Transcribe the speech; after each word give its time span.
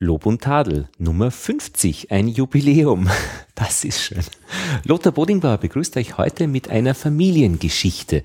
Lob 0.00 0.26
und 0.26 0.42
Tadel, 0.42 0.88
Nummer 0.98 1.32
50, 1.32 2.12
ein 2.12 2.28
Jubiläum. 2.28 3.10
Das 3.56 3.82
ist 3.82 4.00
schön. 4.00 4.22
Lothar 4.84 5.10
Bodingbauer 5.10 5.58
begrüßt 5.58 5.96
euch 5.96 6.16
heute 6.16 6.46
mit 6.46 6.70
einer 6.70 6.94
Familiengeschichte. 6.94 8.22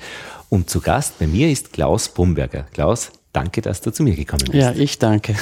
Und 0.49 0.69
zu 0.69 0.79
Gast 0.79 1.17
bei 1.17 1.25
mir 1.25 1.49
ist 1.49 1.73
Klaus 1.73 2.09
Bomberger. 2.09 2.67
Klaus, 2.71 3.11
danke, 3.31 3.63
dass 3.63 3.81
du 3.81 3.91
zu 3.91 4.03
mir 4.03 4.15
gekommen 4.15 4.43
bist. 4.43 4.53
Ja, 4.53 4.73
ich 4.73 4.99
danke. 4.99 5.35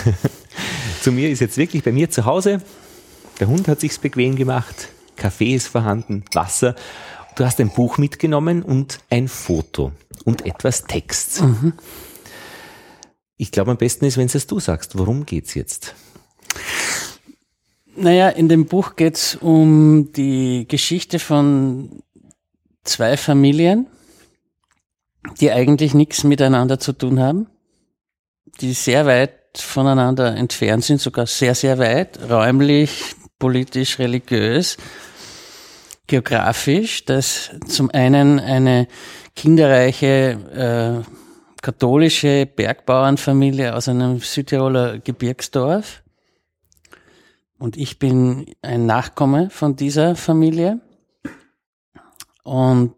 zu 1.02 1.12
mir 1.12 1.30
ist 1.30 1.42
jetzt 1.42 1.58
wirklich 1.58 1.84
bei 1.84 1.92
mir 1.92 2.10
zu 2.10 2.24
Hause. 2.24 2.62
Der 3.42 3.50
Hund 3.50 3.68
hat 3.68 3.82
sich's 3.82 4.00
bequem 4.00 4.38
gemacht. 4.38 4.88
Kaffee 5.18 5.56
ist 5.56 5.68
vorhanden, 5.68 6.24
Wasser. 6.32 6.76
Du 7.36 7.44
hast 7.44 7.60
ein 7.60 7.70
Buch 7.70 7.98
mitgenommen 7.98 8.64
und 8.64 9.00
ein 9.10 9.28
Foto 9.28 9.92
und 10.24 10.46
etwas 10.46 10.86
Text. 10.86 11.42
Mhm. 11.42 11.74
Ich 13.36 13.52
glaube, 13.52 13.72
am 13.72 13.78
besten 13.78 14.06
ist, 14.06 14.16
wenn 14.16 14.28
es 14.28 14.48
du 14.48 14.62
sagst. 14.62 14.98
Worum 14.98 15.26
geht's 15.26 15.54
jetzt? 15.54 15.96
Naja, 17.96 18.30
in 18.30 18.48
dem 18.48 18.66
Buch 18.66 18.96
geht's 18.96 19.36
um 19.36 20.14
die 20.14 20.66
Geschichte 20.68 21.20
von 21.20 22.02
zwei 22.84 23.18
Familien, 23.18 23.88
die 25.40 25.52
eigentlich 25.52 25.94
nichts 25.94 26.24
miteinander 26.24 26.80
zu 26.80 26.94
tun 26.94 27.20
haben, 27.20 27.48
die 28.62 28.74
sehr 28.74 29.06
weit 29.06 29.34
voneinander 29.56 30.36
entfernt 30.36 30.86
sind, 30.86 31.02
sogar 31.02 31.28
sehr, 31.28 31.54
sehr 31.54 31.78
weit, 31.80 32.18
räumlich, 32.30 33.16
politisch, 33.40 34.00
religiös, 34.00 34.78
geografisch. 36.08 37.04
Das 37.06 37.52
zum 37.68 37.92
einen 37.92 38.40
eine 38.40 38.88
kinderreiche 39.36 41.04
äh, 41.06 41.12
katholische 41.62 42.46
Bergbauernfamilie 42.46 43.76
aus 43.76 43.90
einem 43.90 44.20
Südtiroler 44.20 45.00
Gebirgsdorf. 45.00 46.02
Und 47.62 47.78
ich 47.78 48.00
bin 48.00 48.54
ein 48.62 48.86
Nachkomme 48.86 49.50
von 49.52 49.76
dieser 49.76 50.16
Familie. 50.16 50.82
Und 52.44 52.96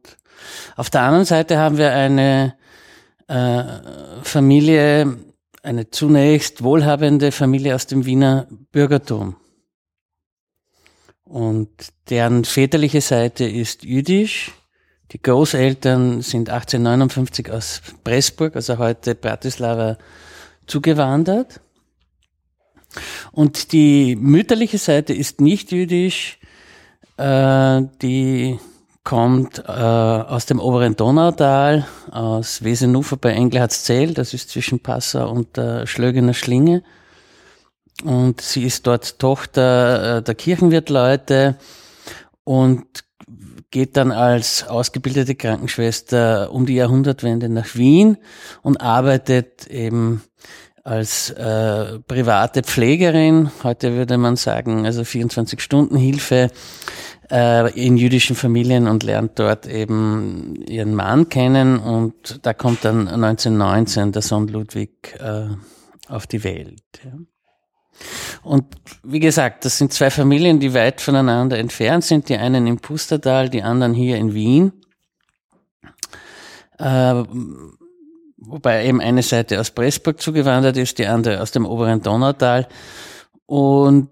auf 0.75 0.89
der 0.89 1.01
anderen 1.01 1.25
Seite 1.25 1.57
haben 1.57 1.77
wir 1.77 1.91
eine 1.91 2.55
äh, 3.27 3.63
Familie, 4.23 5.17
eine 5.61 5.89
zunächst 5.91 6.63
wohlhabende 6.63 7.31
Familie 7.31 7.75
aus 7.75 7.87
dem 7.87 8.05
Wiener 8.05 8.47
Bürgertum. 8.71 9.35
Und 11.25 11.69
deren 12.09 12.45
väterliche 12.45 13.01
Seite 13.01 13.45
ist 13.45 13.83
jüdisch 13.83 14.53
die 15.13 15.21
Großeltern 15.21 16.21
sind 16.21 16.49
1859 16.49 17.51
aus 17.51 17.81
Pressburg, 18.03 18.55
also 18.55 18.79
heute 18.79 19.13
Bratislava, 19.13 19.99
zugewandert. 20.65 21.59
Und 23.31 23.71
die 23.71 24.15
mütterliche 24.15 24.77
Seite 24.77 25.13
ist 25.13 25.41
nicht 25.41 25.71
jüdisch, 25.71 26.39
äh, 27.17 27.81
die 28.01 28.59
kommt 29.03 29.59
äh, 29.59 29.71
aus 29.71 30.45
dem 30.45 30.59
oberen 30.59 30.95
Donautal, 30.95 31.85
aus 32.11 32.63
Wesenufer 32.63 33.17
bei 33.17 33.33
Engelhardzell, 33.33 34.13
das 34.13 34.33
ist 34.33 34.49
zwischen 34.49 34.79
Passau 34.79 35.29
und 35.29 35.57
der 35.57 35.87
Schlögener 35.87 36.33
Schlinge. 36.33 36.83
Und 38.03 38.41
sie 38.41 38.63
ist 38.63 38.87
dort 38.87 39.19
Tochter 39.19 40.17
äh, 40.17 40.21
der 40.23 40.35
Kirchenwirtleute 40.35 41.57
und 42.43 42.85
geht 43.71 43.97
dann 43.97 44.11
als 44.11 44.67
ausgebildete 44.67 45.35
Krankenschwester 45.35 46.51
um 46.51 46.65
die 46.65 46.75
Jahrhundertwende 46.75 47.49
nach 47.49 47.75
Wien 47.75 48.17
und 48.61 48.81
arbeitet 48.81 49.67
eben 49.67 50.23
als 50.83 51.29
äh, 51.29 51.99
private 51.99 52.61
Pflegerin, 52.61 53.51
heute 53.63 53.93
würde 53.93 54.17
man 54.17 54.35
sagen, 54.35 54.85
also 54.85 55.01
24-Stunden-Hilfe 55.01 56.49
äh, 57.31 57.71
in 57.79 57.95
jüdischen 57.95 58.35
Familien 58.35 58.87
und 58.87 59.03
lernt 59.03 59.39
dort 59.39 59.65
eben 59.65 60.55
ihren 60.67 60.93
Mann 60.93 61.29
kennen 61.29 61.79
und 61.79 62.45
da 62.45 62.53
kommt 62.53 62.83
dann 62.83 63.07
1919 63.07 64.11
der 64.11 64.21
Sohn 64.21 64.49
Ludwig 64.49 65.17
äh, 65.19 65.47
auf 66.09 66.27
die 66.27 66.43
Welt. 66.43 66.83
Ja. 67.03 67.13
Und 68.41 68.65
wie 69.03 69.19
gesagt, 69.19 69.63
das 69.63 69.77
sind 69.77 69.93
zwei 69.93 70.09
Familien, 70.09 70.59
die 70.59 70.73
weit 70.73 70.99
voneinander 70.99 71.57
entfernt 71.59 72.03
sind. 72.03 72.27
Die 72.27 72.35
einen 72.35 72.67
im 72.67 72.79
Pustertal, 72.79 73.49
die 73.49 73.63
anderen 73.63 73.93
hier 73.93 74.17
in 74.17 74.33
Wien. 74.33 74.73
Äh, 76.77 77.23
wobei 78.47 78.85
eben 78.85 79.01
eine 79.01 79.23
Seite 79.23 79.59
aus 79.59 79.71
Pressburg 79.71 80.21
zugewandert 80.21 80.77
ist, 80.77 80.97
die 80.97 81.07
andere 81.07 81.41
aus 81.41 81.51
dem 81.51 81.65
oberen 81.65 82.01
Donautal. 82.01 82.67
Und 83.45 84.09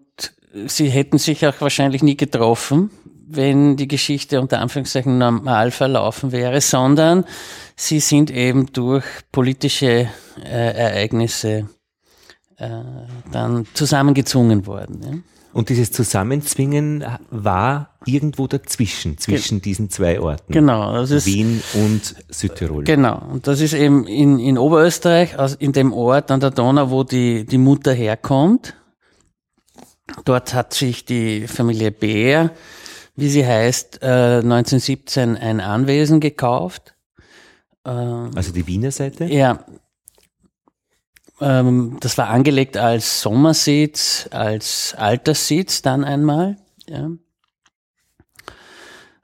sie 0.68 0.90
hätten 0.90 1.18
sich 1.18 1.46
auch 1.46 1.60
wahrscheinlich 1.60 2.04
nie 2.04 2.18
getroffen, 2.18 2.92
wenn 3.28 3.78
die 3.78 3.88
Geschichte 3.88 4.42
unter 4.42 4.60
Anführungszeichen 4.60 5.18
normal 5.18 5.72
verlaufen 5.72 6.32
wäre, 6.32 6.60
sondern 6.62 7.26
sie 7.76 8.00
sind 8.00 8.30
eben 8.30 8.72
durch 8.74 9.06
politische 9.32 10.10
äh, 10.44 10.74
Ereignisse 10.74 11.70
äh, 12.58 12.70
dann 13.32 13.66
zusammengezwungen 13.74 14.66
worden. 14.68 15.02
Ja. 15.04 15.41
Und 15.54 15.70
dieses 15.70 15.92
Zusammenzwingen 15.92 17.04
war 17.30 17.90
irgendwo 18.06 18.48
dazwischen, 18.48 19.18
zwischen 19.18 19.58
Ge 19.58 19.64
diesen 19.64 19.90
zwei 19.90 20.20
Orten. 20.20 20.54
Genau. 20.54 20.94
Das 20.94 21.12
ist, 21.12 21.26
Wien 21.26 21.62
und 21.74 22.16
Südtirol. 22.30 22.86
Genau. 22.86 23.22
Und 23.32 23.48
das 23.48 23.60
ist 23.60 23.74
eben 23.74 24.08
in, 24.08 24.40
in 24.40 24.58
Oberösterreich, 24.58 25.38
also 25.38 25.58
in 25.60 25.74
dem 25.74 25.92
Ort 25.94 26.32
an 26.32 26.40
der 26.40 26.52
Donau, 26.52 26.90
wo 26.90 27.04
die, 27.04 27.46
die 27.46 27.58
Mutter 27.58 27.94
herkommt. 27.94 28.76
Dort 30.26 30.54
hat 30.54 30.74
sich 30.74 31.06
die 31.06 31.48
Familie 31.48 31.92
Bär, 31.92 32.52
wie 33.16 33.30
sie 33.30 33.46
heißt, 33.46 34.04
1917 34.04 35.36
äh, 35.36 35.40
ein 35.40 35.60
Anwesen 35.60 36.20
gekauft. 36.20 36.96
Also 37.84 38.52
die 38.54 38.68
Wiener 38.68 38.92
Seite? 38.92 39.26
Ja, 39.26 39.66
ähm, 41.42 41.98
das 42.00 42.18
war 42.18 42.30
angelegt 42.30 42.78
als 42.78 43.22
Sommersitz, 43.22 44.30
als 44.32 44.96
Alterssitz 44.98 45.82
dann 45.82 46.04
einmal. 46.04 46.58
Ja. 46.88 47.10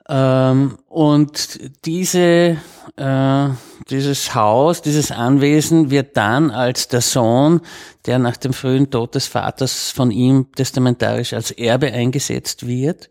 Ähm, 0.09 0.77
und 0.88 1.59
diese, 1.85 2.57
äh, 2.95 3.50
dieses 3.89 4.33
Haus, 4.33 4.81
dieses 4.81 5.11
Anwesen 5.11 5.91
wird 5.91 6.16
dann 6.16 6.50
als 6.50 6.88
der 6.88 7.01
Sohn, 7.01 7.61
der 8.06 8.17
nach 8.17 8.38
dem 8.38 8.53
frühen 8.53 8.89
Tod 8.89 9.16
des 9.16 9.27
Vaters 9.27 9.91
von 9.91 10.09
ihm 10.11 10.51
testamentarisch 10.56 11.33
als 11.33 11.51
Erbe 11.51 11.91
eingesetzt 11.91 12.66
wird, 12.66 13.09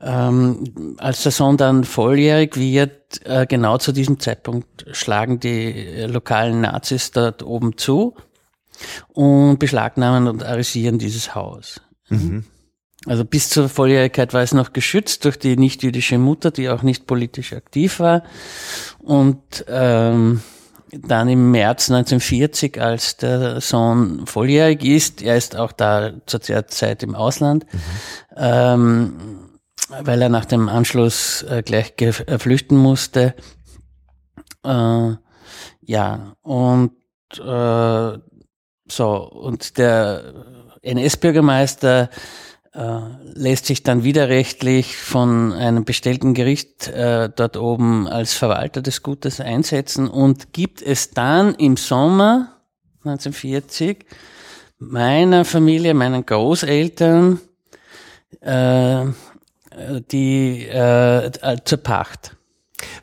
ähm, 0.00 0.96
als 0.98 1.22
der 1.22 1.32
Sohn 1.32 1.56
dann 1.56 1.84
volljährig 1.84 2.56
wird, 2.56 3.20
äh, 3.24 3.46
genau 3.46 3.78
zu 3.78 3.92
diesem 3.92 4.20
Zeitpunkt 4.20 4.86
schlagen 4.92 5.40
die 5.40 5.72
äh, 5.72 6.06
lokalen 6.06 6.60
Nazis 6.60 7.10
dort 7.10 7.42
oben 7.42 7.76
zu 7.76 8.14
und 9.12 9.58
beschlagnahmen 9.58 10.28
und 10.28 10.44
arisieren 10.44 10.98
dieses 10.98 11.34
Haus. 11.34 11.80
Mhm. 12.08 12.44
Also 13.06 13.24
bis 13.24 13.48
zur 13.48 13.68
Volljährigkeit 13.68 14.34
war 14.34 14.42
es 14.42 14.52
noch 14.52 14.72
geschützt 14.72 15.24
durch 15.24 15.38
die 15.38 15.56
nicht-jüdische 15.56 16.18
Mutter, 16.18 16.50
die 16.50 16.68
auch 16.68 16.82
nicht 16.82 17.06
politisch 17.06 17.52
aktiv 17.52 18.00
war. 18.00 18.22
Und 18.98 19.64
ähm, 19.68 20.42
dann 20.90 21.28
im 21.28 21.50
März 21.50 21.90
1940, 21.90 22.80
als 22.80 23.16
der 23.16 23.60
Sohn 23.60 24.26
volljährig 24.26 24.84
ist, 24.84 25.22
er 25.22 25.36
ist 25.36 25.56
auch 25.56 25.72
da 25.72 26.12
zur 26.26 26.40
Zeit 26.40 27.02
im 27.02 27.14
Ausland, 27.14 27.66
mhm. 27.72 27.78
ähm, 28.36 29.47
weil 29.88 30.22
er 30.22 30.28
nach 30.28 30.44
dem 30.44 30.68
Anschluss 30.68 31.42
äh, 31.42 31.62
gleich 31.62 31.94
äh, 32.00 32.38
flüchten 32.38 32.76
musste. 32.76 33.34
Äh, 34.64 35.12
ja, 35.80 36.36
und 36.42 36.92
äh, 37.38 38.18
so, 38.90 39.30
und 39.30 39.78
der 39.78 40.34
NS-Bürgermeister 40.82 42.10
äh, 42.72 43.00
lässt 43.34 43.66
sich 43.66 43.82
dann 43.82 44.04
widerrechtlich 44.04 44.96
von 44.96 45.52
einem 45.52 45.84
bestellten 45.84 46.34
Gericht 46.34 46.88
äh, 46.88 47.30
dort 47.34 47.56
oben 47.56 48.06
als 48.06 48.34
Verwalter 48.34 48.82
des 48.82 49.02
Gutes 49.02 49.40
einsetzen 49.40 50.08
und 50.08 50.52
gibt 50.52 50.82
es 50.82 51.10
dann 51.10 51.54
im 51.54 51.76
Sommer 51.76 52.58
1940 53.04 54.06
meiner 54.78 55.44
Familie, 55.44 55.94
meinen 55.94 56.24
Großeltern, 56.24 57.40
äh, 58.40 59.06
die 60.10 60.66
äh, 60.66 61.30
zur 61.64 61.78
Pacht. 61.78 62.36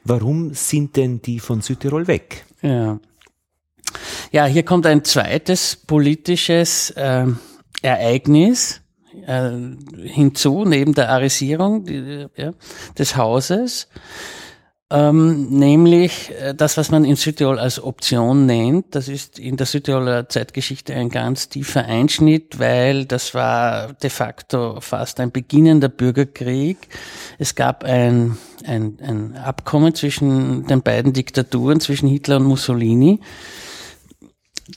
Warum 0.03 0.53
sind 0.53 0.95
denn 0.95 1.21
die 1.21 1.39
von 1.39 1.61
Südtirol 1.61 2.07
weg? 2.07 2.45
Ja. 2.61 2.99
Ja, 4.31 4.45
hier 4.45 4.63
kommt 4.63 4.85
ein 4.85 5.03
zweites 5.03 5.75
politisches 5.75 6.91
äh, 6.91 7.25
Ereignis 7.81 8.81
äh, 9.25 9.51
hinzu, 10.03 10.65
neben 10.65 10.93
der 10.93 11.09
Arisierung 11.09 11.85
die, 11.85 12.27
ja, 12.35 12.53
des 12.97 13.15
Hauses. 13.15 13.87
Ähm, 14.91 15.49
nämlich 15.49 16.31
äh, 16.39 16.53
das, 16.53 16.77
was 16.77 16.91
man 16.91 17.05
in 17.05 17.15
Südtirol 17.15 17.57
als 17.57 17.81
Option 17.81 18.45
nennt. 18.45 18.93
Das 18.93 19.07
ist 19.07 19.39
in 19.39 19.57
der 19.57 19.65
Südtiroler 19.65 20.29
Zeitgeschichte 20.29 20.93
ein 20.93 21.09
ganz 21.09 21.49
tiefer 21.49 21.85
Einschnitt, 21.85 22.59
weil 22.59 23.05
das 23.05 23.33
war 23.33 23.93
de 23.93 24.11
facto 24.11 24.79
fast 24.81 25.19
ein 25.19 25.31
beginnender 25.31 25.89
Bürgerkrieg. 25.89 26.77
Es 27.39 27.55
gab 27.55 27.83
ein, 27.83 28.37
ein, 28.63 28.99
ein 29.01 29.35
Abkommen 29.35 29.95
zwischen 29.95 30.67
den 30.67 30.83
beiden 30.83 31.13
Diktaturen, 31.13 31.79
zwischen 31.79 32.07
Hitler 32.07 32.37
und 32.37 32.43
Mussolini 32.43 33.21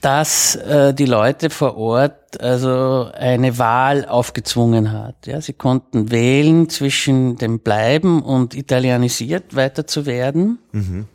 dass 0.02 0.54
äh, 0.56 0.92
die 0.92 1.06
Leute 1.06 1.48
vor 1.50 1.76
Ort 1.76 2.40
also 2.40 3.10
eine 3.14 3.58
Wahl 3.58 4.04
aufgezwungen 4.04 4.92
hat. 4.92 5.26
Ja, 5.26 5.40
sie 5.40 5.54
konnten 5.54 6.10
wählen 6.10 6.68
zwischen 6.68 7.36
dem 7.36 7.60
Bleiben 7.60 8.22
und 8.22 8.54
italienisiert 8.54 9.56
weiter 9.56 9.86
zu 9.86 10.04
werden 10.04 10.58
mhm. 10.72 11.06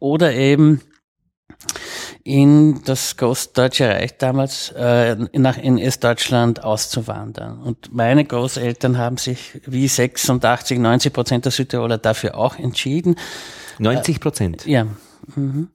oder 0.00 0.32
eben 0.32 0.80
in 2.24 2.82
das 2.84 3.16
Großdeutsche 3.16 3.88
Reich 3.88 4.18
damals 4.18 4.72
äh, 4.76 5.16
nach 5.32 5.58
in 5.58 5.78
Ostdeutschland 5.78 6.64
auszuwandern. 6.64 7.60
Und 7.60 7.92
meine 7.94 8.24
Großeltern 8.24 8.98
haben 8.98 9.16
sich 9.16 9.60
wie 9.66 9.86
86, 9.86 10.78
90 10.78 11.12
Prozent 11.12 11.44
der 11.44 11.52
Südtiroler 11.52 11.98
dafür 11.98 12.36
auch 12.36 12.58
entschieden. 12.58 13.16
90 13.78 14.20
Prozent? 14.20 14.66
Äh, 14.66 14.70
ja. 14.70 14.86
Mhm 15.36 15.68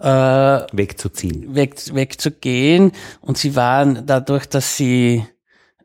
äh, 0.00 0.66
wegzuziehen. 0.72 1.54
Weg, 1.54 1.94
wegzugehen. 1.94 2.92
Und 3.20 3.38
sie 3.38 3.54
waren 3.56 4.06
dadurch, 4.06 4.46
dass 4.46 4.76
sie 4.76 5.24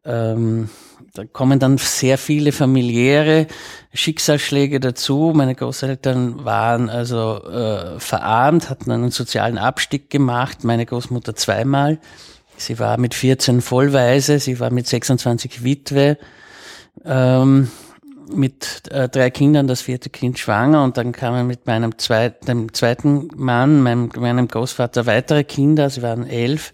ähm, 0.06 0.70
da 1.16 1.24
kommen 1.24 1.60
dann 1.60 1.78
sehr 1.78 2.18
viele 2.18 2.52
familiäre 2.52 3.48
Schicksalsschläge 3.94 4.82
dazu. 4.82 5.32
Meine 5.34 5.56
Großeltern 5.56 6.44
waren 6.44 6.90
also 6.90 7.42
äh, 7.46 8.00
verarmt, 8.02 8.70
hatten 8.70 8.92
einen 8.92 9.12
sozialen 9.12 9.58
Abstieg 9.58 10.10
gemacht. 10.10 10.66
Meine 10.66 10.86
Großmutter 10.86 11.34
zweimal. 11.34 12.00
Sie 12.58 12.80
war 12.80 12.98
mit 12.98 13.14
14 13.14 13.62
vollweise, 13.62 14.40
sie 14.40 14.60
war 14.60 14.72
mit 14.72 14.88
26 14.88 15.64
Witwe. 15.64 16.18
Ähm, 17.06 17.70
mit 18.27 18.92
äh, 18.92 19.10
drei 19.10 19.30
Kindern, 19.30 19.68
das 19.68 19.81
vierte 19.81 20.10
Kind 20.10 20.39
schwanger 20.39 20.83
und 20.83 20.98
dann 20.98 21.12
kamen 21.12 21.48
mit 21.48 21.68
meinem 21.68 21.98
zweiten, 21.98 22.45
dem 22.45 22.74
zweiten 22.74 23.30
Mann, 23.36 23.81
meinem, 23.81 24.10
meinem 24.18 24.48
Großvater 24.48 25.06
weitere 25.06 25.44
Kinder, 25.44 25.89
sie 25.89 26.01
waren 26.01 26.27
elf. 26.27 26.74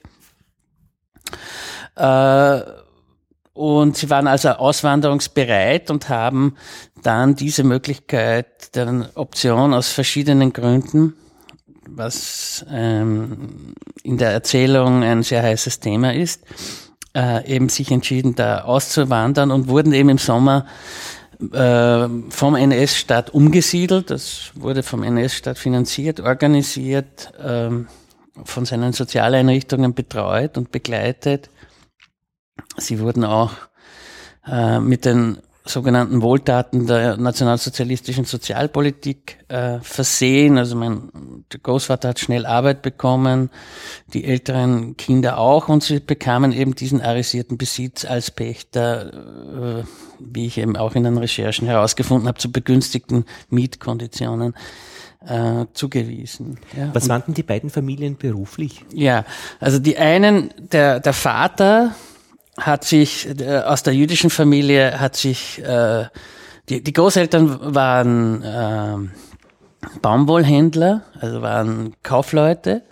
Äh, 1.96 2.62
und 3.54 3.98
sie 3.98 4.10
waren 4.10 4.28
also 4.28 4.50
auswanderungsbereit 4.50 5.92
und 5.92 6.10
haben 6.10 6.56
dann 7.04 7.36
diese 7.36 7.64
Möglichkeit 7.64 8.76
der 8.76 9.10
Option 9.16 9.74
aus 9.74 9.90
verschiedenen 9.90 10.54
Gründen, 10.54 11.14
was 11.88 12.66
ähm, 12.72 13.76
in 14.04 14.18
der 14.18 14.32
Erzählung 14.32 15.04
ein 15.04 15.24
sehr 15.24 15.44
heißes 15.44 15.82
Thema 15.82 16.14
ist, 16.14 16.44
äh, 17.16 17.46
eben 17.46 17.68
sich 17.68 17.92
entschieden, 17.92 18.36
da 18.36 18.62
auszuwandern 18.62 19.52
und 19.52 19.68
wurden 19.68 19.92
eben 19.92 20.10
im 20.10 20.18
Sommer 20.18 20.66
äh, 21.54 22.08
vom 22.30 22.56
NS-Staat 22.56 23.32
umgesiedelt. 23.34 24.10
Das 24.10 24.52
wurde 24.56 24.84
vom 24.84 25.04
NS-Staat 25.04 25.58
finanziert, 25.58 26.20
organisiert, 26.20 27.32
ähm, 27.44 27.88
von 28.44 28.66
seinen 28.66 28.94
Sozialeinrichtungen 28.94 29.94
betreut 29.94 30.58
und 30.58 30.72
begleitet. 30.72 31.50
Sie 32.78 33.00
wurden 33.00 33.26
auch 33.26 33.52
äh, 34.48 34.80
mit 34.80 35.06
den 35.06 35.38
sogenannten 35.66 36.22
Wohltaten 36.22 36.88
der 36.88 37.18
nationalsozialistischen 37.18 38.26
Sozialpolitik 38.26 39.38
äh, 39.48 39.80
versehen. 39.82 40.58
Also 40.58 40.76
mein 40.76 41.46
Großvater 41.62 42.10
hat 42.10 42.20
schnell 42.20 42.46
Arbeit 42.46 42.82
bekommen, 42.82 43.52
die 44.14 44.26
älteren 44.26 44.98
Kinder 44.98 45.38
auch 45.38 45.68
und 45.70 45.84
sie 45.84 46.00
bekamen 46.00 46.52
eben 46.52 46.74
diesen 46.74 47.02
arisierten 47.02 47.58
Besitz 47.58 48.06
als 48.06 48.32
Pächter, 48.32 49.82
äh, 49.82 49.84
wie 50.34 50.48
ich 50.48 50.58
eben 50.58 50.76
auch 50.76 50.96
in 50.96 51.04
den 51.04 51.18
Recherchen 51.18 51.68
herausgefunden 51.68 52.28
habe, 52.28 52.40
zu 52.40 52.52
begünstigten 52.52 53.26
Mietkonditionen 53.50 54.54
äh, 55.26 55.66
zugewiesen. 55.74 56.60
Ja. 56.76 56.90
Was 56.94 57.10
waren 57.10 57.24
denn 57.28 57.34
die 57.36 57.44
beiden 57.44 57.70
Familien 57.70 58.18
beruflich? 58.18 58.86
Ja, 58.94 59.26
also 59.60 59.80
die 59.80 59.98
einen, 59.98 60.52
der, 60.58 61.00
der 61.00 61.14
Vater 61.14 61.96
hat 62.58 62.84
sich 62.86 63.28
äh, 63.40 63.60
aus 63.60 63.84
der 63.84 63.94
jüdischen 63.94 64.30
Familie 64.30 65.00
hat 65.00 65.16
sich 65.16 65.64
äh, 65.64 66.06
die, 66.70 66.84
die 66.84 66.94
Großeltern 66.94 67.76
waren 67.76 68.44
äh, 68.44 68.98
Baumwollhändler, 70.02 71.04
also 71.20 71.42
waren 71.42 71.96
Kaufleute, 72.04 72.84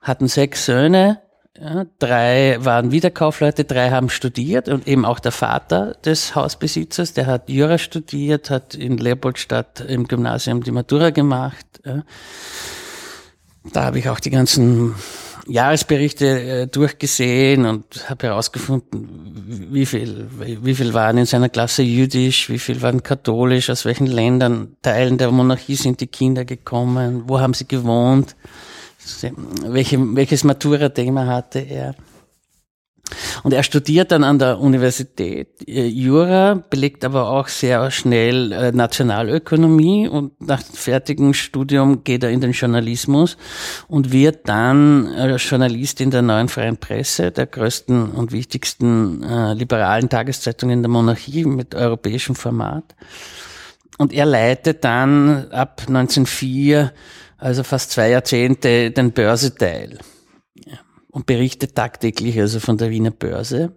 hatten 0.00 0.28
sechs 0.28 0.66
Söhne, 0.66 1.20
ja, 1.60 1.86
drei 1.98 2.58
waren 2.60 2.92
wieder 2.92 3.10
Kaufleute, 3.10 3.64
drei 3.64 3.90
haben 3.90 4.10
studiert 4.10 4.68
und 4.68 4.86
eben 4.86 5.04
auch 5.04 5.18
der 5.18 5.32
Vater 5.32 5.96
des 6.04 6.34
Hausbesitzers, 6.34 7.14
der 7.14 7.26
hat 7.26 7.48
Jura 7.48 7.78
studiert, 7.78 8.50
hat 8.50 8.74
in 8.74 8.96
Leopoldstadt 8.96 9.80
im 9.80 10.06
Gymnasium 10.06 10.62
die 10.62 10.70
Matura 10.70 11.10
gemacht. 11.10 11.66
Ja. 11.84 12.04
Da 13.72 13.84
habe 13.84 13.98
ich 13.98 14.08
auch 14.08 14.20
die 14.20 14.30
ganzen 14.30 14.94
Jahresberichte 15.48 16.26
äh, 16.26 16.66
durchgesehen 16.66 17.64
und 17.64 18.08
habe 18.08 18.28
herausgefunden, 18.28 19.08
wie 19.70 19.86
viel, 19.86 20.28
wie 20.38 20.74
viel 20.74 20.92
waren 20.94 21.18
in 21.18 21.26
seiner 21.26 21.48
Klasse 21.48 21.82
jüdisch, 21.82 22.50
wie 22.50 22.58
viel 22.58 22.82
waren 22.82 23.02
katholisch, 23.02 23.70
aus 23.70 23.84
welchen 23.84 24.06
Ländern, 24.06 24.76
Teilen 24.82 25.16
der 25.18 25.30
Monarchie 25.30 25.76
sind 25.76 26.00
die 26.00 26.06
Kinder 26.06 26.44
gekommen, 26.44 27.24
wo 27.26 27.40
haben 27.40 27.54
sie 27.54 27.66
gewohnt, 27.66 28.36
welche, 29.66 29.98
welches 30.16 30.44
Matura-Thema 30.44 31.26
hatte 31.26 31.60
er. 31.60 31.94
Und 33.42 33.52
er 33.52 33.62
studiert 33.62 34.12
dann 34.12 34.24
an 34.24 34.38
der 34.38 34.58
Universität 34.58 35.66
äh, 35.66 35.86
Jura, 35.86 36.62
belegt 36.68 37.04
aber 37.04 37.30
auch 37.30 37.48
sehr 37.48 37.90
schnell 37.90 38.52
äh, 38.52 38.72
Nationalökonomie 38.72 40.08
und 40.08 40.40
nach 40.40 40.62
fertigem 40.62 41.34
Studium 41.34 42.04
geht 42.04 42.22
er 42.22 42.30
in 42.30 42.40
den 42.40 42.52
Journalismus 42.52 43.36
und 43.86 44.12
wird 44.12 44.48
dann 44.48 45.06
äh, 45.14 45.36
Journalist 45.36 46.00
in 46.00 46.10
der 46.10 46.22
Neuen 46.22 46.48
Freien 46.48 46.76
Presse, 46.76 47.30
der 47.30 47.46
größten 47.46 48.10
und 48.10 48.32
wichtigsten 48.32 49.22
liberalen 49.54 50.08
Tageszeitung 50.08 50.70
in 50.70 50.82
der 50.82 50.90
Monarchie 50.90 51.44
mit 51.44 51.74
europäischem 51.74 52.34
Format. 52.34 52.94
Und 53.98 54.12
er 54.12 54.26
leitet 54.26 54.84
dann 54.84 55.48
ab 55.50 55.82
1904, 55.86 56.92
also 57.38 57.62
fast 57.62 57.92
zwei 57.92 58.10
Jahrzehnte, 58.10 58.90
den 58.90 59.12
Börseteil 59.12 59.98
und 61.10 61.26
berichtet 61.26 61.74
tagtäglich 61.74 62.38
also 62.38 62.60
von 62.60 62.76
der 62.76 62.90
Wiener 62.90 63.10
Börse. 63.10 63.72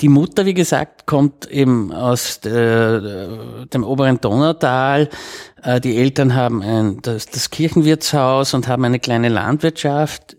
Die 0.00 0.08
Mutter, 0.08 0.44
wie 0.44 0.54
gesagt, 0.54 1.06
kommt 1.06 1.48
eben 1.50 1.92
aus 1.92 2.40
der, 2.40 3.66
dem 3.66 3.84
oberen 3.84 4.20
Donautal. 4.20 5.08
Äh, 5.62 5.80
die 5.80 5.96
Eltern 5.96 6.34
haben 6.34 6.62
ein, 6.62 7.00
das, 7.02 7.26
das 7.26 7.50
Kirchenwirtshaus 7.50 8.54
und 8.54 8.66
haben 8.66 8.84
eine 8.84 8.98
kleine 8.98 9.28
Landwirtschaft. 9.28 10.36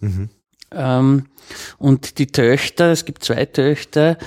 Mhm. 0.00 0.28
Ähm, 0.70 1.26
und 1.78 2.18
die 2.18 2.26
Töchter, 2.26 2.92
es 2.92 3.06
gibt 3.06 3.24
zwei 3.24 3.46
Töchter, 3.46 4.18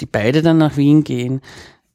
die 0.00 0.06
beide 0.06 0.42
dann 0.42 0.58
nach 0.58 0.76
Wien 0.76 1.04
gehen, 1.04 1.40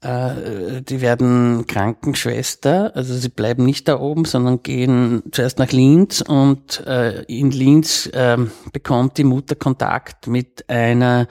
äh, 0.02 0.82
die 0.82 1.02
werden 1.02 1.68
Krankenschwester, 1.68 2.96
also 2.96 3.16
sie 3.16 3.28
bleiben 3.28 3.66
nicht 3.66 3.88
da 3.88 4.00
oben, 4.00 4.24
sondern 4.24 4.64
gehen 4.64 5.24
zuerst 5.32 5.60
nach 5.60 5.72
Linz 5.72 6.22
und 6.22 6.86
äh, 6.88 7.24
in 7.24 7.52
Linz 7.52 8.06
äh, 8.08 8.38
bekommt 8.72 9.18
die 9.18 9.26
Mutter 9.26 9.56
Kontakt 9.56 10.28
mit 10.28 10.70
einer 10.70 11.28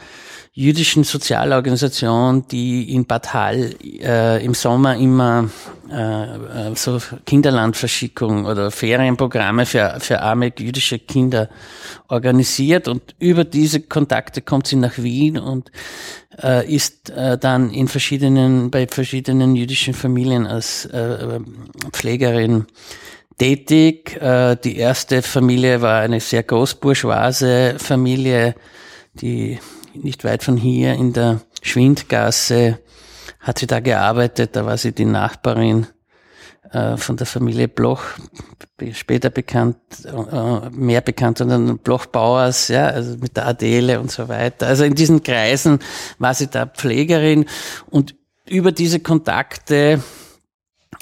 jüdischen 0.59 1.05
Sozialorganisation, 1.05 2.45
die 2.49 2.93
in 2.93 3.07
Bad 3.07 3.33
Hall 3.33 3.77
äh, 4.03 4.45
im 4.45 4.55
Sommer 4.55 4.97
immer 4.97 5.49
äh, 5.89 6.75
so 6.75 6.99
Kinderlandverschickung 7.25 8.45
oder 8.45 8.73
Ferienprogramme 8.73 9.67
für, 9.67 9.99
für 10.01 10.21
arme 10.21 10.53
jüdische 10.59 10.99
Kinder 10.99 11.49
organisiert 12.09 12.89
und 12.89 13.15
über 13.21 13.45
diese 13.45 13.83
Kontakte 13.83 14.43
kommt 14.43 14.67
sie 14.67 14.75
nach 14.75 14.99
Wien 14.99 15.39
und 15.39 15.71
äh, 16.43 16.69
ist 16.69 17.11
äh, 17.11 17.39
dann 17.39 17.71
in 17.71 17.87
verschiedenen, 17.87 18.73
bei 18.73 18.89
verschiedenen 18.89 19.55
jüdischen 19.55 19.95
Familien 19.95 20.45
als 20.45 20.87
äh, 20.87 21.39
Pflegerin 21.93 22.67
tätig. 23.39 24.21
Äh, 24.21 24.57
die 24.57 24.77
erste 24.77 25.23
Familie 25.23 25.83
war 25.83 26.01
eine 26.01 26.19
sehr 26.19 26.43
großbourgeoise 26.43 27.77
Familie, 27.79 28.57
die 29.15 29.61
nicht 29.95 30.25
weit 30.25 30.43
von 30.43 30.57
hier 30.57 30.95
in 30.95 31.13
der 31.13 31.41
Schwindgasse 31.63 32.79
hat 33.41 33.59
sie 33.59 33.67
da 33.67 33.81
gearbeitet, 33.81 34.57
da 34.57 34.67
war 34.67 34.77
sie 34.77 34.93
die 34.93 35.05
Nachbarin 35.05 35.87
äh, 36.73 36.97
von 36.97 37.17
der 37.17 37.27
Familie 37.27 37.69
Bloch, 37.69 38.03
später 38.93 39.31
bekannt, 39.31 39.77
äh, 40.05 40.71
mehr 40.71 41.01
bekannt 41.01 41.41
unter 41.41 41.57
den 41.57 41.79
Bloch-Bauers, 41.79 42.69
ja, 42.69 42.87
also 42.87 43.17
mit 43.19 43.37
der 43.37 43.47
Adele 43.47 44.01
und 44.01 44.11
so 44.11 44.29
weiter. 44.29 44.67
Also 44.67 44.85
in 44.85 44.95
diesen 44.95 45.23
Kreisen 45.23 45.79
war 46.19 46.35
sie 46.35 46.49
da 46.49 46.67
Pflegerin 46.67 47.47
und 47.91 48.15
über 48.47 48.73
diese 48.73 49.01
Kontakte 49.01 50.03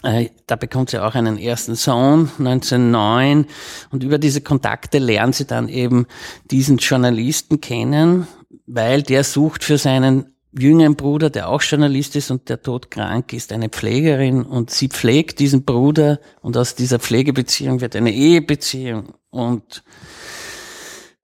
Äh, 0.02 0.30
da 0.46 0.56
bekommt 0.56 0.90
sie 0.90 1.02
auch 1.02 1.14
einen 1.14 1.38
ersten 1.38 1.74
Sohn, 1.74 2.30
1909. 2.38 3.46
Und 3.90 4.02
über 4.04 4.18
diese 4.18 4.40
Kontakte 4.40 4.98
lernt 4.98 5.34
sie 5.34 5.46
dann 5.46 5.68
eben 5.68 6.06
diesen 6.50 6.78
Journalisten 6.78 7.60
kennen, 7.60 8.26
weil 8.66 9.02
der 9.02 9.24
sucht 9.24 9.64
für 9.64 9.78
seinen 9.78 10.36
jüngeren 10.58 10.96
Bruder, 10.96 11.30
der 11.30 11.48
auch 11.48 11.62
Journalist 11.62 12.16
ist 12.16 12.30
und 12.30 12.48
der 12.48 12.62
todkrank 12.62 13.32
ist, 13.32 13.52
eine 13.52 13.68
Pflegerin 13.68 14.42
und 14.42 14.70
sie 14.70 14.88
pflegt 14.88 15.38
diesen 15.38 15.64
Bruder 15.64 16.18
und 16.40 16.56
aus 16.56 16.74
dieser 16.74 16.98
Pflegebeziehung 16.98 17.80
wird 17.80 17.94
eine 17.94 18.12
Ehebeziehung 18.12 19.14
und 19.30 19.82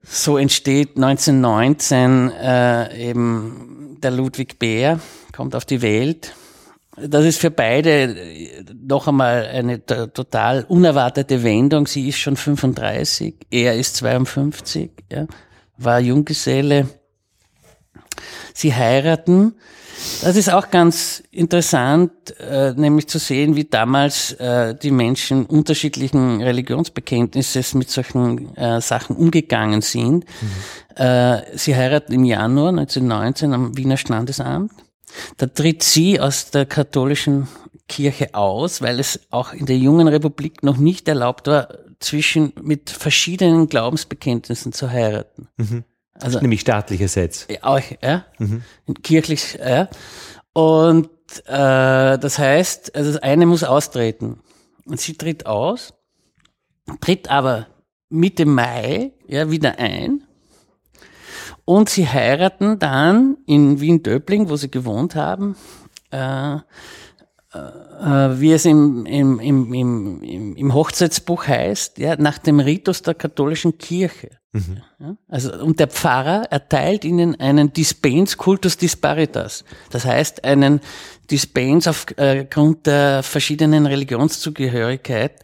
so 0.02 0.37
entsteht 0.37 0.96
1919 0.96 2.30
äh, 2.30 3.11
eben 3.11 3.99
der 4.02 4.11
Ludwig 4.11 4.58
Bär, 4.58 5.00
kommt 5.34 5.54
auf 5.54 5.64
die 5.64 5.80
Welt. 5.80 6.34
Das 6.96 7.25
ist 7.25 7.40
für 7.40 7.50
beide 7.50 8.14
noch 8.75 9.08
einmal 9.08 9.46
eine 9.46 9.87
total 9.87 10.66
unerwartete 10.68 11.42
Wendung. 11.42 11.87
Sie 11.87 12.08
ist 12.08 12.18
schon 12.18 12.37
35, 12.37 13.46
er 13.50 13.76
ist 13.76 13.96
52, 13.96 14.90
ja, 15.11 15.26
war 15.78 16.00
Junggeselle 16.00 16.88
sie 18.54 18.75
heiraten. 18.75 19.54
Das 20.23 20.37
ist 20.37 20.50
auch 20.50 20.71
ganz 20.71 21.23
interessant, 21.30 22.12
äh, 22.40 22.73
nämlich 22.73 23.09
zu 23.09 23.18
sehen, 23.18 23.56
wie 23.56 23.64
damals 23.64 24.32
äh, 24.32 24.75
die 24.75 24.90
Menschen 24.90 25.47
unterschiedlichen 25.47 26.42
Religionsbekenntnisses 26.42 27.75
mit 27.75 27.90
solchen 27.90 28.56
äh, 28.56 28.80
Sachen 28.80 29.16
umgegangen 29.16 29.80
sind. 29.80 30.25
Mhm. 30.25 30.49
Sie 31.54 31.75
heiraten 31.75 32.12
im 32.12 32.25
Januar 32.25 32.68
1919 32.68 33.54
am 33.54 33.75
Wiener 33.78 33.97
Standesamt. 33.97 34.73
Da 35.38 35.47
tritt 35.47 35.82
sie 35.82 36.21
aus 36.21 36.50
der 36.50 36.66
katholischen 36.66 37.49
Kirche 37.88 38.35
aus, 38.35 38.82
weil 38.82 39.00
es 39.00 39.21
auch 39.30 39.54
in 39.54 39.64
der 39.64 39.78
jungen 39.78 40.06
Republik 40.06 40.62
noch 40.62 40.76
nicht 40.76 41.09
erlaubt 41.09 41.47
war, 41.47 41.68
zwischen 41.99 42.52
mit 42.61 42.90
verschiedenen 42.90 43.68
Glaubensbekenntnissen 43.68 44.73
zu 44.73 44.90
heiraten. 44.90 45.49
Mhm. 45.56 45.85
Also, 46.22 46.40
Nämlich 46.40 46.60
staatlicherseits. 46.60 47.48
Auch, 47.62 47.80
ja. 48.02 48.24
Mhm. 48.38 48.62
Kirchlich, 49.02 49.58
ja. 49.58 49.88
Und 50.52 51.08
äh, 51.46 52.18
das 52.18 52.38
heißt, 52.38 52.94
also 52.94 53.12
das 53.12 53.22
eine 53.22 53.46
muss 53.46 53.64
austreten. 53.64 54.40
Und 54.84 55.00
sie 55.00 55.14
tritt 55.14 55.46
aus, 55.46 55.94
tritt 57.00 57.30
aber 57.30 57.66
Mitte 58.08 58.46
Mai 58.46 59.12
ja, 59.26 59.50
wieder 59.50 59.78
ein. 59.78 60.24
Und 61.64 61.88
sie 61.88 62.08
heiraten 62.08 62.78
dann 62.78 63.38
in 63.46 63.80
Wien-Döbling, 63.80 64.50
wo 64.50 64.56
sie 64.56 64.70
gewohnt 64.70 65.14
haben, 65.14 65.56
äh, 66.10 66.54
äh, 66.54 66.60
wie 67.52 68.52
es 68.52 68.64
im, 68.64 69.06
im, 69.06 69.38
im, 69.38 69.72
im, 69.72 70.56
im 70.56 70.74
Hochzeitsbuch 70.74 71.46
heißt, 71.46 71.98
ja, 71.98 72.16
nach 72.16 72.38
dem 72.38 72.60
Ritus 72.60 73.02
der 73.02 73.14
katholischen 73.14 73.78
Kirche. 73.78 74.41
Mhm. 74.52 75.16
Also, 75.28 75.52
und 75.62 75.80
der 75.80 75.88
Pfarrer 75.88 76.44
erteilt 76.50 77.04
ihnen 77.04 77.40
einen 77.40 77.73
Dispens 77.73 78.37
cultus 78.37 78.76
disparitas. 78.76 79.64
Das 79.90 80.04
heißt, 80.04 80.44
einen 80.44 80.80
Dispens 81.30 81.88
aufgrund 81.88 82.87
der 82.87 83.23
verschiedenen 83.23 83.87
Religionszugehörigkeit 83.87 85.40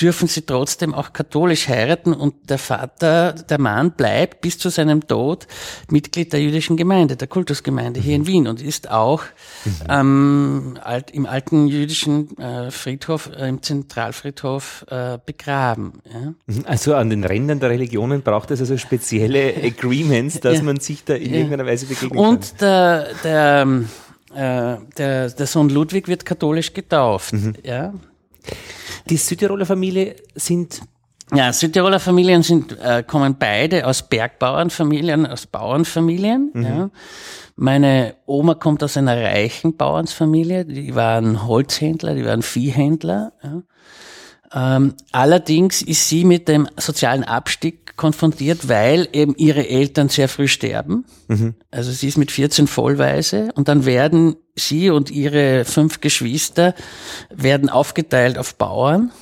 dürfen 0.00 0.26
sie 0.26 0.42
trotzdem 0.42 0.94
auch 0.94 1.12
katholisch 1.12 1.68
heiraten 1.68 2.14
und 2.14 2.48
der 2.48 2.56
Vater, 2.56 3.32
der 3.32 3.60
Mann 3.60 3.92
bleibt 3.92 4.40
bis 4.40 4.58
zu 4.58 4.70
seinem 4.70 5.06
Tod 5.06 5.46
Mitglied 5.90 6.32
der 6.32 6.40
jüdischen 6.40 6.78
Gemeinde, 6.78 7.16
der 7.16 7.28
Kultusgemeinde 7.28 8.00
hier 8.00 8.16
in 8.16 8.26
Wien 8.26 8.46
und 8.48 8.62
ist 8.62 8.90
auch 8.90 9.22
mhm. 9.64 9.72
ähm, 9.90 10.78
alt, 10.82 11.10
im 11.10 11.26
alten 11.26 11.66
jüdischen 11.66 12.38
äh, 12.38 12.70
Friedhof, 12.70 13.30
äh, 13.36 13.48
im 13.48 13.62
Zentralfriedhof 13.62 14.86
äh, 14.88 15.18
begraben. 15.24 16.00
Ja. 16.10 16.34
Mhm. 16.46 16.64
Also 16.64 16.94
an 16.94 17.10
den 17.10 17.24
Rändern 17.24 17.60
der 17.60 17.68
Religionen 17.68 18.22
braucht 18.22 18.50
es 18.50 18.60
also 18.60 18.78
spezielle 18.78 19.54
Agreements, 19.62 20.40
dass 20.40 20.58
ja. 20.58 20.62
man 20.62 20.80
sich 20.80 21.04
da 21.04 21.14
in 21.14 21.34
irgendeiner 21.34 21.66
Weise 21.66 21.84
begegnen 21.84 22.12
kann. 22.12 22.28
Und 22.28 22.60
der, 22.62 23.08
der, 23.22 23.66
äh, 24.34 24.76
der, 24.96 25.30
der 25.30 25.46
Sohn 25.46 25.68
Ludwig 25.68 26.08
wird 26.08 26.24
katholisch 26.24 26.72
getauft. 26.72 27.34
Mhm. 27.34 27.54
Ja. 27.62 27.92
Die 29.08 29.16
Südtiroler 29.16 29.66
Familie 29.66 30.16
sind 30.34 30.80
ja, 31.34 31.50
Südtiroler 31.50 31.98
Familien 31.98 32.42
sind, 32.42 32.78
äh, 32.78 33.02
kommen 33.02 33.36
beide 33.38 33.86
aus 33.86 34.02
Bergbauernfamilien, 34.02 35.26
aus 35.26 35.46
Bauernfamilien. 35.46 36.50
Mhm. 36.52 36.62
Ja. 36.62 36.90
Meine 37.56 38.16
Oma 38.26 38.54
kommt 38.54 38.82
aus 38.82 38.98
einer 38.98 39.16
reichen 39.16 39.76
Bauernsfamilie, 39.76 40.66
die 40.66 40.94
waren 40.94 41.46
Holzhändler, 41.46 42.14
die 42.14 42.26
waren 42.26 42.42
Viehhändler. 42.42 43.32
Ja. 43.42 43.62
Ähm, 44.54 44.94
allerdings 45.12 45.80
ist 45.80 46.08
sie 46.08 46.24
mit 46.24 46.48
dem 46.48 46.68
sozialen 46.76 47.24
Abstieg 47.24 47.81
konfrontiert, 48.02 48.68
weil 48.68 49.08
eben 49.12 49.36
ihre 49.36 49.68
Eltern 49.68 50.08
sehr 50.08 50.28
früh 50.28 50.48
sterben. 50.48 51.04
Mhm. 51.28 51.54
Also 51.70 51.92
sie 51.92 52.08
ist 52.08 52.18
mit 52.18 52.32
14 52.32 52.66
vollweise 52.66 53.50
und 53.54 53.68
dann 53.68 53.86
werden 53.86 54.34
sie 54.56 54.90
und 54.90 55.12
ihre 55.12 55.64
fünf 55.64 56.00
Geschwister 56.00 56.74
werden 57.30 57.70
aufgeteilt 57.70 58.38
auf 58.38 58.56
Bauern. 58.56 59.12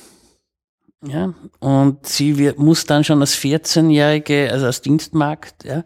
Ja, 1.05 1.35
und 1.59 2.07
sie 2.07 2.39
wird, 2.39 2.57
muss 2.57 2.85
dann 2.85 3.03
schon 3.03 3.21
als 3.21 3.35
14-Jährige, 3.37 4.49
also 4.51 4.65
als 4.65 4.81
Dienstmarkt, 4.81 5.63
ja, 5.63 5.83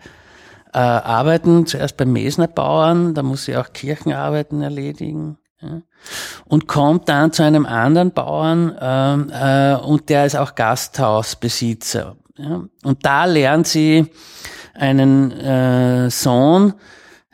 äh, 0.73 0.77
arbeiten, 0.77 1.67
zuerst 1.67 1.97
beim 1.97 2.13
Mesner 2.13 2.47
Bauern, 2.47 3.13
da 3.13 3.23
muss 3.23 3.43
sie 3.43 3.57
auch 3.57 3.73
Kirchenarbeiten 3.73 4.61
erledigen. 4.61 5.37
Ja, 5.61 5.81
und 6.45 6.67
kommt 6.67 7.09
dann 7.09 7.33
zu 7.33 7.43
einem 7.43 7.65
anderen 7.65 8.11
Bauern 8.11 8.73
ähm, 8.79 9.31
äh, 9.33 9.75
und 9.75 10.07
der 10.07 10.25
ist 10.25 10.37
auch 10.37 10.55
Gasthausbesitzer. 10.55 12.15
Ja? 12.37 12.63
Und 12.83 13.05
da 13.05 13.25
lernt 13.25 13.67
sie 13.67 14.07
einen 14.73 15.31
äh, 15.31 16.09
Sohn 16.09 16.73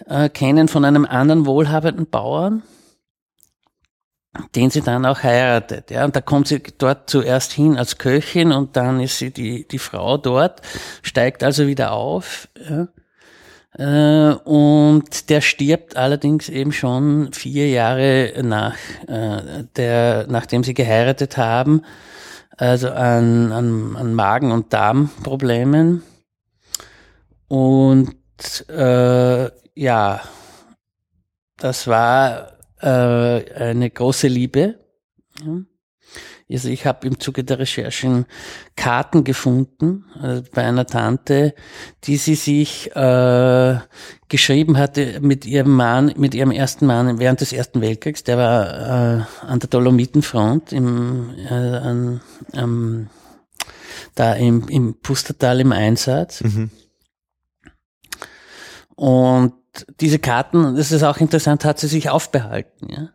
äh, 0.05 0.29
kennen 0.29 0.67
von 0.67 0.85
einem 0.85 1.05
anderen 1.05 1.45
wohlhabenden 1.45 2.09
Bauern, 2.09 2.63
den 4.55 4.69
sie 4.69 4.81
dann 4.81 5.05
auch 5.05 5.23
heiratet. 5.23 5.91
Ja? 5.91 6.05
Und 6.05 6.15
da 6.15 6.21
kommt 6.21 6.47
sie 6.47 6.61
dort 6.77 7.09
zuerst 7.09 7.51
hin 7.51 7.77
als 7.77 7.97
Köchin 7.97 8.51
und 8.51 8.75
dann 8.75 8.99
ist 8.99 9.17
sie 9.17 9.31
die, 9.31 9.67
die 9.67 9.79
Frau 9.79 10.17
dort, 10.17 10.61
steigt 11.01 11.43
also 11.43 11.67
wieder 11.67 11.91
auf. 11.93 12.47
Ja? 12.69 12.87
Äh, 13.77 14.35
und 14.43 15.29
der 15.29 15.41
stirbt 15.41 15.95
allerdings 15.95 16.49
eben 16.49 16.71
schon 16.73 17.31
vier 17.33 17.69
Jahre 17.69 18.33
nach 18.43 18.75
äh, 19.07 19.63
der, 19.75 20.25
nachdem 20.27 20.63
sie 20.63 20.73
geheiratet 20.73 21.37
haben, 21.37 21.83
also 22.61 22.91
an, 22.91 23.51
an, 23.51 23.95
an 23.95 24.13
Magen- 24.13 24.51
und 24.51 24.71
Darmproblemen. 24.71 26.03
Und 27.47 28.15
äh, 28.69 29.49
ja, 29.73 30.21
das 31.57 31.87
war 31.87 32.53
äh, 32.79 33.51
eine 33.55 33.89
große 33.89 34.27
Liebe. 34.27 34.79
Ja. 35.43 35.61
Also 36.51 36.69
ich 36.69 36.85
habe 36.85 37.07
im 37.07 37.19
Zuge 37.19 37.43
der 37.43 37.59
Recherchen 37.59 38.25
Karten 38.75 39.23
gefunden 39.23 40.05
äh, 40.21 40.41
bei 40.53 40.63
einer 40.63 40.85
Tante, 40.85 41.53
die 42.03 42.17
sie 42.17 42.35
sich 42.35 42.95
äh, 42.95 43.77
geschrieben 44.29 44.77
hatte 44.77 45.19
mit 45.21 45.45
ihrem 45.45 45.71
Mann, 45.71 46.13
mit 46.17 46.35
ihrem 46.35 46.51
ersten 46.51 46.85
Mann 46.85 47.19
während 47.19 47.41
des 47.41 47.53
Ersten 47.53 47.81
Weltkriegs. 47.81 48.23
Der 48.23 48.37
war 48.37 49.19
äh, 49.19 49.45
an 49.45 49.59
der 49.59 49.69
Dolomitenfront 49.69 50.71
im, 50.73 51.29
äh, 51.49 51.53
an, 51.53 52.21
ähm, 52.53 53.09
da 54.15 54.33
im, 54.33 54.67
im 54.67 54.95
Pustertal 55.01 55.59
im 55.59 55.71
Einsatz. 55.71 56.41
Mhm. 56.41 56.71
Und 58.95 59.53
diese 59.99 60.19
Karten, 60.19 60.75
das 60.75 60.91
ist 60.91 61.03
auch 61.03 61.17
interessant, 61.17 61.65
hat 61.65 61.79
sie 61.79 61.87
sich 61.87 62.09
aufbehalten. 62.09 62.89
Ja? 62.89 63.09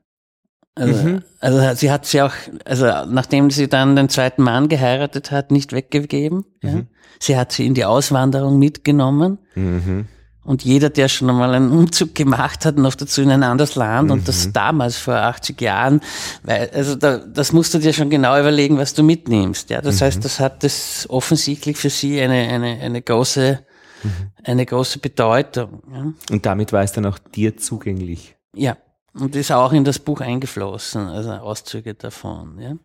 Also, 0.77 1.03
mhm. 1.03 1.23
also 1.41 1.75
sie 1.75 1.91
hat 1.91 2.05
sie 2.05 2.21
auch, 2.21 2.35
also 2.67 2.87
nachdem 3.09 3.51
sie 3.51 3.67
dann 3.67 3.97
den 3.97 4.11
zweiten 4.11 4.43
Mann 4.43 4.69
geheiratet 4.69 5.31
hat, 5.31 5.51
nicht 5.51 5.73
weggegeben. 5.73 6.45
Mhm. 6.63 6.69
Ja. 6.69 6.83
Sie 7.19 7.37
hat 7.37 7.53
sie 7.53 7.67
in 7.67 7.73
die 7.73 7.87
Auswanderung 7.87 8.59
mitgenommen. 8.59 9.39
Mhm. 9.55 10.07
Und 10.45 10.65
jeder, 10.65 10.91
der 10.91 11.09
schon 11.09 11.29
einmal 11.29 11.55
einen 11.55 11.73
Umzug 11.73 12.15
gemacht 12.15 12.65
hat, 12.67 12.77
noch 12.77 12.95
dazu 12.95 13.21
in 13.21 13.33
ein 13.33 13.43
anderes 13.43 13.75
Land 13.75 14.13
und 14.13 14.29
das 14.29 14.47
mhm. 14.47 14.53
damals 14.53 14.97
vor 14.97 15.15
80 15.17 15.61
Jahren, 15.61 16.01
weil, 16.45 16.71
also 16.73 16.95
da, 16.95 17.19
das 17.19 17.53
musst 17.53 17.75
du 17.75 17.79
dir 17.79 17.93
schon 17.93 18.11
genau 18.11 18.39
überlegen, 18.39 18.79
was 18.79 18.95
du 18.95 19.03
mitnimmst. 19.03 19.71
Ja, 19.71 19.81
das 19.81 20.01
heißt, 20.01 20.19
mhm. 20.19 20.23
das 20.23 20.39
hat 20.39 20.63
das 20.63 21.07
offensichtlich 21.09 21.79
für 21.79 21.91
sie 21.91 22.21
eine, 22.21 22.35
eine, 22.35 22.79
eine 22.81 23.03
große, 23.03 23.59
mhm. 24.05 24.11
eine 24.45 24.67
große 24.67 25.01
Bedeutung. 25.01 25.83
Ja. 25.93 26.13
Und 26.31 26.47
damit 26.47 26.73
war 26.73 26.85
es 26.85 26.93
dann 26.93 27.07
auch 27.07 27.19
dir 27.19 27.57
zugänglich. 27.57 28.37
Ja. 28.55 28.77
Und 29.19 29.35
ist 29.35 29.51
auch 29.51 29.73
in 29.73 29.85
das 29.85 29.99
Buch 29.99 30.21
eingeflossen, 30.21 31.09
also 31.09 31.33
Auszüge 31.33 31.95
davon. 31.95 32.59
Ja. 32.59 32.77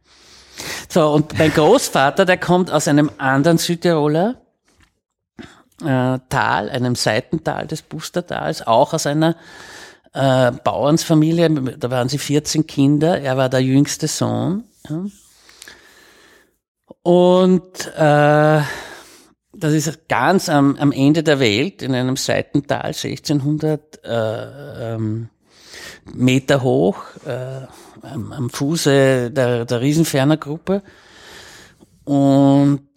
So, 0.90 1.12
und 1.12 1.38
mein 1.38 1.52
Großvater, 1.52 2.26
der 2.26 2.38
kommt 2.38 2.72
aus 2.72 2.88
einem 2.88 3.12
anderen 3.18 3.58
Südtiroler 3.58 4.42
äh, 5.82 6.20
Tal, 6.30 6.70
einem 6.70 6.96
Seitental 6.96 7.68
des 7.68 7.82
Bustertals, 7.82 8.66
auch 8.66 8.94
aus 8.94 9.06
einer 9.08 9.36
äh, 10.14 10.52
Bauernsfamilie, 10.52 11.50
da 11.78 11.90
waren 11.90 12.10
sie 12.10 12.18
14 12.18 12.68
Kinder, 12.68 13.20
er 13.20 13.38
war 13.38 13.50
der 13.50 13.62
jüngste 13.62 14.08
Sohn. 14.08 14.64
Ja. 14.90 15.06
Und 17.04 17.88
äh, 17.96 18.62
das 19.54 19.74
ist 19.74 20.08
ganz 20.08 20.50
am, 20.50 20.76
am 20.78 20.92
Ende 20.92 21.24
der 21.24 21.40
Welt, 21.40 21.82
in 21.82 21.96
einem 21.96 22.16
Seitental, 22.16 22.88
1600 22.88 24.06
äh, 24.06 24.94
ähm, 24.94 25.30
Meter 26.06 26.62
hoch, 26.62 27.04
äh, 27.26 27.68
am, 28.02 28.32
am 28.32 28.50
Fuße 28.50 29.32
der, 29.32 29.66
der 29.66 29.82
Riesenfernergruppe. 29.82 30.82
Und 32.04 32.88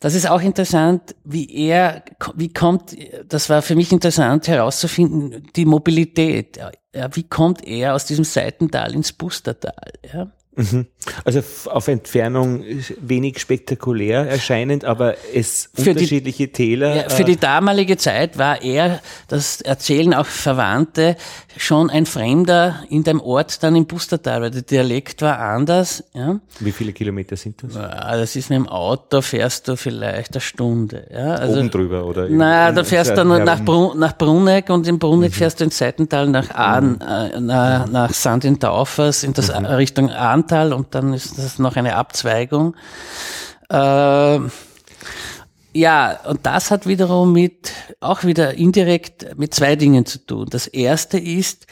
das 0.00 0.14
ist 0.14 0.28
auch 0.28 0.40
interessant, 0.40 1.14
wie 1.24 1.50
er, 1.54 2.04
wie 2.34 2.52
kommt, 2.52 2.96
das 3.26 3.48
war 3.48 3.62
für 3.62 3.74
mich 3.74 3.92
interessant 3.92 4.48
herauszufinden, 4.48 5.48
die 5.56 5.64
Mobilität. 5.64 6.58
Ja, 6.94 7.08
wie 7.14 7.24
kommt 7.24 7.66
er 7.66 7.94
aus 7.94 8.04
diesem 8.04 8.24
Seitental 8.24 8.94
ins 8.94 9.12
Bustertal? 9.12 9.92
Ja? 10.12 10.30
Mhm. 10.54 10.86
Also 11.24 11.40
auf 11.70 11.88
Entfernung 11.88 12.62
wenig 13.00 13.38
spektakulär 13.38 14.28
erscheinend, 14.28 14.84
aber 14.84 15.14
es 15.34 15.70
für 15.74 15.90
unterschiedliche 15.90 16.46
die, 16.46 16.52
Täler. 16.52 16.96
Ja, 16.96 17.08
für 17.08 17.24
die 17.24 17.38
damalige 17.38 17.96
Zeit 17.96 18.36
war 18.36 18.62
er, 18.62 19.00
das 19.28 19.62
erzählen 19.62 20.12
auch 20.12 20.26
Verwandte, 20.26 21.16
schon 21.56 21.88
ein 21.88 22.04
Fremder 22.04 22.84
in 22.90 23.02
dem 23.02 23.20
Ort 23.20 23.62
dann 23.62 23.74
im 23.76 23.86
Bustertal, 23.86 24.42
weil 24.42 24.50
der 24.50 24.62
Dialekt 24.62 25.22
war 25.22 25.38
anders. 25.38 26.04
Ja. 26.12 26.38
Wie 26.60 26.72
viele 26.72 26.92
Kilometer 26.92 27.36
sind 27.36 27.62
das? 27.62 27.72
Das 27.72 28.36
ist 28.36 28.50
mit 28.50 28.58
dem 28.58 28.68
Auto 28.68 29.22
fährst 29.22 29.68
du 29.68 29.76
vielleicht 29.76 30.34
eine 30.34 30.40
Stunde. 30.42 31.06
Ja. 31.10 31.34
Also, 31.34 31.58
Oben 31.58 31.70
drüber 31.70 32.04
oder? 32.04 32.28
Naja, 32.28 32.72
da 32.72 32.84
fährst 32.84 33.16
du 33.16 33.24
nach, 33.24 33.64
Brun 33.64 33.98
nach 33.98 34.16
Bruneck 34.18 34.68
und 34.68 34.86
in 34.86 34.98
Bruneck 34.98 35.30
mhm. 35.30 35.34
fährst 35.34 35.60
du 35.60 35.64
in 35.64 35.70
Seitental 35.70 36.28
nach, 36.28 36.50
Ahn, 36.50 36.92
mhm. 36.92 36.98
äh, 37.00 37.40
nach, 37.40 37.88
nach 37.88 38.12
St. 38.12 38.44
in 38.44 38.60
Taufers 38.60 39.24
in 39.24 39.32
das 39.32 39.48
mhm. 39.48 39.64
Richtung 39.64 40.10
Ahn 40.10 40.41
Anteil 40.42 40.72
und 40.72 40.94
dann 40.94 41.12
ist 41.14 41.38
das 41.38 41.58
noch 41.58 41.76
eine 41.76 41.96
Abzweigung. 41.96 42.74
Äh, 43.68 44.40
ja, 45.74 46.20
und 46.28 46.40
das 46.42 46.70
hat 46.70 46.86
wiederum 46.86 47.32
mit, 47.32 47.72
auch 48.00 48.24
wieder 48.24 48.54
indirekt 48.54 49.38
mit 49.38 49.54
zwei 49.54 49.76
Dingen 49.76 50.04
zu 50.04 50.18
tun. 50.18 50.46
Das 50.50 50.66
erste 50.66 51.18
ist 51.18 51.66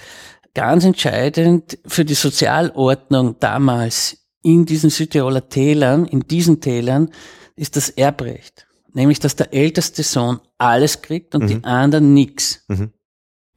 ganz 0.55 0.85
entscheidend 0.85 1.79
für 1.87 2.05
die 2.05 2.15
Sozialordnung 2.15 3.37
damals 3.41 4.19
in 4.43 4.65
diesen 4.65 4.89
Südtiroler 4.89 5.49
Tälern, 5.49 6.07
in 6.07 6.21
diesen 6.21 6.61
Tälern, 6.61 7.11
ist 7.57 7.77
das 7.77 7.91
Erbrecht. 7.91 8.67
Nämlich, 8.95 9.21
dass 9.21 9.37
der 9.37 9.53
älteste 9.53 10.03
Sohn 10.03 10.41
alles 10.57 11.03
kriegt 11.03 11.35
und 11.35 11.43
mhm. 11.43 11.49
die 11.49 11.65
anderen 11.65 12.15
nichts. 12.15 12.65
Mhm. 12.69 12.93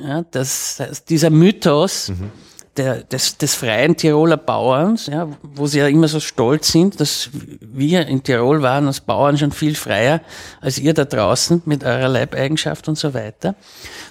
Ja, 0.01 0.23
das, 0.23 0.75
das, 0.77 1.05
dieser 1.05 1.29
Mythos, 1.29 2.09
mhm 2.09 2.31
der, 2.77 3.03
des, 3.03 3.37
des 3.37 3.55
freien 3.55 3.95
Tiroler 3.95 4.37
Bauerns, 4.37 5.07
ja, 5.07 5.29
wo 5.41 5.67
sie 5.67 5.79
ja 5.79 5.87
immer 5.87 6.07
so 6.07 6.19
stolz 6.19 6.71
sind, 6.71 6.99
dass 6.99 7.29
wir 7.33 8.07
in 8.07 8.23
Tirol 8.23 8.61
waren 8.61 8.87
als 8.87 9.01
Bauern 9.01 9.37
schon 9.37 9.51
viel 9.51 9.75
freier 9.75 10.21
als 10.59 10.79
ihr 10.79 10.93
da 10.93 11.05
draußen 11.05 11.61
mit 11.65 11.83
eurer 11.83 12.09
Leibeigenschaft 12.09 12.87
und 12.87 12.97
so 12.97 13.13
weiter. 13.13 13.55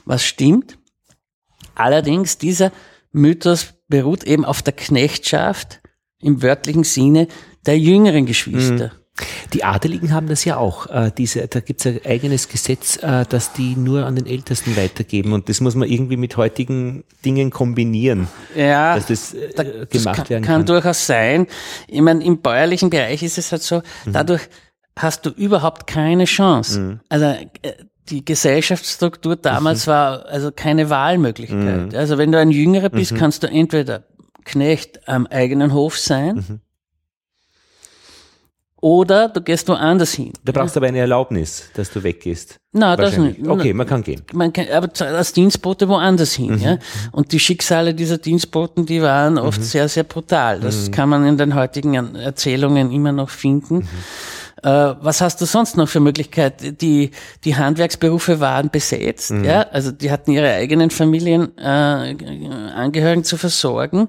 Was 0.04 0.24
stimmt? 0.24 0.78
Allerdings, 1.74 2.38
dieser 2.38 2.72
Mythos 3.10 3.74
beruht 3.88 4.24
eben 4.24 4.44
auf 4.44 4.62
der 4.62 4.74
Knechtschaft 4.74 5.80
im 6.20 6.42
wörtlichen 6.42 6.84
Sinne 6.84 7.28
der 7.66 7.78
jüngeren 7.78 8.26
Geschwister. 8.26 8.92
Mhm. 8.94 9.01
Die 9.52 9.64
Adeligen 9.64 10.12
haben 10.12 10.28
das 10.28 10.44
ja 10.44 10.56
auch. 10.56 10.86
Äh, 10.86 11.10
diese, 11.16 11.46
da 11.48 11.60
gibt 11.60 11.80
es 11.80 11.86
ein 11.86 12.00
eigenes 12.06 12.48
Gesetz, 12.48 12.96
äh, 13.02 13.24
dass 13.28 13.52
die 13.52 13.76
nur 13.76 14.06
an 14.06 14.16
den 14.16 14.26
Ältesten 14.26 14.76
weitergeben. 14.76 15.32
Und 15.32 15.48
das 15.48 15.60
muss 15.60 15.74
man 15.74 15.88
irgendwie 15.88 16.16
mit 16.16 16.36
heutigen 16.36 17.04
Dingen 17.24 17.50
kombinieren. 17.50 18.28
Ja, 18.56 18.94
dass 18.94 19.06
das 19.06 19.34
äh, 19.34 19.52
da, 19.54 19.62
gemacht 19.62 19.88
das 19.92 20.04
kann, 20.04 20.28
werden 20.28 20.44
kann. 20.44 20.56
Kann 20.56 20.66
durchaus 20.66 21.06
sein. 21.06 21.46
Ich 21.88 22.00
meine, 22.00 22.24
im 22.24 22.40
bäuerlichen 22.40 22.90
Bereich 22.90 23.22
ist 23.22 23.38
es 23.38 23.52
halt 23.52 23.62
so, 23.62 23.82
mhm. 24.04 24.12
dadurch 24.12 24.48
hast 24.98 25.26
du 25.26 25.30
überhaupt 25.30 25.86
keine 25.86 26.24
Chance. 26.24 26.80
Mhm. 26.80 27.00
Also 27.08 27.26
äh, 27.26 27.72
die 28.08 28.24
Gesellschaftsstruktur 28.24 29.36
damals 29.36 29.86
mhm. 29.86 29.90
war 29.90 30.26
also 30.26 30.50
keine 30.52 30.90
Wahlmöglichkeit. 30.90 31.92
Mhm. 31.92 31.98
Also 31.98 32.18
wenn 32.18 32.32
du 32.32 32.38
ein 32.38 32.50
Jüngerer 32.50 32.90
bist, 32.90 33.12
mhm. 33.12 33.16
kannst 33.16 33.42
du 33.42 33.46
entweder 33.48 34.04
Knecht 34.44 35.08
am 35.08 35.26
eigenen 35.26 35.72
Hof 35.72 35.98
sein 35.98 36.36
mhm. 36.36 36.60
Oder 38.82 39.28
du 39.28 39.40
gehst 39.40 39.68
woanders 39.68 40.12
hin. 40.12 40.32
Da 40.44 40.50
brauchst 40.50 40.74
du 40.74 40.80
aber 40.80 40.88
eine 40.88 40.98
Erlaubnis, 40.98 41.70
dass 41.74 41.92
du 41.92 42.02
weggehst. 42.02 42.56
Nein, 42.72 42.98
das 42.98 43.16
nicht. 43.16 43.46
Okay, 43.46 43.72
man 43.72 43.86
kann 43.86 44.02
gehen. 44.02 44.22
Man 44.32 44.52
kann, 44.52 44.66
aber 44.72 44.88
als 45.06 45.32
Dienstbote 45.32 45.88
woanders 45.88 46.32
hin. 46.32 46.56
Mhm. 46.56 46.60
Ja? 46.60 46.78
Und 47.12 47.30
die 47.30 47.38
Schicksale 47.38 47.94
dieser 47.94 48.18
Dienstboten, 48.18 48.84
die 48.84 49.00
waren 49.00 49.38
oft 49.38 49.60
mhm. 49.60 49.64
sehr, 49.64 49.88
sehr 49.88 50.02
brutal. 50.02 50.58
Das 50.58 50.88
mhm. 50.88 50.90
kann 50.90 51.08
man 51.08 51.24
in 51.24 51.38
den 51.38 51.54
heutigen 51.54 52.16
Erzählungen 52.16 52.90
immer 52.90 53.12
noch 53.12 53.30
finden. 53.30 53.76
Mhm. 53.76 53.88
Äh, 54.64 54.94
was 55.00 55.20
hast 55.20 55.40
du 55.40 55.44
sonst 55.44 55.76
noch 55.76 55.88
für 55.88 56.00
Möglichkeiten? 56.00 56.76
Die, 56.76 57.12
die 57.44 57.54
Handwerksberufe 57.54 58.40
waren 58.40 58.68
besetzt, 58.68 59.30
mhm. 59.30 59.44
ja, 59.44 59.62
also 59.62 59.92
die 59.92 60.10
hatten 60.10 60.32
ihre 60.32 60.52
eigenen 60.52 60.90
Familienangehörigen 60.90 63.22
äh, 63.22 63.24
zu 63.24 63.36
versorgen. 63.36 64.08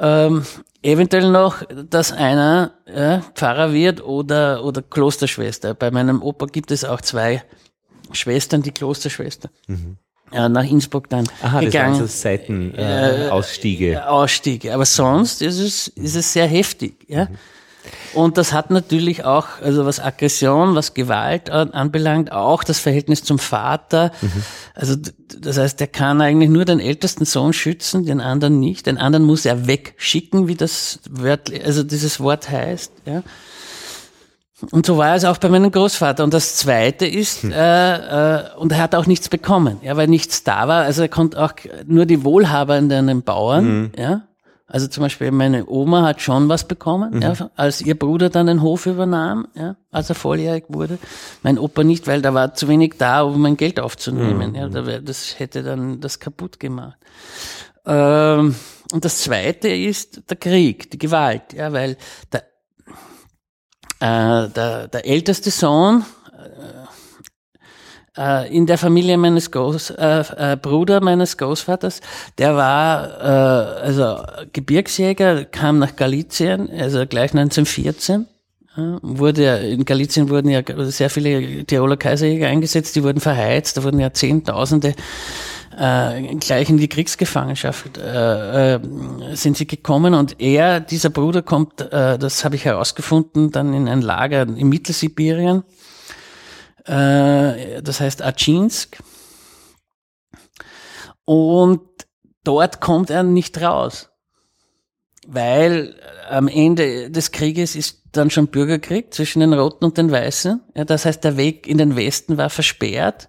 Ähm, 0.00 0.44
Eventuell 0.82 1.30
noch, 1.30 1.62
dass 1.88 2.10
einer 2.12 2.72
ja, 2.92 3.22
Pfarrer 3.34 3.72
wird 3.72 4.04
oder, 4.04 4.64
oder 4.64 4.82
Klosterschwester. 4.82 5.74
Bei 5.74 5.90
meinem 5.90 6.22
Opa 6.22 6.46
gibt 6.46 6.72
es 6.72 6.84
auch 6.84 7.00
zwei 7.00 7.42
Schwestern, 8.10 8.62
die 8.62 8.72
Klosterschwester. 8.72 9.48
Mhm. 9.68 9.96
Ja, 10.32 10.48
nach 10.48 10.64
Innsbruck 10.64 11.08
dann 11.10 11.28
Aha, 11.42 11.60
gegangen. 11.60 11.98
das 12.00 12.24
waren 12.24 12.38
so 12.74 12.78
Seitenausstiege. 12.78 13.92
Äh, 13.92 13.94
äh, 13.96 13.98
Ausstiege. 13.98 14.74
Aber 14.74 14.86
sonst 14.86 15.42
ist 15.42 15.58
es, 15.58 15.88
ist 15.88 16.16
es 16.16 16.32
sehr 16.32 16.46
heftig. 16.46 17.04
Ja? 17.06 17.26
Mhm. 17.26 17.38
Und 18.14 18.38
das 18.38 18.52
hat 18.52 18.70
natürlich 18.70 19.24
auch, 19.24 19.60
also 19.62 19.86
was 19.86 20.00
Aggression, 20.00 20.74
was 20.74 20.94
Gewalt 20.94 21.50
anbelangt, 21.50 22.30
auch 22.30 22.64
das 22.64 22.78
Verhältnis 22.78 23.24
zum 23.24 23.38
Vater. 23.38 24.12
Mhm. 24.20 24.42
Also 24.74 24.96
das 25.38 25.58
heißt, 25.58 25.80
er 25.80 25.86
kann 25.86 26.20
eigentlich 26.20 26.50
nur 26.50 26.64
den 26.64 26.80
ältesten 26.80 27.24
Sohn 27.24 27.52
schützen, 27.52 28.04
den 28.04 28.20
anderen 28.20 28.60
nicht. 28.60 28.86
Den 28.86 28.98
anderen 28.98 29.24
muss 29.24 29.44
er 29.44 29.66
wegschicken, 29.66 30.48
wie 30.48 30.54
das 30.54 31.00
wörtlich, 31.10 31.64
also 31.64 31.82
dieses 31.82 32.20
Wort 32.20 32.50
heißt. 32.50 32.92
Ja. 33.06 33.22
Und 34.70 34.86
so 34.86 34.96
war 34.96 35.16
es 35.16 35.24
auch 35.24 35.38
bei 35.38 35.48
meinem 35.48 35.72
Großvater. 35.72 36.22
Und 36.22 36.32
das 36.32 36.56
Zweite 36.56 37.06
ist, 37.06 37.42
hm. 37.42 37.52
äh, 37.52 38.36
äh, 38.36 38.56
und 38.56 38.72
er 38.72 38.78
hat 38.78 38.94
auch 38.94 39.06
nichts 39.06 39.28
bekommen, 39.28 39.78
ja, 39.82 39.96
weil 39.96 40.06
nichts 40.06 40.44
da 40.44 40.68
war. 40.68 40.84
Also 40.84 41.02
er 41.02 41.08
konnte 41.08 41.42
auch 41.42 41.52
nur 41.86 42.06
die 42.06 42.22
Wohlhabenden 42.24 43.22
Bauern, 43.22 43.64
hm. 43.64 43.92
ja, 43.96 44.22
also 44.72 44.86
zum 44.86 45.02
Beispiel 45.02 45.30
meine 45.32 45.68
Oma 45.68 46.02
hat 46.02 46.22
schon 46.22 46.48
was 46.48 46.66
bekommen, 46.66 47.16
mhm. 47.16 47.22
ja, 47.22 47.50
als 47.56 47.82
ihr 47.82 47.98
Bruder 47.98 48.30
dann 48.30 48.46
den 48.46 48.62
Hof 48.62 48.86
übernahm, 48.86 49.46
ja, 49.54 49.76
als 49.90 50.08
er 50.08 50.14
volljährig 50.14 50.64
wurde. 50.68 50.98
Mein 51.42 51.58
Opa 51.58 51.84
nicht, 51.84 52.06
weil 52.06 52.22
da 52.22 52.32
war 52.32 52.54
zu 52.54 52.68
wenig 52.68 52.94
da, 52.96 53.20
um 53.20 53.42
mein 53.42 53.58
Geld 53.58 53.78
aufzunehmen. 53.78 54.52
Mhm. 54.52 54.56
Ja, 54.56 54.68
das 55.00 55.38
hätte 55.38 55.62
dann 55.62 56.00
das 56.00 56.20
kaputt 56.20 56.58
gemacht. 56.58 56.96
Ähm, 57.84 58.54
und 58.92 59.04
das 59.04 59.18
Zweite 59.18 59.68
ist 59.68 60.22
der 60.30 60.38
Krieg, 60.38 60.90
die 60.90 60.98
Gewalt, 60.98 61.52
ja, 61.52 61.70
weil 61.74 61.98
der, 62.32 62.44
äh, 64.00 64.48
der, 64.48 64.88
der 64.88 65.06
älteste 65.06 65.50
Sohn 65.50 66.06
äh, 66.32 66.86
in 68.50 68.66
der 68.66 68.76
Familie 68.76 69.16
meines 69.16 69.50
Groß, 69.50 69.90
äh, 69.90 70.52
äh, 70.52 70.56
Bruder 70.56 71.00
meines 71.00 71.38
Großvaters, 71.38 72.02
der 72.36 72.54
war 72.56 73.20
äh, 73.20 73.86
also 73.86 74.18
Gebirgsjäger, 74.52 75.46
kam 75.46 75.78
nach 75.78 75.96
Galizien, 75.96 76.68
also 76.70 77.06
gleich 77.06 77.32
1914. 77.32 78.26
Ja, 78.76 78.98
wurde 79.02 79.58
in 79.58 79.84
Galizien 79.84 80.30
wurden 80.30 80.48
ja 80.48 80.62
sehr 80.90 81.10
viele 81.10 81.64
Tiroler 81.64 81.96
Kaiserjäger 81.96 82.48
eingesetzt, 82.48 82.96
die 82.96 83.02
wurden 83.02 83.20
verheizt, 83.20 83.76
da 83.76 83.82
wurden 83.82 84.00
ja 84.00 84.12
Zehntausende 84.12 84.94
äh, 85.78 86.36
gleich 86.36 86.68
in 86.70 86.78
die 86.78 86.88
Kriegsgefangenschaft 86.88 87.98
äh, 87.98 88.74
äh, 88.74 88.80
sind 89.34 89.56
sie 89.56 89.66
gekommen 89.66 90.14
und 90.14 90.40
er, 90.40 90.80
dieser 90.80 91.10
Bruder 91.10 91.42
kommt, 91.42 91.80
äh, 91.80 92.18
das 92.18 92.44
habe 92.44 92.56
ich 92.56 92.64
herausgefunden, 92.64 93.50
dann 93.50 93.72
in 93.74 93.88
ein 93.88 94.02
Lager 94.02 94.42
in 94.42 94.68
Mittelsibirien 94.68 95.60
äh, 95.60 95.81
das 96.84 98.00
heißt 98.00 98.22
Achinsk. 98.22 98.98
Und 101.24 101.80
dort 102.44 102.80
kommt 102.80 103.10
er 103.10 103.22
nicht 103.22 103.60
raus, 103.60 104.10
weil 105.26 105.94
am 106.28 106.48
Ende 106.48 107.10
des 107.10 107.30
Krieges 107.30 107.76
ist 107.76 108.02
dann 108.12 108.30
schon 108.30 108.48
Bürgerkrieg 108.48 109.14
zwischen 109.14 109.40
den 109.40 109.52
Roten 109.52 109.84
und 109.84 109.98
den 109.98 110.10
Weißen. 110.10 110.60
Ja, 110.74 110.84
das 110.84 111.04
heißt, 111.04 111.22
der 111.24 111.36
Weg 111.36 111.66
in 111.66 111.78
den 111.78 111.96
Westen 111.96 112.36
war 112.36 112.50
versperrt. 112.50 113.28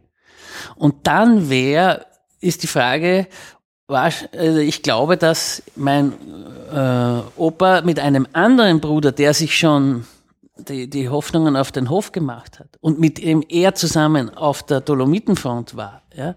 Und 0.76 1.08
dann 1.08 1.50
wäre, 1.50 2.06
ist 2.40 2.64
die 2.64 2.68
Frage, 2.68 3.28
also 3.88 4.60
ich 4.60 4.84
glaube, 4.84 5.18
dass 5.18 5.64
mein 5.76 6.14
äh, 6.72 7.22
Opa 7.38 7.82
mit 7.82 8.00
einem 8.00 8.28
anderen 8.34 8.80
Bruder, 8.82 9.12
der 9.12 9.34
sich 9.34 9.58
schon 9.58 10.06
die, 10.68 10.90
die 10.90 11.10
Hoffnungen 11.10 11.56
auf 11.56 11.72
den 11.72 11.90
Hof 11.90 12.12
gemacht 12.12 12.60
hat 12.60 12.78
und 12.82 13.00
mit 13.00 13.18
dem 13.18 13.44
er 13.48 13.76
zusammen 13.76 14.30
auf 14.30 14.64
der 14.64 14.82
Dolomitenfront 14.82 15.76
war, 15.76 16.04
ja, 16.14 16.36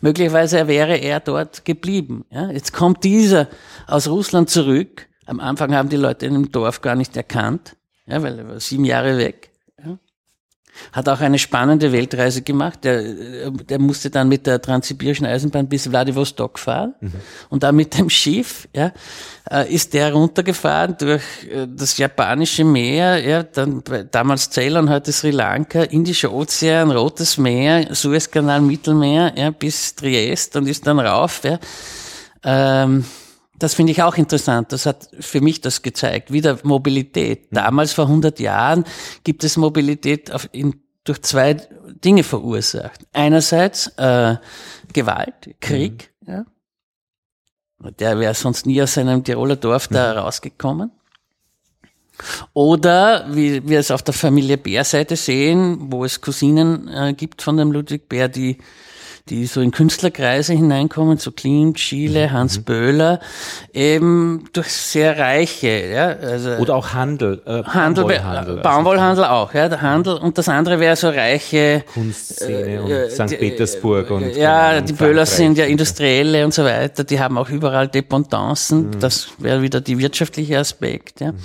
möglicherweise 0.00 0.66
wäre 0.66 0.96
er 0.96 1.20
dort 1.20 1.64
geblieben. 1.64 2.24
Ja. 2.30 2.50
Jetzt 2.50 2.72
kommt 2.72 3.04
dieser 3.04 3.48
aus 3.86 4.08
Russland 4.08 4.50
zurück. 4.50 5.08
Am 5.26 5.40
Anfang 5.40 5.74
haben 5.74 5.88
die 5.88 5.96
Leute 5.96 6.26
in 6.26 6.34
dem 6.34 6.52
Dorf 6.52 6.80
gar 6.82 6.96
nicht 6.96 7.16
erkannt, 7.16 7.76
ja, 8.06 8.22
weil 8.22 8.38
er 8.38 8.48
war 8.48 8.60
sieben 8.60 8.84
Jahre 8.84 9.16
weg. 9.16 9.53
Hat 10.92 11.08
auch 11.08 11.20
eine 11.20 11.38
spannende 11.38 11.92
Weltreise 11.92 12.42
gemacht. 12.42 12.84
Der, 12.84 13.50
der 13.50 13.78
musste 13.78 14.10
dann 14.10 14.28
mit 14.28 14.46
der 14.46 14.60
Transsibirischen 14.60 15.26
Eisenbahn 15.26 15.68
bis 15.68 15.88
Vladivostok 15.88 16.58
fahren. 16.58 16.94
Mhm. 17.00 17.12
Und 17.48 17.62
dann 17.62 17.76
mit 17.76 17.96
dem 17.98 18.10
Schiff, 18.10 18.68
ja, 18.74 18.92
äh, 19.50 19.72
ist 19.72 19.94
der 19.94 20.12
runtergefahren 20.12 20.96
durch 20.98 21.22
äh, 21.50 21.66
das 21.68 21.96
japanische 21.98 22.64
Meer, 22.64 23.18
ja, 23.24 23.42
dann 23.42 23.82
damals 24.10 24.50
Ceylon, 24.50 24.90
heute 24.90 25.12
Sri 25.12 25.30
Lanka, 25.30 25.82
Indischer 25.82 26.32
Ozean, 26.32 26.90
Rotes 26.90 27.38
Meer, 27.38 27.94
Suezkanal, 27.94 28.60
Mittelmeer, 28.60 29.32
ja, 29.36 29.50
bis 29.50 29.94
Triest 29.94 30.56
und 30.56 30.66
ist 30.66 30.86
dann 30.86 30.98
rauf, 30.98 31.42
ja. 31.44 31.58
Ähm, 32.42 33.04
das 33.58 33.74
finde 33.74 33.92
ich 33.92 34.02
auch 34.02 34.16
interessant. 34.16 34.72
Das 34.72 34.86
hat 34.86 35.08
für 35.20 35.40
mich 35.40 35.60
das 35.60 35.82
gezeigt. 35.82 36.32
Wieder 36.32 36.58
Mobilität. 36.62 37.50
Mhm. 37.52 37.56
Damals 37.56 37.92
vor 37.92 38.06
100 38.06 38.40
Jahren 38.40 38.84
gibt 39.22 39.44
es 39.44 39.56
Mobilität 39.56 40.32
auf, 40.32 40.48
in, 40.52 40.80
durch 41.04 41.22
zwei 41.22 41.54
Dinge 42.04 42.24
verursacht. 42.24 43.00
Einerseits 43.12 43.88
äh, 43.96 44.36
Gewalt, 44.92 45.54
Krieg. 45.60 46.12
Mhm. 46.20 46.32
Ja. 46.32 46.44
Der 47.98 48.18
wäre 48.18 48.34
sonst 48.34 48.66
nie 48.66 48.82
aus 48.82 48.94
seinem 48.94 49.22
Tiroler 49.22 49.56
Dorf 49.56 49.88
da 49.88 50.12
mhm. 50.12 50.18
rausgekommen. 50.20 50.90
Oder 52.52 53.26
wie 53.34 53.66
wir 53.68 53.80
es 53.80 53.90
auf 53.90 54.02
der 54.02 54.14
Familie 54.14 54.56
Bär-Seite 54.56 55.16
sehen, 55.16 55.92
wo 55.92 56.04
es 56.04 56.20
Cousinen 56.20 56.88
äh, 56.88 57.12
gibt 57.12 57.42
von 57.42 57.56
dem 57.56 57.72
Ludwig 57.72 58.08
Bär, 58.08 58.28
die 58.28 58.58
die 59.30 59.46
so 59.46 59.62
in 59.62 59.70
Künstlerkreise 59.70 60.52
hineinkommen, 60.52 61.16
so 61.16 61.32
Klimt, 61.32 61.80
Schiele, 61.80 62.28
mhm. 62.28 62.32
Hans 62.32 62.58
mhm. 62.58 62.64
Böhler, 62.64 63.20
eben 63.72 64.44
durch 64.52 64.68
sehr 64.68 65.18
reiche, 65.18 65.86
ja, 65.88 66.08
also 66.08 66.50
oder 66.56 66.76
auch 66.76 66.92
Handel, 66.92 67.40
äh, 67.46 67.62
Handel, 67.62 68.04
Baumwollhandel, 68.04 68.56
Baumwollhandel 68.58 69.24
auch, 69.24 69.54
ja, 69.54 69.70
der 69.70 69.80
Handel 69.80 70.18
und 70.18 70.36
das 70.36 70.50
andere 70.50 70.78
wäre 70.78 70.94
so 70.96 71.08
reiche 71.08 71.84
Kunstszene 71.94 72.74
äh, 72.74 72.78
und 72.80 72.90
äh, 72.90 73.10
St. 73.10 73.38
Petersburg 73.38 74.10
und 74.10 74.36
ja, 74.36 74.82
die 74.82 74.92
Böhler 74.92 75.24
sind 75.24 75.56
ja 75.56 75.64
Industrielle 75.64 76.44
und 76.44 76.52
so 76.52 76.62
weiter, 76.62 77.02
die 77.02 77.18
haben 77.18 77.38
auch 77.38 77.48
überall 77.48 77.88
Dependancen, 77.88 78.90
mhm. 78.90 79.00
das 79.00 79.28
wäre 79.38 79.62
wieder 79.62 79.80
die 79.80 79.98
wirtschaftliche 79.98 80.58
Aspekt, 80.58 81.20
ja. 81.20 81.32
Mhm. 81.32 81.38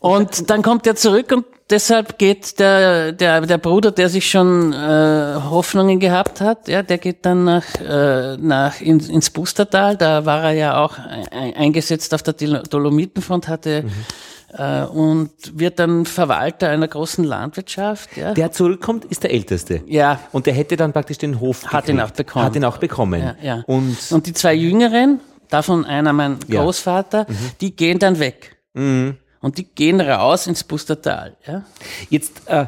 Und 0.00 0.50
dann 0.50 0.62
kommt 0.62 0.86
er 0.86 0.96
zurück 0.96 1.32
und 1.32 1.46
deshalb 1.70 2.18
geht 2.18 2.58
der, 2.58 3.12
der, 3.12 3.40
der 3.42 3.58
Bruder, 3.58 3.90
der 3.90 4.08
sich 4.08 4.28
schon 4.28 4.72
äh, 4.72 4.76
Hoffnungen 4.76 6.00
gehabt 6.00 6.40
hat, 6.40 6.68
ja, 6.68 6.82
der 6.82 6.98
geht 6.98 7.24
dann 7.24 7.44
nach, 7.44 7.64
äh, 7.80 8.36
nach 8.36 8.80
in, 8.80 9.00
ins 9.00 9.30
Bustertal. 9.30 9.96
Da 9.96 10.24
war 10.24 10.44
er 10.44 10.52
ja 10.52 10.84
auch 10.84 10.96
eingesetzt 11.30 12.14
auf 12.14 12.22
der 12.22 12.34
Dolomitenfront, 12.34 13.48
hatte 13.48 13.84
mhm. 13.84 14.58
äh, 14.58 14.84
und 14.84 15.30
wird 15.52 15.78
dann 15.78 16.06
Verwalter 16.06 16.68
einer 16.68 16.88
großen 16.88 17.24
Landwirtschaft. 17.24 18.16
Ja. 18.16 18.34
Der 18.34 18.52
zurückkommt, 18.52 19.06
ist 19.06 19.22
der 19.22 19.32
Älteste. 19.32 19.82
Ja. 19.86 20.20
Und 20.32 20.46
der 20.46 20.54
hätte 20.54 20.76
dann 20.76 20.92
praktisch 20.92 21.18
den 21.18 21.40
Hof 21.40 21.66
Hat 21.66 21.88
ihn 21.88 22.00
auch 22.00 22.10
bekommen. 22.10 22.44
Hat 22.44 22.56
ihn 22.56 22.64
auch 22.64 22.78
bekommen. 22.78 23.22
Ja, 23.22 23.36
ja. 23.42 23.62
Und, 23.66 23.96
und 24.10 24.26
die 24.26 24.32
zwei 24.32 24.54
Jüngeren, 24.54 25.20
davon 25.48 25.84
einer 25.84 26.12
mein 26.12 26.38
Großvater, 26.50 27.26
mhm. 27.28 27.36
die 27.60 27.74
gehen 27.74 27.98
dann 27.98 28.18
weg. 28.18 28.56
Mhm. 28.74 29.18
Und 29.44 29.58
die 29.58 29.64
gehen 29.64 30.00
raus 30.00 30.46
ins 30.46 30.64
Pustertal. 30.64 31.36
Ja? 31.46 31.64
Jetzt, 32.08 32.48
äh, 32.48 32.64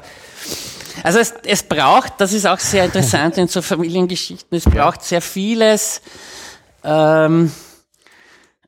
also 1.02 1.18
es, 1.18 1.32
es 1.46 1.62
braucht, 1.62 2.20
das 2.20 2.34
ist 2.34 2.46
auch 2.46 2.58
sehr 2.58 2.84
interessant 2.84 3.38
in 3.38 3.48
so 3.48 3.62
Familiengeschichten, 3.62 4.58
es 4.58 4.66
braucht 4.66 5.02
sehr 5.02 5.22
vieles 5.22 6.02
ähm, 6.84 7.50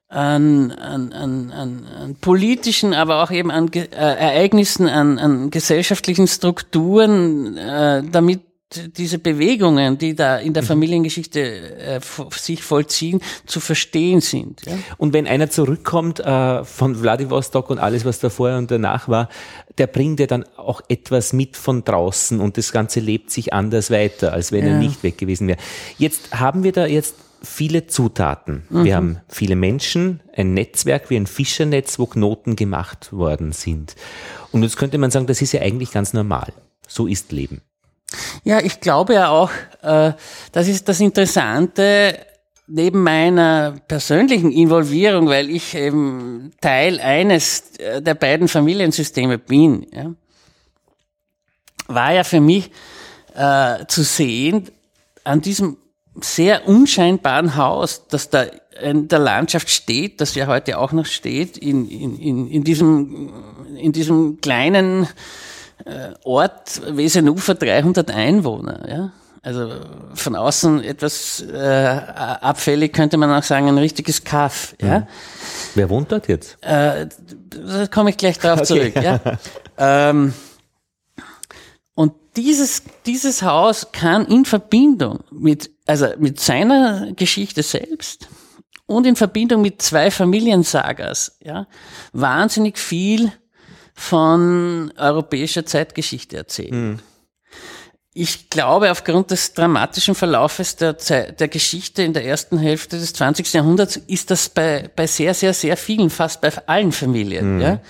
an, 0.09 0.71
an, 0.71 1.13
an, 1.13 1.53
an, 1.53 1.87
an 1.87 2.17
politischen, 2.19 2.95
aber 2.95 3.23
auch 3.23 3.31
eben 3.31 3.51
an 3.51 3.71
äh, 3.75 3.85
Ereignissen, 3.91 4.89
an, 4.89 5.19
an 5.19 5.51
gesellschaftlichen 5.51 6.29
Strukturen, 6.29 7.59
äh, 7.59 8.03
damit 8.11 8.41
diese 8.75 9.19
Bewegungen, 9.19 9.97
die 9.97 10.15
da 10.15 10.37
in 10.37 10.53
der 10.53 10.63
mhm. 10.63 10.67
Familiengeschichte 10.67 11.41
äh, 11.41 12.01
sich 12.33 12.63
vollziehen, 12.63 13.21
zu 13.47 13.61
verstehen 13.61 14.21
sind. 14.21 14.67
Ja? 14.67 14.79
Und 14.99 15.13
wenn 15.15 15.27
einer 15.27 15.49
zurückkommt 15.49 16.21
äh, 16.21 16.65
von 16.65 16.95
Vladivostok 16.97 17.71
und 17.71 17.79
alles, 17.79 18.05
was 18.05 18.19
davor 18.19 18.57
und 18.57 18.71
danach 18.71 19.09
war, 19.09 19.29
der 19.79 19.87
bringt 19.87 20.21
ja 20.21 20.27
dann 20.27 20.45
auch 20.57 20.83
etwas 20.89 21.33
mit 21.33 21.57
von 21.57 21.85
draußen 21.85 22.41
und 22.41 22.59
das 22.59 22.73
Ganze 22.73 23.01
lebt 23.01 23.31
sich 23.31 23.53
anders 23.53 23.91
weiter, 23.91 24.33
als 24.33 24.53
wenn 24.53 24.67
ja. 24.67 24.73
er 24.73 24.79
nicht 24.79 25.03
weg 25.03 25.17
gewesen 25.17 25.49
wäre. 25.49 25.59
Jetzt 25.97 26.39
haben 26.39 26.63
wir 26.63 26.73
da 26.73 26.87
jetzt 26.87 27.15
viele 27.43 27.87
Zutaten. 27.87 28.65
Mhm. 28.69 28.85
Wir 28.85 28.97
haben 28.97 29.21
viele 29.29 29.57
Menschen, 29.57 30.21
ein 30.35 30.53
Netzwerk 30.53 31.09
wie 31.09 31.17
ein 31.17 31.27
Fischernetz, 31.27 31.99
wo 31.99 32.07
Knoten 32.07 32.57
gemacht 32.57 33.13
worden 33.13 33.53
sind. 33.53 33.95
Und 34.53 34.63
jetzt 34.63 34.77
könnte 34.77 34.99
man 34.99 35.11
sagen, 35.11 35.27
das 35.27 35.41
ist 35.41 35.53
ja 35.53 35.63
eigentlich 35.63 35.93
ganz 35.93 36.13
normal. 36.13 36.53
So 36.87 37.07
ist 37.07 37.33
Leben. 37.33 37.63
Ja, 38.45 38.61
ich 38.61 38.81
glaube 38.81 39.15
ja 39.15 39.29
auch, 39.29 39.51
äh, 39.83 40.13
das 40.53 40.69
ist 40.69 40.89
das 40.89 41.01
Interessante 41.01 42.19
neben 42.67 43.03
meiner 43.03 43.77
persönlichen 43.89 44.53
Involvierung, 44.53 45.29
weil 45.29 45.51
ich 45.51 45.75
eben 45.75 46.53
Teil 46.61 47.01
eines 47.01 47.73
der 47.79 48.15
beiden 48.15 48.47
Familiensysteme 48.47 49.39
bin, 49.39 49.87
ja, 49.93 50.13
war 51.87 52.13
ja 52.13 52.25
für 52.25 52.41
mich 52.41 52.71
äh, 53.35 53.87
zu 53.87 54.03
sehen 54.03 54.69
an 55.25 55.41
diesem 55.41 55.79
sehr 56.21 56.69
unscheinbaren 56.69 57.57
Haus, 57.57 58.07
das 58.09 58.29
da 58.29 58.47
in 58.83 59.09
der 59.09 59.19
Landschaft 59.19 59.71
steht, 59.71 60.21
das 60.21 60.35
ja 60.35 60.47
heute 60.47 60.79
auch 60.79 60.93
noch 60.93 61.07
steht, 61.07 61.57
in, 61.57 61.89
in, 61.89 62.19
in, 62.19 62.49
in, 62.49 62.65
diesem, 62.65 63.33
in 63.77 63.93
diesem 63.93 64.41
kleinen 64.41 65.05
äh, 65.05 65.07
Ort 66.25 66.81
Wesenufer 66.97 67.55
300 67.55 68.11
Einwohner. 68.11 68.89
Ja? 68.89 69.13
Also 69.43 69.71
von 70.15 70.37
außen 70.37 70.83
etwas 70.83 71.41
äh, 71.41 71.57
abfällig 71.57 72.93
könnte 72.93 73.17
man 73.17 73.31
auch 73.31 73.43
sagen, 73.43 73.69
ein 73.69 73.79
richtiges 73.79 74.25
Kaff. 74.25 74.75
Ja? 74.81 75.01
Mhm. 75.01 75.07
Wer 75.75 75.91
wohnt 75.91 76.13
dort 76.13 76.29
jetzt? 76.29 76.63
Äh, 76.63 77.07
da 77.51 77.87
komme 77.87 78.11
ich 78.11 78.17
gleich 78.17 78.39
drauf 78.39 78.61
okay. 78.61 78.65
zurück. 78.65 78.97
Ja? 78.97 79.21
ähm, 79.79 80.35
und 81.95 82.13
dieses, 82.37 82.83
dieses 83.07 83.43
Haus 83.43 83.89
kann 83.93 84.27
in 84.27 84.45
Verbindung 84.45 85.21
mit, 85.31 85.71
also 85.87 86.09
mit 86.19 86.41
seiner 86.41 87.13
Geschichte 87.13 87.63
selbst 87.63 88.29
und 88.87 89.07
in 89.07 89.17
Verbindung 89.17 89.63
mit 89.63 89.83
zwei 89.83 90.11
Familiensagas, 90.11 91.39
ja, 91.43 91.67
wahnsinnig 92.13 92.79
viel 92.79 93.33
von 93.99 94.93
europäischer 94.97 95.67
Zeitgeschichte 95.67 96.37
erzählen. 96.37 96.93
Mhm. 96.93 96.99
Ich 98.15 98.49
glaube, 98.49 98.91
aufgrund 98.91 99.33
des 99.33 99.55
dramatischen 99.55 100.15
Verlaufes 100.15 100.77
der, 100.77 100.99
Zeit, 100.99 101.41
der 101.41 101.49
Geschichte 101.49 102.03
in 102.03 102.13
der 102.13 102.25
ersten 102.25 102.59
Hälfte 102.59 102.99
des 102.99 103.13
20. 103.13 103.53
Jahrhunderts 103.53 103.97
ist 103.97 104.31
das 104.31 104.49
bei, 104.49 104.89
bei 104.95 105.07
sehr, 105.07 105.35
sehr, 105.35 105.53
sehr 105.53 105.77
vielen, 105.77 106.11
fast 106.11 106.41
bei 106.41 106.53
allen 106.67 106.93
Familien. 106.93 107.57
Mhm. 107.57 107.61
Ja? 107.61 107.81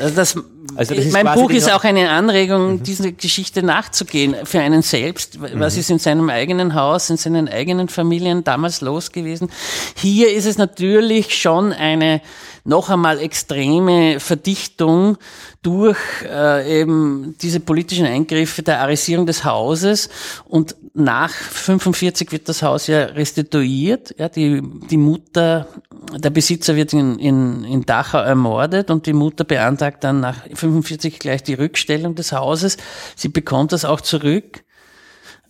Also 0.00 0.14
das, 0.14 0.36
also 0.74 0.94
das 0.94 1.12
mein 1.12 1.26
Buch 1.34 1.50
ist 1.50 1.70
auch 1.72 1.84
eine 1.84 2.10
Anregung, 2.10 2.74
mhm. 2.74 2.82
diese 2.82 3.12
Geschichte 3.12 3.62
nachzugehen 3.62 4.36
für 4.44 4.60
einen 4.60 4.82
selbst. 4.82 5.38
Was 5.40 5.74
mhm. 5.74 5.80
ist 5.80 5.90
in 5.90 5.98
seinem 5.98 6.30
eigenen 6.30 6.74
Haus, 6.74 7.10
in 7.10 7.16
seinen 7.16 7.48
eigenen 7.48 7.88
Familien 7.88 8.44
damals 8.44 8.80
los 8.80 9.12
gewesen? 9.12 9.48
Hier 9.94 10.32
ist 10.32 10.46
es 10.46 10.58
natürlich 10.58 11.36
schon 11.36 11.72
eine 11.72 12.20
noch 12.66 12.90
einmal 12.90 13.20
extreme 13.20 14.18
Verdichtung 14.18 15.18
durch 15.62 15.98
äh, 16.24 16.80
eben 16.80 17.36
diese 17.40 17.60
politischen 17.60 18.06
Eingriffe 18.06 18.62
der 18.62 18.80
Arisierung 18.80 19.24
des 19.24 19.44
Hauses 19.44 20.08
und 20.44 20.74
nach 20.92 21.30
45 21.30 22.32
wird 22.32 22.48
das 22.48 22.62
Haus 22.62 22.86
ja 22.88 23.04
restituiert. 23.04 24.14
Ja, 24.18 24.28
die, 24.28 24.62
die 24.90 24.96
Mutter 24.96 25.68
der 26.14 26.30
Besitzer 26.30 26.76
wird 26.76 26.92
in, 26.92 27.18
in, 27.18 27.64
in 27.64 27.82
Dachau 27.82 28.18
ermordet 28.18 28.90
und 28.90 29.06
die 29.06 29.12
Mutter 29.12 29.44
beantragt 29.44 30.04
dann 30.04 30.20
nach 30.20 30.36
45 30.52 31.18
gleich 31.18 31.42
die 31.42 31.54
Rückstellung 31.54 32.14
des 32.14 32.32
Hauses. 32.32 32.76
Sie 33.16 33.28
bekommt 33.28 33.72
das 33.72 33.84
auch 33.84 34.00
zurück. 34.00 34.62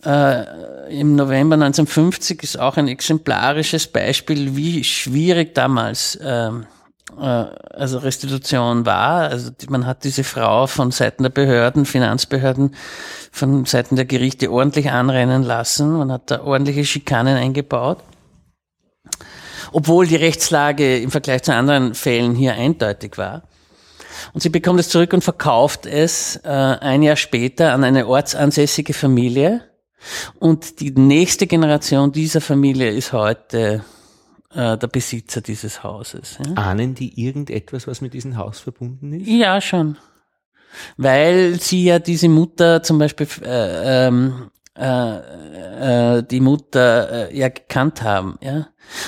Äh, 0.05 0.99
Im 0.99 1.15
November 1.15 1.55
1950 1.55 2.43
ist 2.43 2.59
auch 2.59 2.77
ein 2.77 2.87
exemplarisches 2.87 3.87
Beispiel, 3.87 4.55
wie 4.55 4.83
schwierig 4.83 5.55
damals 5.55 6.17
ähm, 6.21 6.65
äh, 7.19 7.23
also 7.23 7.99
Restitution 7.99 8.85
war. 8.85 9.29
Also 9.29 9.51
man 9.69 9.85
hat 9.85 10.03
diese 10.03 10.23
Frau 10.23 10.67
von 10.67 10.91
Seiten 10.91 11.23
der 11.23 11.29
Behörden, 11.29 11.85
Finanzbehörden, 11.85 12.75
von 13.31 13.65
Seiten 13.65 13.95
der 13.95 14.05
Gerichte 14.05 14.51
ordentlich 14.51 14.91
anrennen 14.91 15.43
lassen. 15.43 15.97
Man 15.97 16.11
hat 16.11 16.31
da 16.31 16.41
ordentliche 16.41 16.85
Schikanen 16.85 17.37
eingebaut. 17.37 17.99
Obwohl 19.71 20.07
die 20.07 20.15
Rechtslage 20.15 20.97
im 20.97 21.11
Vergleich 21.11 21.43
zu 21.43 21.53
anderen 21.53 21.93
Fällen 21.95 22.35
hier 22.35 22.53
eindeutig 22.53 23.17
war. 23.17 23.43
Und 24.33 24.41
sie 24.41 24.49
bekommt 24.49 24.79
es 24.79 24.89
zurück 24.89 25.13
und 25.13 25.23
verkauft 25.23 25.85
es 25.85 26.37
äh, 26.43 26.49
ein 26.49 27.03
Jahr 27.03 27.15
später 27.15 27.73
an 27.73 27.83
eine 27.83 28.07
ortsansässige 28.07 28.93
Familie. 28.93 29.63
Und 30.39 30.79
die 30.79 30.91
nächste 30.91 31.47
Generation 31.47 32.11
dieser 32.11 32.41
Familie 32.41 32.89
ist 32.91 33.13
heute 33.13 33.83
äh, 34.53 34.77
der 34.77 34.87
Besitzer 34.87 35.41
dieses 35.41 35.83
Hauses. 35.83 36.37
Ja? 36.43 36.53
Ahnen 36.55 36.95
die 36.95 37.21
irgendetwas, 37.21 37.87
was 37.87 38.01
mit 38.01 38.13
diesem 38.13 38.37
Haus 38.37 38.59
verbunden 38.59 39.13
ist? 39.13 39.27
Ja, 39.27 39.61
schon. 39.61 39.97
Weil 40.97 41.59
sie 41.59 41.85
ja 41.85 41.99
diese 41.99 42.29
Mutter 42.29 42.83
zum 42.83 42.99
Beispiel 42.99 43.27
äh, 43.43 44.07
ähm, 44.07 44.51
äh, 44.77 46.17
äh, 46.17 46.23
die 46.23 46.39
Mutter 46.39 47.29
äh, 47.29 47.37
ja 47.37 47.49
gekannt 47.49 48.01
haben, 48.03 48.37
ja. 48.41 48.67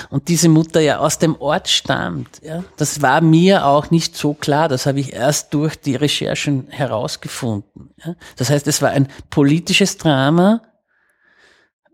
Und 0.10 0.28
diese 0.28 0.50
Mutter 0.50 0.82
ja 0.82 1.00
aus 1.00 1.20
dem 1.20 1.40
Ort 1.40 1.70
stammt, 1.70 2.42
ja. 2.42 2.64
Das 2.78 3.02
war 3.02 3.22
mir 3.22 3.66
auch 3.66 3.92
nicht 3.92 4.18
so 4.18 4.34
klar. 4.34 4.68
Das 4.68 4.86
habe 4.86 5.00
ich 5.00 5.14
erst 5.14 5.54
durch 5.54 5.80
die 5.80 5.96
Recherchen 5.96 6.68
herausgefunden. 6.70 7.92
Ja? 8.04 8.16
Das 8.36 8.50
heißt, 8.50 8.68
es 8.68 8.82
war 8.82 8.90
ein 8.90 9.08
politisches 9.30 9.98
Drama, 9.98 10.62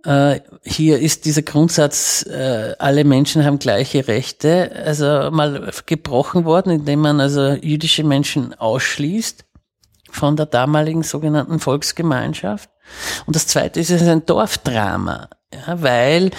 äh, 0.06 0.42
hier 0.64 1.00
ist 1.00 1.26
dieser 1.26 1.42
Grundsatz, 1.42 2.24
äh, 2.28 2.76
alle 2.78 3.04
Menschen 3.04 3.44
haben 3.44 3.58
gleiche 3.58 4.08
Rechte, 4.08 4.72
also 4.86 5.32
mal 5.32 5.72
gebrochen 5.88 6.46
worden, 6.46 6.72
indem 6.72 7.00
man 7.02 7.20
also 7.20 7.54
jüdische 7.54 8.04
Menschen 8.04 8.54
ausschließt 8.54 9.46
von 10.12 10.36
der 10.36 10.46
damaligen 10.46 11.02
sogenannten 11.02 11.60
Volksgemeinschaft. 11.60 12.70
Und 13.26 13.36
das 13.36 13.48
zweite 13.48 13.80
ist, 13.80 13.90
es 13.90 14.02
ist 14.02 14.08
ein 14.08 14.26
Dorfdrama. 14.26 15.30
Ja, 15.54 15.82
weil, 15.82 16.32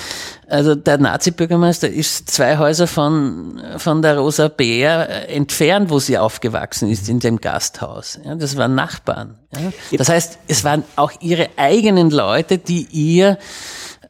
also 0.49 0.75
der 0.75 0.99
Nazi-Bürgermeister 0.99 1.89
ist 1.89 2.31
zwei 2.31 2.59
Häuser 2.59 2.87
von, 2.87 3.63
von 3.79 4.03
der 4.03 4.19
Rosa 4.19 4.49
Bär 4.49 5.31
entfernt, 5.31 5.91
wo 5.91 5.99
sie 5.99 6.19
aufgewachsen 6.19 6.91
ist, 6.91 7.09
in 7.09 7.21
dem 7.21 7.41
Gasthaus. 7.41 8.19
Ja, 8.25 8.35
das 8.35 8.57
waren 8.57 8.75
Nachbarn. 8.75 9.39
Ja. 9.55 9.99
Das 9.99 10.09
heißt, 10.09 10.39
es 10.49 10.65
waren 10.65 10.85
auch 10.97 11.13
ihre 11.21 11.49
eigenen 11.57 12.11
Leute, 12.11 12.59
die 12.59 12.87
ihr 12.91 13.39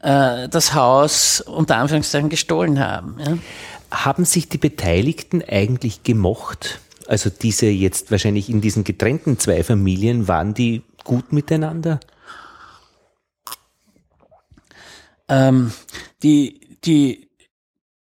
äh, 0.01 0.49
das 0.49 0.75
Haus 0.75 1.41
unter 1.41 1.77
Anführungszeichen 1.77 2.29
gestohlen 2.29 2.81
haben. 2.81 3.17
Ja. 3.25 3.39
Haben 3.91 4.25
sich 4.25 4.49
die 4.49 4.59
Beteiligten 4.59 5.43
eigentlich 5.47 6.03
gemocht? 6.03 6.81
Also 7.07 7.31
diese 7.31 7.67
jetzt 7.67 8.11
wahrscheinlich 8.11 8.49
in 8.49 8.61
diesen 8.61 8.83
getrennten 8.83 9.39
zwei 9.39 9.63
Familien, 9.63 10.27
waren 10.27 10.55
die 10.55 10.83
gut 11.05 11.33
miteinander? 11.33 12.01
Ähm, 15.29 15.73
die, 16.23 16.79
die, 16.85 17.29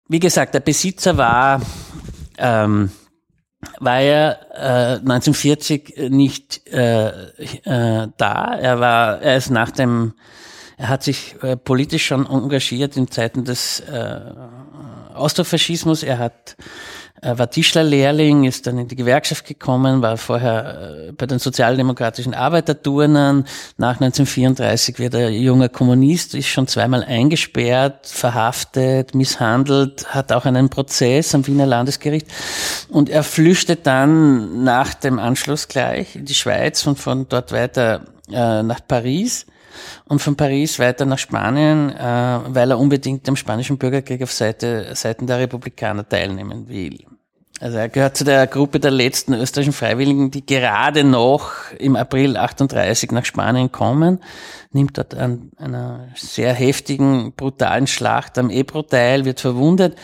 wie 0.09 0.20
gesagt, 0.20 0.55
der 0.55 0.61
Besitzer 0.61 1.16
war, 1.16 1.61
ähm, 2.38 2.90
war 3.81 4.00
ja 4.00 4.33
äh, 4.55 4.98
1940 4.98 6.11
nicht 6.11 6.66
äh, 6.68 7.09
äh, 7.09 8.09
da. 8.16 8.55
Er 8.55 8.81
war, 8.81 9.20
er 9.20 9.37
ist 9.37 9.50
nach 9.50 9.70
dem, 9.70 10.14
er 10.76 10.88
hat 10.88 11.02
sich 11.02 11.37
äh, 11.42 11.57
politisch 11.57 12.07
schon 12.07 12.26
engagiert 12.26 12.96
in 12.96 13.11
Zeiten 13.11 13.44
des 13.44 13.81
äh, 13.81 14.20
Austrofaschismus. 15.14 16.02
Er 16.02 16.18
hat 16.18 16.57
er 16.57 16.57
war 17.22 17.50
Tischlerlehrling, 17.50 18.44
ist 18.44 18.66
dann 18.66 18.79
in 18.79 18.88
die 18.88 18.96
Gewerkschaft 18.96 19.46
gekommen, 19.46 20.02
war 20.02 20.16
vorher 20.16 21.09
äh, 21.09 21.12
bei 21.12 21.26
den 21.26 21.38
sozialdemokratischen 21.38 22.35
Arbeiterturnern. 22.35 23.46
Nach 23.79 24.00
1934 24.00 24.98
wird 24.98 25.14
er 25.14 25.31
junger 25.31 25.68
Kommunist, 25.68 26.35
ist 26.35 26.48
schon 26.48 26.66
zweimal 26.66 27.02
eingesperrt, 27.05 28.07
verhaftet, 28.07 29.14
misshandelt, 29.14 30.14
hat 30.14 30.33
auch 30.33 30.44
einen 30.44 30.68
Prozess 30.68 31.35
am 31.35 31.46
Wiener 31.46 31.66
Landesgericht. 31.66 32.26
Und 32.88 33.09
er 33.09 33.22
flüchtet 33.22 33.87
dann 33.87 34.64
nach 34.64 34.94
dem 34.94 35.18
Anschluss 35.18 35.68
gleich 35.68 36.16
in 36.16 36.26
die 36.26 36.35
Schweiz 36.35 36.87
und 36.87 36.98
von 36.98 37.29
dort 37.29 37.52
weiter 37.52 38.02
äh, 38.31 38.62
nach 38.62 38.81
Paris 38.87 39.46
und 40.09 40.21
von 40.21 40.37
Paris 40.37 40.79
weiter 40.79 41.05
nach 41.05 41.19
Spanien, 41.19 41.90
äh, 41.90 42.40
weil 42.49 42.71
er 42.71 42.79
unbedingt 42.79 43.29
am 43.29 43.37
spanischen 43.37 43.79
Bürgerkrieg 43.79 44.23
auf 44.23 44.33
Seite, 44.33 44.95
Seiten 44.95 45.27
der 45.27 45.38
Republikaner 45.38 46.09
teilnehmen 46.09 46.69
will. 46.69 47.05
Also 47.59 47.79
er 47.79 47.88
gehört 47.88 48.19
zu 48.19 48.25
der 48.25 48.47
Gruppe 48.47 48.81
der 48.81 48.90
letzten 48.90 49.33
österreichischen 49.33 49.73
Freiwilligen, 49.73 50.31
die 50.31 50.45
gerade 50.45 51.05
noch 51.05 51.53
im 51.79 51.97
April 51.97 52.37
38 52.37 53.11
nach 53.12 53.25
Spanien 53.25 53.73
kommen, 53.73 54.21
nimmt 54.73 54.99
dort 54.99 55.14
an 55.14 55.51
einer 55.57 56.09
sehr 56.14 56.53
heftigen, 56.53 57.33
brutalen 57.35 57.87
Schlacht 57.87 58.37
am 58.37 58.51
Ebro 58.51 58.83
teil, 58.83 59.25
wird 59.25 59.40
verwundet. 59.40 59.97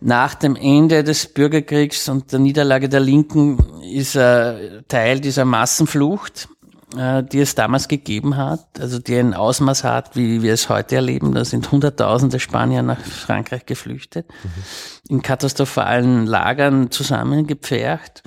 Nach 0.00 0.34
dem 0.34 0.56
Ende 0.56 1.02
des 1.02 1.32
Bürgerkriegs 1.32 2.10
und 2.10 2.30
der 2.30 2.38
Niederlage 2.38 2.90
der 2.90 3.00
Linken 3.00 3.80
ist 3.82 4.14
er 4.16 4.86
Teil 4.86 5.20
dieser 5.20 5.46
Massenflucht 5.46 6.48
die 6.94 7.40
es 7.40 7.54
damals 7.54 7.88
gegeben 7.88 8.36
hat, 8.36 8.64
also 8.78 8.98
die 8.98 9.16
ein 9.16 9.34
Ausmaß 9.34 9.84
hat, 9.84 10.16
wie 10.16 10.42
wir 10.42 10.52
es 10.52 10.68
heute 10.68 10.96
erleben. 10.96 11.34
Da 11.34 11.44
sind 11.44 11.70
Hunderttausende 11.70 12.40
Spanier 12.40 12.82
nach 12.82 13.00
Frankreich 13.00 13.66
geflüchtet, 13.66 14.28
mhm. 14.28 15.14
in 15.16 15.22
katastrophalen 15.22 16.26
Lagern 16.26 16.90
zusammengepfercht. 16.90 18.22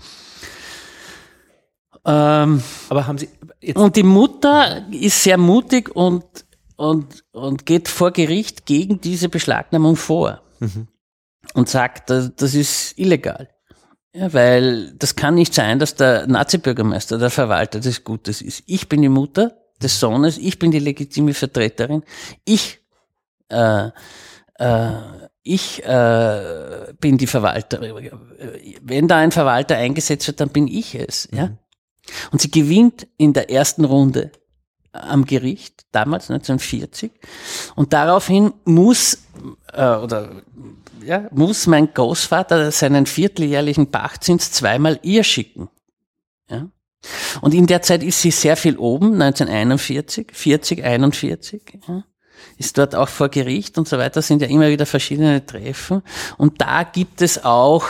Ähm, 2.05 2.63
Aber 2.89 3.07
haben 3.07 3.17
Sie 3.17 3.29
und 3.75 3.95
die 3.95 4.03
Mutter 4.03 4.85
ist 4.91 5.23
sehr 5.23 5.37
mutig 5.37 5.93
und 5.95 6.23
und 6.75 7.25
und 7.31 7.65
geht 7.65 7.87
vor 7.87 8.11
Gericht 8.11 8.65
gegen 8.65 9.01
diese 9.01 9.29
Beschlagnahmung 9.29 9.95
vor 9.95 10.41
mhm. 10.59 10.87
und 11.53 11.67
sagt, 11.67 12.09
das, 12.09 12.35
das 12.35 12.53
ist 12.53 12.97
illegal. 12.97 13.49
Ja, 14.17 14.33
weil 14.33 14.93
das 14.93 15.15
kann 15.15 15.35
nicht 15.35 15.53
sein, 15.53 15.77
dass 15.77 15.93
der 15.93 16.25
Nazi-Bürgermeister, 16.25 17.19
der 17.19 17.29
Verwalter 17.29 17.79
des 17.79 18.03
Gutes 18.03 18.41
ist. 18.41 18.63
Ich 18.65 18.89
bin 18.89 19.03
die 19.03 19.09
Mutter 19.09 19.55
des 19.79 19.99
Sohnes, 19.99 20.39
ich 20.39 20.57
bin 20.57 20.71
die 20.71 20.79
legitime 20.79 21.35
Vertreterin, 21.35 22.01
ich, 22.43 22.79
äh, 23.49 23.89
äh, 24.55 24.91
ich 25.43 25.85
äh, 25.85 26.93
bin 26.99 27.19
die 27.19 27.27
Verwalter. 27.27 27.79
Wenn 28.81 29.07
da 29.07 29.17
ein 29.17 29.31
Verwalter 29.31 29.77
eingesetzt 29.77 30.25
wird, 30.25 30.39
dann 30.39 30.49
bin 30.49 30.67
ich 30.67 30.95
es. 30.95 31.29
Ja? 31.31 31.47
Mhm. 31.47 31.57
Und 32.31 32.41
sie 32.41 32.49
gewinnt 32.49 33.07
in 33.17 33.33
der 33.33 33.51
ersten 33.51 33.85
Runde 33.85 34.31
am 35.03 35.25
Gericht, 35.25 35.85
damals 35.91 36.29
1940. 36.29 37.11
Und 37.75 37.93
daraufhin 37.93 38.53
muss, 38.65 39.19
äh, 39.73 39.95
oder 39.95 40.29
ja, 41.03 41.27
muss 41.31 41.67
mein 41.67 41.93
Großvater 41.93 42.71
seinen 42.71 43.05
vierteljährlichen 43.05 43.91
Pachtzins 43.91 44.51
zweimal 44.51 44.99
ihr 45.03 45.23
schicken. 45.23 45.69
Ja? 46.49 46.67
Und 47.41 47.53
in 47.53 47.67
der 47.67 47.81
Zeit 47.81 48.03
ist 48.03 48.21
sie 48.21 48.31
sehr 48.31 48.57
viel 48.57 48.77
oben, 48.77 49.13
1941, 49.21 50.27
40, 50.33 50.83
41. 50.83 51.79
Ja? 51.87 52.03
Ist 52.57 52.77
dort 52.77 52.95
auch 52.95 53.09
vor 53.09 53.29
Gericht 53.29 53.77
und 53.77 53.87
so 53.87 53.97
weiter, 53.97 54.21
sind 54.21 54.41
ja 54.41 54.47
immer 54.47 54.69
wieder 54.69 54.85
verschiedene 54.85 55.45
Treffen. 55.45 56.01
Und 56.37 56.61
da 56.61 56.83
gibt 56.83 57.21
es 57.21 57.43
auch 57.43 57.85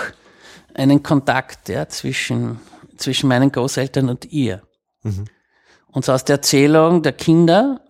einen 0.73 1.01
Kontakt 1.01 1.69
ja, 1.69 1.87
zwischen, 1.87 2.59
zwischen 2.97 3.27
meinen 3.29 3.51
Großeltern 3.51 4.09
und 4.09 4.31
ihr. 4.31 4.61
Mhm. 5.03 5.25
Und 5.97 6.05
so 6.05 6.11
aus 6.11 6.23
der 6.23 6.35
Erzählung 6.35 7.01
der 7.01 7.13
Kinder 7.13 7.81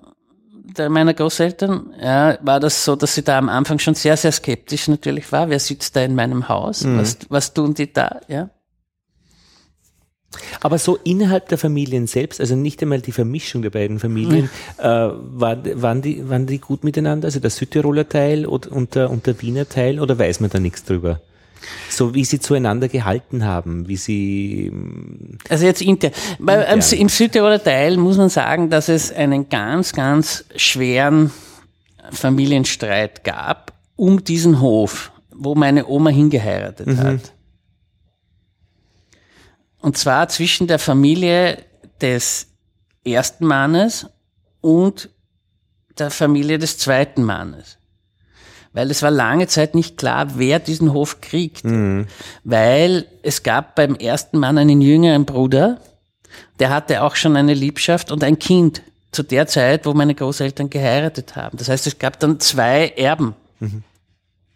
der, 0.77 0.89
meiner 0.89 1.13
Großeltern, 1.13 1.93
ja, 2.01 2.37
war 2.41 2.61
das 2.61 2.85
so, 2.85 2.95
dass 2.95 3.15
sie 3.15 3.21
da 3.21 3.37
am 3.37 3.49
Anfang 3.49 3.79
schon 3.79 3.95
sehr, 3.95 4.15
sehr 4.15 4.31
skeptisch 4.31 4.87
natürlich 4.87 5.29
war. 5.33 5.49
Wer 5.49 5.59
sitzt 5.59 5.93
da 5.93 6.03
in 6.03 6.15
meinem 6.15 6.47
Haus? 6.47 6.85
Mhm. 6.85 6.99
Was, 6.99 7.17
was 7.27 7.53
tun 7.53 7.73
die 7.73 7.91
da? 7.91 8.21
Ja. 8.29 8.49
Aber 10.61 10.77
so 10.77 10.97
innerhalb 11.03 11.49
der 11.49 11.57
Familien 11.57 12.07
selbst, 12.07 12.39
also 12.39 12.55
nicht 12.55 12.81
einmal 12.81 13.01
die 13.01 13.11
Vermischung 13.11 13.61
der 13.61 13.71
beiden 13.71 13.99
Familien, 13.99 14.43
mhm. 14.77 14.81
äh, 14.85 14.85
war, 14.85 15.57
waren, 15.81 16.01
die, 16.01 16.29
waren 16.29 16.47
die 16.47 16.59
gut 16.59 16.85
miteinander? 16.85 17.25
Also 17.25 17.41
der 17.41 17.49
Südtiroler 17.49 18.07
Teil 18.07 18.45
und, 18.45 18.67
und, 18.67 18.95
der, 18.95 19.09
und 19.09 19.27
der 19.27 19.41
Wiener 19.41 19.67
Teil 19.67 19.99
oder 19.99 20.17
weiß 20.17 20.39
man 20.39 20.49
da 20.49 20.61
nichts 20.61 20.85
drüber? 20.85 21.19
So 21.89 22.13
wie 22.13 22.25
sie 22.25 22.39
zueinander 22.39 22.87
gehalten 22.87 23.45
haben, 23.45 23.87
wie 23.87 23.97
sie. 23.97 24.71
Also 25.49 25.65
jetzt 25.65 25.81
intern. 25.81 26.11
intern. 26.39 26.99
Im 26.99 27.09
Südtiroler 27.09 27.63
Teil 27.63 27.97
muss 27.97 28.17
man 28.17 28.29
sagen, 28.29 28.69
dass 28.69 28.89
es 28.89 29.11
einen 29.11 29.49
ganz, 29.49 29.93
ganz 29.93 30.45
schweren 30.55 31.31
Familienstreit 32.11 33.23
gab 33.23 33.73
um 33.95 34.23
diesen 34.23 34.61
Hof 34.61 35.11
wo 35.37 35.55
meine 35.55 35.87
Oma 35.87 36.09
hingeheiratet 36.09 36.87
mhm. 36.87 36.99
hat. 36.99 37.33
Und 39.79 39.97
zwar 39.97 40.27
zwischen 40.29 40.67
der 40.67 40.79
Familie 40.79 41.63
des 42.01 42.47
ersten 43.05 43.45
Mannes 43.45 44.07
und 44.61 45.09
der 45.97 46.11
Familie 46.11 46.57
des 46.57 46.77
zweiten 46.77 47.23
Mannes. 47.23 47.77
Weil 48.77 48.91
es 48.91 49.01
war 49.01 49.09
lange 49.09 49.47
Zeit 49.47 49.73
nicht 49.73 49.97
klar, 49.97 50.37
wer 50.37 50.59
diesen 50.59 50.93
Hof 50.93 51.19
kriegt. 51.19 51.63
Mhm. 51.63 52.05
Weil 52.43 53.07
es 53.23 53.41
gab 53.41 53.73
beim 53.73 53.95
ersten 53.95 54.37
Mann 54.37 54.59
einen 54.59 54.81
jüngeren 54.81 55.25
Bruder, 55.25 55.79
der 56.59 56.69
hatte 56.69 57.01
auch 57.01 57.15
schon 57.15 57.35
eine 57.37 57.55
Liebschaft 57.55 58.11
und 58.11 58.23
ein 58.23 58.37
Kind 58.37 58.83
zu 59.11 59.23
der 59.23 59.47
Zeit, 59.47 59.87
wo 59.87 59.95
meine 59.95 60.13
Großeltern 60.13 60.69
geheiratet 60.69 61.35
haben. 61.35 61.57
Das 61.57 61.69
heißt, 61.69 61.87
es 61.87 61.97
gab 61.97 62.19
dann 62.19 62.39
zwei 62.39 62.89
Erben. 62.89 63.33
Mhm. 63.59 63.81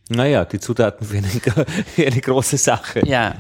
Naja, 0.09 0.45
die 0.45 0.59
Zutaten 0.59 1.07
für 1.07 1.17
eine, 1.17 1.27
für 1.95 2.05
eine 2.05 2.21
große 2.21 2.57
Sache. 2.57 3.03
Ja. 3.07 3.33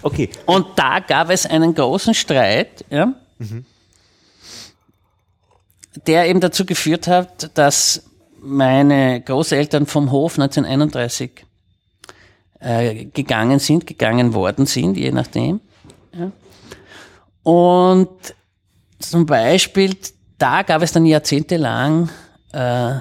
Okay. 0.00 0.30
Und 0.46 0.66
da 0.76 1.00
gab 1.00 1.28
es 1.28 1.44
einen 1.44 1.74
großen 1.74 2.14
Streit, 2.14 2.86
ja, 2.88 3.12
mhm. 3.36 3.66
der 6.06 6.26
eben 6.30 6.40
dazu 6.40 6.64
geführt 6.64 7.06
hat, 7.06 7.50
dass 7.52 8.04
meine 8.42 9.20
Großeltern 9.20 9.86
vom 9.86 10.10
Hof 10.10 10.38
1931 10.38 11.46
äh, 12.60 13.06
gegangen 13.06 13.58
sind, 13.58 13.86
gegangen 13.86 14.34
worden 14.34 14.66
sind, 14.66 14.96
je 14.96 15.12
nachdem. 15.12 15.60
Ja. 16.12 16.32
Und 17.42 18.34
zum 18.98 19.26
Beispiel, 19.26 19.96
da 20.38 20.62
gab 20.62 20.82
es 20.82 20.92
dann 20.92 21.06
jahrzehntelang 21.06 22.08
äh, 22.52 22.94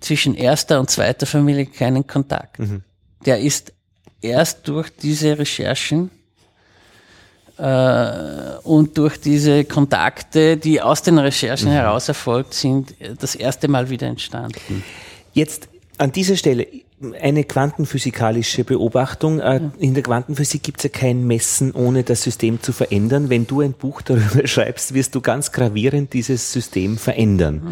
zwischen 0.00 0.34
erster 0.34 0.80
und 0.80 0.90
zweiter 0.90 1.26
Familie 1.26 1.66
keinen 1.66 2.06
Kontakt. 2.06 2.58
Mhm. 2.58 2.82
Der 3.26 3.40
ist 3.40 3.72
erst 4.20 4.66
durch 4.68 4.90
diese 4.90 5.38
Recherchen 5.38 6.10
und 7.58 8.96
durch 8.96 9.20
diese 9.20 9.64
Kontakte, 9.64 10.56
die 10.56 10.80
aus 10.80 11.02
den 11.02 11.18
Recherchen 11.18 11.70
mhm. 11.70 11.74
heraus 11.74 12.08
erfolgt 12.08 12.54
sind, 12.54 12.94
das 13.18 13.34
erste 13.34 13.68
Mal 13.68 13.90
wieder 13.90 14.06
entstanden. 14.06 14.84
Jetzt 15.32 15.68
an 15.98 16.12
dieser 16.12 16.36
Stelle 16.36 16.66
eine 17.20 17.44
quantenphysikalische 17.44 18.64
Beobachtung. 18.64 19.40
Äh, 19.40 19.60
in 19.78 19.94
der 19.94 20.02
Quantenphysik 20.02 20.62
gibt 20.62 20.78
es 20.78 20.84
ja 20.84 20.90
kein 20.90 21.26
Messen, 21.26 21.72
ohne 21.72 22.02
das 22.02 22.22
System 22.22 22.60
zu 22.62 22.72
verändern. 22.72 23.30
Wenn 23.30 23.46
du 23.46 23.60
ein 23.60 23.72
Buch 23.72 24.02
darüber 24.02 24.44
schreibst, 24.46 24.94
wirst 24.94 25.14
du 25.14 25.20
ganz 25.20 25.52
gravierend 25.52 26.12
dieses 26.12 26.52
System 26.52 26.98
verändern. 26.98 27.62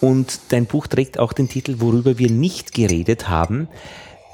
Mhm. 0.00 0.08
Und 0.08 0.40
dein 0.50 0.66
Buch 0.66 0.86
trägt 0.86 1.18
auch 1.18 1.32
den 1.32 1.48
Titel, 1.48 1.76
worüber 1.78 2.18
wir 2.18 2.30
nicht 2.30 2.74
geredet 2.74 3.28
haben. 3.28 3.68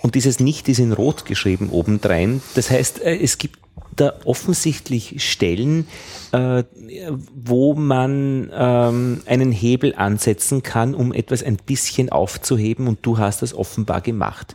Und 0.08 0.14
dieses 0.14 0.40
Nicht 0.40 0.70
ist 0.70 0.78
in 0.78 0.94
Rot 0.94 1.26
geschrieben 1.26 1.68
obendrein. 1.68 2.40
Das 2.54 2.70
heißt, 2.70 3.02
äh, 3.02 3.18
es 3.18 3.36
gibt 3.36 3.58
da 3.94 4.14
offensichtlich 4.24 5.22
Stellen, 5.22 5.86
äh, 6.32 6.64
wo 7.34 7.74
man 7.74 8.50
ähm, 8.50 9.20
einen 9.26 9.52
Hebel 9.52 9.94
ansetzen 9.94 10.62
kann, 10.62 10.94
um 10.94 11.12
etwas 11.12 11.42
ein 11.42 11.58
bisschen 11.58 12.08
aufzuheben 12.08 12.88
und 12.88 13.00
du 13.02 13.18
hast 13.18 13.42
das 13.42 13.52
offenbar 13.52 14.00
gemacht. 14.00 14.54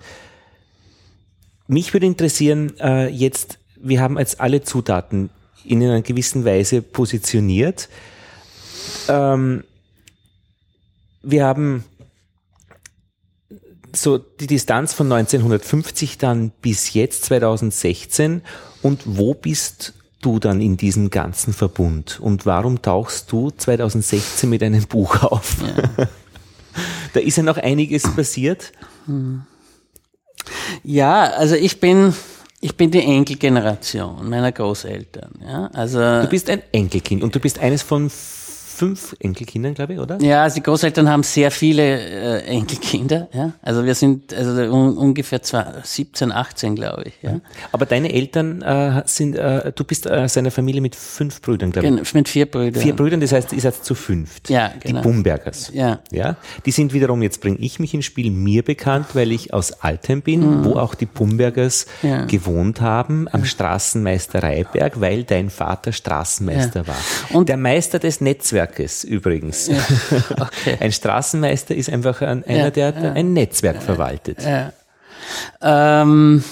Mich 1.68 1.94
würde 1.94 2.08
interessieren, 2.08 2.74
äh, 2.80 3.10
jetzt, 3.10 3.60
wir 3.80 4.02
haben 4.02 4.18
jetzt 4.18 4.42
alle 4.42 4.63
Zutaten 4.63 5.30
in 5.63 5.84
einer 5.84 6.02
gewissen 6.02 6.46
Weise 6.46 6.82
positioniert. 6.82 7.89
Ähm, 9.08 9.63
wir 11.22 11.46
haben 11.46 11.84
so 13.96 14.18
die 14.18 14.48
Distanz 14.48 14.94
von 14.94 15.12
1950 15.12 16.18
dann 16.18 16.52
bis 16.62 16.94
jetzt 16.94 17.26
2016 17.26 18.42
und 18.82 19.02
wo 19.06 19.34
bist 19.34 19.94
du 20.22 20.40
dann 20.40 20.62
in 20.62 20.78
diesem 20.78 21.10
ganzen 21.10 21.54
Verbund 21.54 22.20
und 22.20 22.46
warum 22.46 22.82
tauchst 22.82 23.32
du 23.32 23.52
2016 23.52 24.50
mit 24.50 24.64
einem 24.64 24.84
Buch 24.88 25.24
auf? 25.24 25.58
Ja. 25.62 26.08
da 27.14 27.20
ist 27.20 27.38
ja 27.38 27.44
noch 27.44 27.58
einiges 27.58 28.04
passiert. 28.16 28.72
Ja, 30.84 31.24
also 31.24 31.56
ich 31.56 31.80
bin 31.80 32.14
ich 32.62 32.78
bin 32.78 32.92
die 32.92 33.04
Enkelgeneration 33.04 34.30
meiner 34.30 34.54
Großeltern. 34.54 35.32
Ja, 35.46 35.68
also 35.74 36.00
du 36.00 36.28
bist 36.30 36.50
ein 36.50 36.64
Enkelkind 36.72 37.22
und 37.22 37.36
du 37.36 37.40
bist 37.40 37.60
eines 37.60 37.82
von 37.82 38.10
fünf 38.74 39.16
Enkelkindern, 39.20 39.74
glaube 39.74 39.94
ich, 39.94 40.00
oder? 40.00 40.20
Ja, 40.22 40.44
also 40.44 40.56
die 40.56 40.64
Großeltern 40.64 41.10
haben 41.10 41.24
sehr 41.24 41.52
viele 41.52 41.84
äh, 41.84 42.46
Enkelkinder. 42.46 43.30
Ja? 43.34 43.54
Also 43.62 43.86
wir 43.86 43.96
sind 43.96 44.34
also 44.34 44.52
un 44.52 44.98
ungefähr 44.98 45.40
17, 45.84 46.32
18, 46.32 46.76
glaube 46.76 47.04
ich. 47.06 47.14
Ja? 47.22 47.40
Aber 47.72 47.86
deine 47.86 48.12
Eltern 48.12 48.62
äh, 48.62 49.04
sind, 49.06 49.36
äh, 49.36 49.72
du 49.72 49.84
bist 49.84 50.06
äh, 50.06 50.28
seiner 50.28 50.52
Familie 50.52 50.82
mit 50.82 50.96
fünf 50.96 51.42
Brüdern, 51.42 51.72
glaube 51.72 51.88
ich. 51.88 51.94
Genau, 51.94 52.04
mit 52.14 52.30
vier 52.30 52.48
Brüdern. 52.48 52.82
Vier 52.82 52.96
Brüdern, 52.96 53.22
das 53.22 53.32
heißt, 53.32 53.54
ihr 53.54 53.62
seid 53.62 53.76
zu 53.76 53.96
fünft. 53.96 54.50
Ja, 54.50 54.72
genau. 54.80 55.02
Die 55.02 55.08
Bumbergers. 55.08 55.72
Ja. 55.74 56.00
ja. 56.12 56.36
Die 56.66 56.72
sind 56.72 56.94
wiederum, 56.94 57.22
jetzt 57.22 57.42
bringe 57.42 57.60
ich 57.60 57.80
mich 57.80 57.94
ins 57.94 58.06
Spiel, 58.06 58.32
mir 58.32 58.64
bekannt, 58.64 59.08
weil 59.14 59.32
ich 59.32 59.54
aus 59.54 59.72
Altheim 59.84 60.22
bin, 60.22 60.42
mhm. 60.42 60.66
wo 60.66 60.74
auch 60.74 60.96
die 60.96 61.06
Bumbergers 61.06 61.86
ja. 62.02 62.26
gewohnt 62.26 62.82
haben, 62.82 63.28
am 63.32 63.46
Straßenmeister 63.46 64.42
Reiberg, 64.42 65.00
weil 65.00 65.24
dein 65.24 65.50
Vater 65.50 65.92
Straßenmeister 65.92 66.88
war. 66.88 66.98
Und 67.32 67.50
der 67.50 67.58
Meister 67.58 68.00
des 68.00 68.20
Netzwerks 68.22 68.62
Netzwerkes 68.63 69.04
übrigens. 69.04 69.67
Ja. 69.67 69.78
Okay. 70.39 70.78
Ein 70.80 70.91
Straßenmeister 70.91 71.76
ist 71.76 71.89
einfach 71.89 72.21
ein, 72.21 72.43
einer, 72.43 72.71
der 72.71 72.93
ja. 72.93 73.13
ein 73.13 73.34
Netzwerk 73.34 73.82
verwaltet. 73.82 74.39
Ähm, 75.62 76.43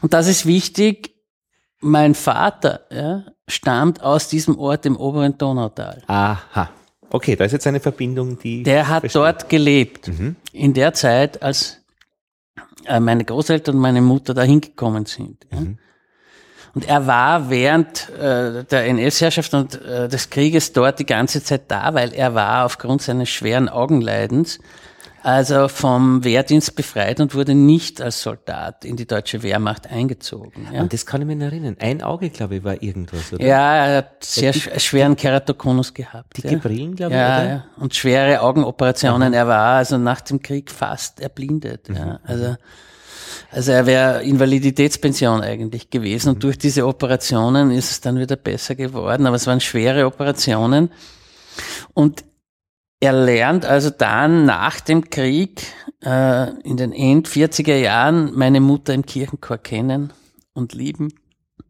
und 0.00 0.14
das 0.14 0.26
ist 0.26 0.46
wichtig. 0.46 1.14
Mein 1.80 2.14
Vater 2.14 2.80
ja, 2.90 3.24
stammt 3.46 4.02
aus 4.02 4.28
diesem 4.28 4.58
Ort 4.58 4.86
im 4.86 4.96
oberen 4.96 5.36
Donautal. 5.38 6.02
Aha. 6.06 6.70
Okay, 7.10 7.36
da 7.36 7.44
ist 7.44 7.52
jetzt 7.52 7.66
eine 7.66 7.80
Verbindung, 7.80 8.38
die. 8.38 8.62
Der 8.62 8.88
hat 8.88 9.00
versteht. 9.00 9.22
dort 9.22 9.48
gelebt. 9.48 10.08
Mhm. 10.08 10.36
In 10.52 10.74
der 10.74 10.92
Zeit, 10.94 11.42
als 11.42 11.78
äh, 12.86 12.98
meine 13.00 13.24
Großeltern 13.24 13.76
und 13.76 13.80
meine 13.80 14.00
Mutter 14.00 14.34
da 14.34 14.42
hingekommen 14.42 15.06
sind. 15.06 15.46
Mhm. 15.52 15.78
Und 16.76 16.86
er 16.86 17.06
war 17.06 17.48
während 17.48 18.10
äh, 18.10 18.62
der 18.64 18.84
NS-Herrschaft 18.84 19.54
und 19.54 19.80
äh, 19.82 20.08
des 20.08 20.28
Krieges 20.28 20.74
dort 20.74 20.98
die 20.98 21.06
ganze 21.06 21.42
Zeit 21.42 21.62
da, 21.68 21.94
weil 21.94 22.12
er 22.12 22.34
war 22.34 22.66
aufgrund 22.66 23.00
seines 23.00 23.30
schweren 23.30 23.70
Augenleidens 23.70 24.58
also 25.22 25.68
vom 25.68 26.22
Wehrdienst 26.22 26.76
befreit 26.76 27.18
und 27.18 27.34
wurde 27.34 27.54
nicht 27.54 28.02
als 28.02 28.20
Soldat 28.20 28.84
in 28.84 28.94
die 28.94 29.06
deutsche 29.06 29.42
Wehrmacht 29.42 29.90
eingezogen. 29.90 30.68
Ja? 30.70 30.82
Und 30.82 30.92
das 30.92 31.06
kann 31.06 31.22
ich 31.22 31.26
mir 31.26 31.42
erinnern. 31.42 31.76
Ein 31.80 32.02
Auge, 32.02 32.28
glaube 32.28 32.56
ich, 32.56 32.64
war 32.64 32.80
irgendwas, 32.82 33.32
oder? 33.32 33.44
Ja, 33.44 33.86
er 33.86 33.96
hat 33.96 34.22
sehr 34.22 34.52
ja, 34.52 34.78
schweren 34.78 35.16
Keratokonus 35.16 35.94
gehabt. 35.94 36.36
Dicke 36.36 36.52
ja. 36.52 36.58
Brillen, 36.58 36.94
glaube 36.94 37.14
ich, 37.14 37.18
ja, 37.18 37.38
oder? 37.38 37.48
Ja, 37.48 37.64
und 37.78 37.94
schwere 37.94 38.42
Augenoperationen. 38.42 39.32
Aha. 39.32 39.40
Er 39.40 39.48
war 39.48 39.76
also 39.78 39.96
nach 39.96 40.20
dem 40.20 40.42
Krieg 40.42 40.70
fast 40.70 41.20
erblindet. 41.20 41.88
Mhm. 41.88 41.96
Ja. 41.96 42.20
Also 42.22 42.56
also 43.56 43.72
er 43.72 43.86
wäre 43.86 44.22
Invaliditätspension 44.22 45.40
eigentlich 45.40 45.88
gewesen 45.88 46.28
und 46.34 46.44
durch 46.44 46.58
diese 46.58 46.86
Operationen 46.86 47.70
ist 47.70 47.90
es 47.90 48.00
dann 48.02 48.18
wieder 48.18 48.36
besser 48.36 48.74
geworden, 48.74 49.26
aber 49.26 49.36
es 49.36 49.46
waren 49.46 49.60
schwere 49.60 50.04
Operationen 50.04 50.90
und 51.94 52.22
er 53.00 53.14
lernt 53.14 53.64
also 53.64 53.88
dann 53.88 54.44
nach 54.44 54.80
dem 54.80 55.08
Krieg 55.08 55.62
äh, 56.04 56.50
in 56.64 56.76
den 56.76 56.92
End 56.92 57.28
40er 57.28 57.76
Jahren 57.76 58.34
meine 58.34 58.60
Mutter 58.60 58.92
im 58.92 59.06
Kirchenchor 59.06 59.56
kennen 59.56 60.12
und 60.52 60.74
lieben. 60.74 61.14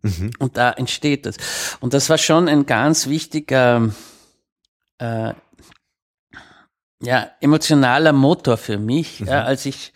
Mhm. 0.02 0.32
Und 0.40 0.56
da 0.56 0.72
entsteht 0.72 1.24
das. 1.24 1.36
Und 1.78 1.94
das 1.94 2.10
war 2.10 2.18
schon 2.18 2.48
ein 2.48 2.66
ganz 2.66 3.06
wichtiger, 3.06 3.90
äh, 4.98 5.34
ja, 7.00 7.30
emotionaler 7.40 8.12
Motor 8.12 8.56
für 8.56 8.78
mich, 8.78 9.20
mhm. 9.20 9.28
ja, 9.28 9.44
als 9.44 9.66
ich 9.66 9.92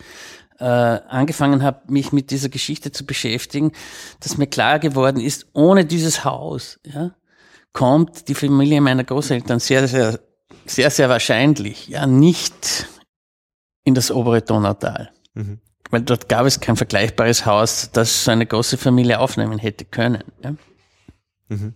äh, 0.60 0.64
angefangen 0.64 1.62
habe, 1.62 1.80
mich 1.88 2.12
mit 2.12 2.30
dieser 2.30 2.48
Geschichte 2.48 2.92
zu 2.92 3.06
beschäftigen, 3.06 3.72
dass 4.20 4.36
mir 4.36 4.46
klar 4.46 4.78
geworden 4.78 5.20
ist, 5.20 5.46
ohne 5.54 5.84
dieses 5.84 6.24
Haus 6.24 6.78
ja, 6.84 7.12
kommt 7.72 8.28
die 8.28 8.34
Familie 8.34 8.80
meiner 8.80 9.04
Großeltern 9.04 9.58
sehr, 9.58 9.88
sehr, 9.88 10.20
sehr, 10.66 10.90
sehr 10.90 11.08
wahrscheinlich 11.08 11.88
ja 11.88 12.06
nicht 12.06 12.86
in 13.84 13.94
das 13.94 14.10
obere 14.10 14.42
Donautal. 14.42 15.10
Mhm. 15.34 15.60
Weil 15.90 16.02
dort 16.02 16.28
gab 16.28 16.46
es 16.46 16.60
kein 16.60 16.76
vergleichbares 16.76 17.46
Haus, 17.46 17.90
das 17.92 18.24
so 18.24 18.30
eine 18.30 18.46
große 18.46 18.76
Familie 18.76 19.18
aufnehmen 19.18 19.58
hätte 19.58 19.84
können. 19.84 20.22
Ja. 20.44 20.54
Mhm. 21.48 21.74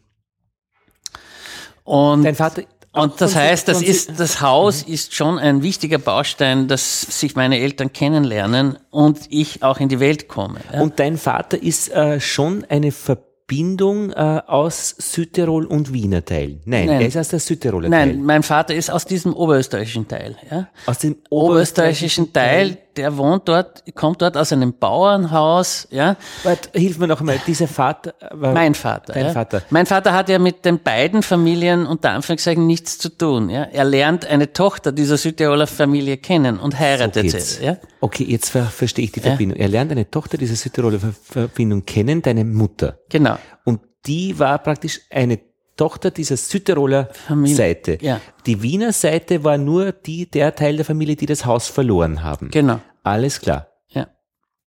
Und 1.84 2.22
Dein 2.22 2.34
Vater 2.34 2.62
und 2.94 3.20
das 3.20 3.34
heißt, 3.34 3.66
das 3.66 3.82
ist, 3.82 4.20
das 4.20 4.40
Haus 4.40 4.86
mhm. 4.86 4.94
ist 4.94 5.14
schon 5.14 5.38
ein 5.38 5.62
wichtiger 5.62 5.98
Baustein, 5.98 6.68
dass 6.68 7.00
sich 7.00 7.34
meine 7.34 7.58
Eltern 7.58 7.92
kennenlernen 7.92 8.78
und 8.90 9.20
ich 9.30 9.62
auch 9.64 9.80
in 9.80 9.88
die 9.88 9.98
Welt 9.98 10.28
komme. 10.28 10.60
Ja? 10.72 10.80
Und 10.80 11.00
dein 11.00 11.18
Vater 11.18 11.60
ist 11.60 11.90
äh, 11.92 12.20
schon 12.20 12.64
eine 12.68 12.92
Verbindung 12.92 14.10
äh, 14.10 14.42
aus 14.46 14.94
Südtirol 14.96 15.66
und 15.66 15.92
Wiener 15.92 16.24
Teil. 16.24 16.60
Nein, 16.64 16.86
Nein, 16.86 17.00
er 17.00 17.08
ist 17.08 17.16
aus 17.16 17.28
der 17.28 17.40
Südtiroler 17.40 17.88
Nein, 17.88 18.08
Teil. 18.08 18.16
Nein, 18.16 18.24
mein 18.24 18.42
Vater 18.44 18.74
ist 18.74 18.90
aus 18.90 19.04
diesem 19.04 19.34
oberösterreichischen 19.34 20.06
Teil. 20.06 20.36
Ja? 20.48 20.68
Aus 20.86 20.98
dem 20.98 21.16
oberösterreichischen 21.30 22.32
Teil, 22.32 22.78
der 22.96 23.16
wohnt 23.16 23.48
dort, 23.48 23.82
kommt 23.94 24.22
dort 24.22 24.36
aus 24.36 24.52
einem 24.52 24.74
Bauernhaus, 24.78 25.88
ja. 25.90 26.16
Warte, 26.42 26.70
hilf 26.78 26.98
mir 26.98 27.06
noch 27.06 27.20
einmal, 27.20 27.40
dieser 27.46 27.68
Vater 27.68 28.14
war 28.30 28.52
Mein 28.52 28.74
Vater. 28.74 29.12
Dein 29.12 29.26
ja. 29.26 29.32
Vater. 29.32 29.62
Mein 29.70 29.86
Vater 29.86 30.12
hat 30.12 30.28
ja 30.28 30.38
mit 30.38 30.64
den 30.64 30.80
beiden 30.80 31.22
Familien 31.22 31.86
unter 31.86 32.10
Anführungszeichen 32.10 32.66
nichts 32.66 32.98
zu 32.98 33.08
tun. 33.08 33.50
Ja. 33.50 33.64
Er 33.64 33.84
lernt 33.84 34.26
eine 34.26 34.52
Tochter 34.52 34.92
dieser 34.92 35.16
Südtiroler 35.16 35.66
Familie 35.66 36.16
kennen 36.16 36.58
und 36.58 36.78
heiratet 36.78 37.22
geht's. 37.22 37.56
sie. 37.56 37.64
Ja. 37.64 37.76
Okay, 38.00 38.24
jetzt 38.24 38.50
ver 38.50 38.64
verstehe 38.64 39.04
ich 39.04 39.12
die 39.12 39.20
Verbindung. 39.20 39.58
Er 39.58 39.68
lernt 39.68 39.92
eine 39.92 40.10
Tochter 40.10 40.38
dieser 40.38 40.56
Südtiroler 40.56 41.00
Ver 41.00 41.12
Verbindung 41.12 41.84
kennen, 41.84 42.22
deine 42.22 42.44
Mutter. 42.44 42.98
Genau. 43.08 43.36
Und 43.64 43.80
die 44.06 44.38
war 44.38 44.58
praktisch 44.58 45.00
eine 45.10 45.38
Tochter 45.76 46.10
dieser 46.10 46.36
Südtiroler 46.36 47.08
Familie, 47.12 47.56
Seite. 47.56 47.98
ja. 48.00 48.20
Die 48.46 48.62
Wiener 48.62 48.92
Seite 48.92 49.42
war 49.44 49.58
nur 49.58 49.92
die, 49.92 50.30
der 50.30 50.54
Teil 50.54 50.76
der 50.76 50.84
Familie, 50.84 51.16
die 51.16 51.26
das 51.26 51.44
Haus 51.46 51.68
verloren 51.68 52.22
haben. 52.22 52.50
Genau. 52.50 52.80
Alles 53.02 53.40
klar. 53.40 53.68
Ja. 53.88 54.08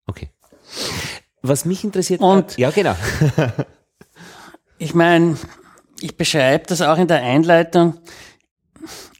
Okay. 0.06 0.30
Was 1.42 1.64
mich 1.66 1.84
interessiert, 1.84 2.22
Und- 2.22 2.58
ja 2.58 2.72
genau. 2.72 2.96
Ich 4.80 4.94
meine, 4.94 5.38
ich 6.02 6.18
beschreibe 6.18 6.66
das 6.68 6.82
auch 6.84 6.98
in 7.00 7.08
der 7.08 7.24
Einleitung. 7.24 8.00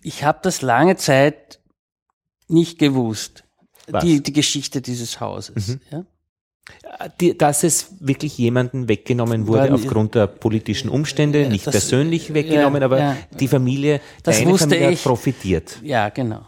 Ich 0.04 0.24
habe 0.24 0.40
das 0.44 0.62
lange 0.62 0.96
Zeit 0.98 1.60
nicht 2.48 2.78
gewusst. 2.78 3.44
Was? 3.88 4.04
Die, 4.04 4.22
die 4.22 4.34
Geschichte 4.34 4.82
dieses 4.82 5.20
Hauses. 5.20 5.80
Ja? 5.90 6.06
Die, 7.22 7.38
dass 7.38 7.64
es 7.64 7.92
wirklich 8.00 8.38
jemanden 8.38 8.88
weggenommen 8.90 9.48
wurde 9.48 9.70
War- 9.70 9.76
aufgrund 9.76 10.16
der 10.16 10.28
politischen 10.28 10.90
Umstände, 10.90 11.48
nicht 11.50 11.68
das- 11.68 11.72
persönlich 11.74 12.34
weggenommen, 12.34 12.82
ja, 12.82 12.86
aber 12.86 13.00
ja. 13.00 13.18
die 13.40 13.48
Familie, 13.48 14.02
Das 14.24 14.40
deine 14.40 14.58
Familie 14.58 14.92
ich. 14.92 15.04
profitiert. 15.04 15.78
ja, 15.84 16.10
genau. 16.10 16.42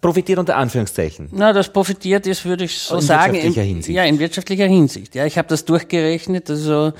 Profitiert 0.00 0.38
unter 0.38 0.56
Anführungszeichen. 0.56 1.28
Na, 1.32 1.52
das 1.52 1.70
profitiert 1.70 2.26
ist, 2.26 2.44
würde 2.46 2.64
ich 2.64 2.78
so 2.78 2.94
In 2.96 3.00
sagen. 3.02 3.32
wirtschaftlicher 3.34 3.62
Hinsicht. 3.62 3.96
Ja, 3.96 4.04
in 4.04 4.18
wirtschaftlicher 4.18 4.66
Hinsicht. 4.66 5.14
Ja, 5.14 5.26
ich 5.26 5.36
habe 5.36 5.48
das 5.48 5.64
durchgerechnet. 5.66 6.48
Also 6.48 6.92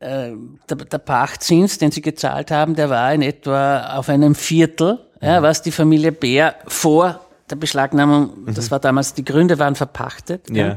äh, 0.00 0.32
der, 0.68 0.76
der 0.76 0.98
Pachtzins, 0.98 1.78
den 1.78 1.90
sie 1.90 2.02
gezahlt 2.02 2.50
haben, 2.50 2.74
der 2.74 2.90
war 2.90 3.14
in 3.14 3.22
etwa 3.22 3.96
auf 3.96 4.08
einem 4.10 4.34
Viertel, 4.34 4.98
ja, 5.22 5.40
was 5.42 5.62
die 5.62 5.70
Familie 5.72 6.12
Bär 6.12 6.56
vor 6.66 7.20
der 7.48 7.56
Beschlagnahmung, 7.56 8.44
das 8.54 8.70
war 8.70 8.80
damals, 8.80 9.14
die 9.14 9.24
Gründe 9.24 9.58
waren 9.58 9.74
verpachtet, 9.74 10.50
Ja. 10.50 10.76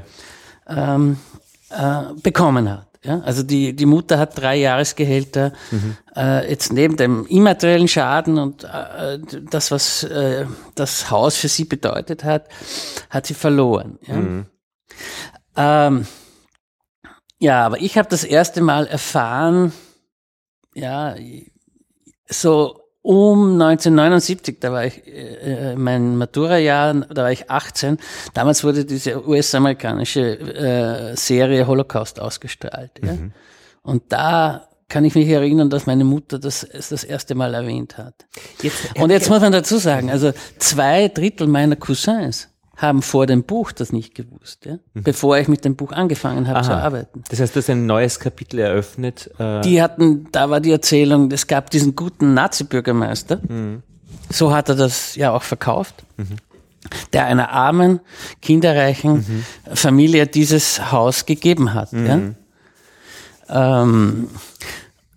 Ähm, 0.75 1.17
äh, 1.69 2.13
bekommen 2.21 2.69
hat. 2.69 2.87
Ja, 3.03 3.19
also 3.21 3.41
die, 3.41 3.75
die 3.75 3.87
Mutter 3.87 4.19
hat 4.19 4.37
drei 4.37 4.57
Jahresgehälter, 4.57 5.53
äh, 6.15 6.47
jetzt 6.47 6.71
neben 6.71 6.97
dem 6.97 7.25
immateriellen 7.25 7.87
Schaden 7.87 8.37
und 8.37 8.63
äh, 8.63 9.17
das, 9.49 9.71
was 9.71 10.03
äh, 10.03 10.45
das 10.75 11.09
Haus 11.09 11.35
für 11.35 11.47
sie 11.47 11.65
bedeutet 11.65 12.23
hat, 12.23 12.47
hat 13.09 13.25
sie 13.25 13.33
verloren. 13.33 13.97
Ja, 14.05 15.87
ähm, 15.87 16.07
ja 17.39 17.65
aber 17.65 17.81
ich 17.81 17.97
habe 17.97 18.07
das 18.07 18.23
erste 18.23 18.61
Mal 18.61 18.85
erfahren, 18.85 19.73
ja, 20.75 21.15
so 22.29 22.80
um 23.03 23.59
1979, 23.59 24.57
da 24.59 24.71
war 24.71 24.85
ich 24.85 25.01
äh, 25.07 25.75
mein 25.75 26.17
Matura-Jahr, 26.17 26.93
da 26.93 27.23
war 27.23 27.31
ich 27.31 27.49
18. 27.49 27.97
Damals 28.33 28.63
wurde 28.63 28.85
diese 28.85 29.27
US-amerikanische 29.27 30.39
äh, 30.39 31.15
Serie 31.15 31.65
Holocaust 31.65 32.19
ausgestrahlt. 32.19 32.91
Ja? 33.03 33.17
Und 33.81 34.03
da 34.09 34.67
kann 34.87 35.05
ich 35.05 35.15
mich 35.15 35.29
erinnern, 35.29 35.69
dass 35.69 35.87
meine 35.87 36.03
Mutter 36.03 36.37
das 36.37 36.67
das 36.69 37.03
erste 37.03 37.33
Mal 37.33 37.53
erwähnt 37.53 37.97
hat. 37.97 38.13
Jetzt, 38.61 38.95
Und 38.99 39.09
jetzt 39.09 39.29
muss 39.29 39.41
man 39.41 39.51
dazu 39.51 39.77
sagen, 39.77 40.11
also 40.11 40.31
zwei 40.59 41.07
Drittel 41.07 41.47
meiner 41.47 41.77
Cousins 41.77 42.50
haben 42.81 43.01
vor 43.01 43.27
dem 43.27 43.43
Buch 43.43 43.71
das 43.71 43.91
nicht 43.93 44.15
gewusst, 44.15 44.65
ja? 44.65 44.79
bevor 44.93 45.37
ich 45.37 45.47
mit 45.47 45.63
dem 45.65 45.75
Buch 45.75 45.91
angefangen 45.91 46.47
habe 46.47 46.61
zu 46.63 46.71
arbeiten. 46.75 47.23
Das 47.29 47.39
heißt, 47.39 47.55
du 47.55 47.59
hast 47.59 47.69
ein 47.69 47.85
neues 47.85 48.19
Kapitel 48.19 48.59
eröffnet. 48.59 49.29
Äh, 49.37 49.61
Die 49.61 49.81
hatten, 49.81 50.27
da 50.31 50.49
war 50.49 50.59
die 50.59 50.71
Erzählung, 50.71 51.31
es 51.31 51.45
gab 51.47 51.69
diesen 51.69 51.95
guten 51.95 52.33
Nazi-Bürgermeister, 52.33 53.39
so 54.31 54.53
hat 54.53 54.69
er 54.69 54.75
das 54.75 55.15
ja 55.15 55.31
auch 55.31 55.43
verkauft, 55.43 55.93
der 57.13 57.25
einer 57.25 57.51
armen, 57.51 57.99
kinderreichen 58.41 59.45
Familie 59.73 60.25
dieses 60.25 60.91
Haus 60.91 61.25
gegeben 61.25 61.73
hat. 61.75 61.91
Ja? 61.93 62.19
Ähm, 63.49 64.29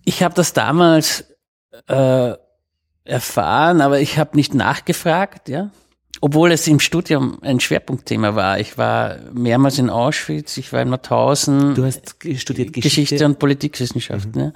ich 0.04 0.22
habe 0.22 0.34
das 0.34 0.52
damals 0.52 1.24
äh, 1.88 2.32
erfahren, 3.04 3.80
aber 3.80 4.00
ich 4.00 4.18
habe 4.18 4.36
nicht 4.36 4.54
nachgefragt, 4.54 5.48
ja. 5.48 5.70
Obwohl 6.20 6.52
es 6.52 6.66
im 6.68 6.80
Studium 6.80 7.38
ein 7.42 7.60
Schwerpunktthema 7.60 8.34
war. 8.34 8.60
Ich 8.60 8.78
war 8.78 9.16
mehrmals 9.32 9.78
in 9.78 9.90
Auschwitz, 9.90 10.56
ich 10.56 10.72
war 10.72 10.82
in 10.82 10.88
Mauthausen. 10.88 11.74
du 11.74 11.84
hast 11.84 12.16
studiert 12.36 12.72
Geschichte, 12.72 13.00
Geschichte. 13.02 13.26
und 13.26 13.38
Politikwissenschaften. 13.38 14.40
Ja. 14.40 14.52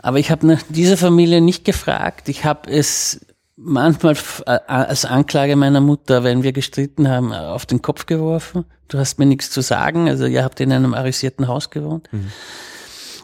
Aber 0.00 0.18
ich 0.18 0.30
habe 0.30 0.46
nach 0.46 0.62
dieser 0.68 0.96
Familie 0.96 1.40
nicht 1.40 1.64
gefragt. 1.64 2.28
Ich 2.28 2.44
habe 2.44 2.70
es 2.70 3.20
manchmal 3.56 4.16
äh, 4.46 4.58
als 4.66 5.04
Anklage 5.04 5.56
meiner 5.56 5.80
Mutter, 5.80 6.24
wenn 6.24 6.42
wir 6.42 6.52
gestritten 6.52 7.08
haben, 7.08 7.32
auf 7.32 7.66
den 7.66 7.82
Kopf 7.82 8.06
geworfen. 8.06 8.64
Du 8.86 8.98
hast 8.98 9.18
mir 9.18 9.26
nichts 9.26 9.50
zu 9.50 9.60
sagen. 9.60 10.08
Also 10.08 10.26
ihr 10.26 10.44
habt 10.44 10.60
in 10.60 10.72
einem 10.72 10.94
arisierten 10.94 11.48
Haus 11.48 11.70
gewohnt. 11.70 12.08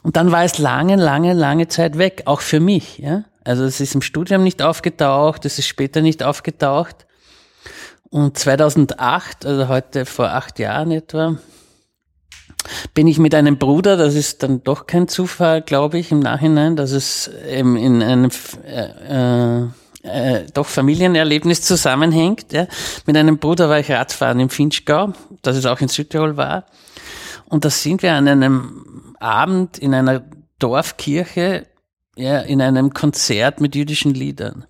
Und 0.02 0.16
dann 0.16 0.32
war 0.32 0.44
es 0.44 0.58
lange, 0.58 0.96
lange, 0.96 1.32
lange 1.32 1.68
Zeit 1.68 1.96
weg, 1.96 2.22
auch 2.26 2.42
für 2.42 2.60
mich. 2.60 2.98
Ja? 2.98 3.24
Also 3.44 3.64
es 3.64 3.80
ist 3.80 3.94
im 3.94 4.02
Studium 4.02 4.42
nicht 4.42 4.60
aufgetaucht, 4.60 5.44
es 5.46 5.58
ist 5.58 5.66
später 5.66 6.02
nicht 6.02 6.22
aufgetaucht. 6.22 7.03
Und 8.14 8.38
2008, 8.38 9.44
also 9.44 9.66
heute 9.66 10.06
vor 10.06 10.30
acht 10.30 10.60
Jahren 10.60 10.92
etwa, 10.92 11.36
bin 12.94 13.08
ich 13.08 13.18
mit 13.18 13.34
einem 13.34 13.58
Bruder, 13.58 13.96
das 13.96 14.14
ist 14.14 14.44
dann 14.44 14.62
doch 14.62 14.86
kein 14.86 15.08
Zufall, 15.08 15.62
glaube 15.62 15.98
ich, 15.98 16.12
im 16.12 16.20
Nachhinein, 16.20 16.76
dass 16.76 16.92
es 16.92 17.28
ähm, 17.44 17.74
in 17.74 18.04
einem 18.04 18.30
äh, 18.64 19.64
äh, 19.64 19.68
äh, 20.04 20.46
doch 20.54 20.68
Familienerlebnis 20.68 21.62
zusammenhängt. 21.62 22.52
Ja. 22.52 22.68
Mit 23.04 23.16
einem 23.16 23.38
Bruder 23.38 23.68
war 23.68 23.80
ich 23.80 23.90
Radfahren 23.90 24.38
im 24.38 24.48
Finchgau, 24.48 25.12
das 25.42 25.56
es 25.56 25.66
auch 25.66 25.80
in 25.80 25.88
Südtirol 25.88 26.36
war. 26.36 26.66
Und 27.46 27.64
da 27.64 27.70
sind 27.70 28.04
wir 28.04 28.12
an 28.12 28.28
einem 28.28 29.16
Abend 29.18 29.76
in 29.76 29.92
einer 29.92 30.22
Dorfkirche, 30.60 31.66
ja, 32.14 32.42
in 32.42 32.62
einem 32.62 32.94
Konzert 32.94 33.60
mit 33.60 33.74
jüdischen 33.74 34.14
Liedern. 34.14 34.66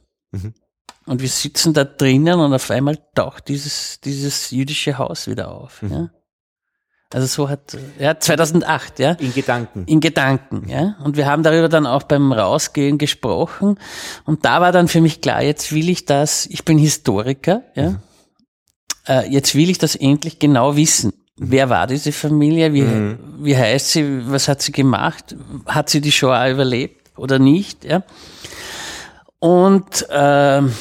Und 1.07 1.21
wir 1.21 1.29
sitzen 1.29 1.75
da 1.75 1.85
drinnen 1.85 2.41
und 2.41 2.55
auf 2.55 2.71
einmal 2.71 2.99
taucht 3.15 3.49
dieses, 3.49 4.01
dieses 4.01 4.51
jüdische 4.51 4.97
Haus 4.97 5.27
wieder 5.27 5.51
auf. 5.51 5.83
Ja. 5.83 6.11
Also 7.13 7.27
so 7.27 7.49
hat, 7.49 7.77
ja, 7.99 8.19
2008, 8.19 8.99
ja. 8.99 9.13
In 9.13 9.33
Gedanken. 9.33 9.85
In 9.87 10.01
Gedanken, 10.01 10.69
ja. 10.69 10.97
Und 11.05 11.17
wir 11.17 11.27
haben 11.27 11.45
darüber 11.45 11.69
dann 11.69 11.87
auch 11.87 12.03
beim 12.03 12.33
Rausgehen 12.33 12.99
gesprochen. 12.99 13.79
Und 14.25 14.45
da 14.45 14.61
war 14.61 14.73
dann 14.73 14.89
für 14.89 15.01
mich 15.01 15.21
klar, 15.21 15.43
jetzt 15.43 15.73
will 15.73 15.89
ich 15.89 16.07
das, 16.07 16.47
ich 16.47 16.65
bin 16.65 16.77
Historiker, 16.77 17.63
ja. 17.75 18.01
Äh, 19.07 19.31
jetzt 19.31 19.55
will 19.55 19.71
ich 19.71 19.79
das 19.79 19.95
endlich 19.95 20.39
genau 20.39 20.77
wissen. 20.77 21.13
Wer 21.37 21.69
war 21.69 21.87
diese 21.87 22.11
Familie? 22.11 22.73
Wie, 22.73 22.87
wie 23.39 23.57
heißt 23.57 23.91
sie? 23.91 24.31
Was 24.31 24.49
hat 24.49 24.63
sie 24.63 24.73
gemacht? 24.73 25.37
Hat 25.67 25.91
sie 25.91 26.01
die 26.01 26.13
Shoah 26.13 26.49
überlebt 26.49 27.17
oder 27.17 27.39
nicht? 27.39 27.85
Ja. 27.85 28.03
Und, 29.45 30.07
ähm, 30.11 30.73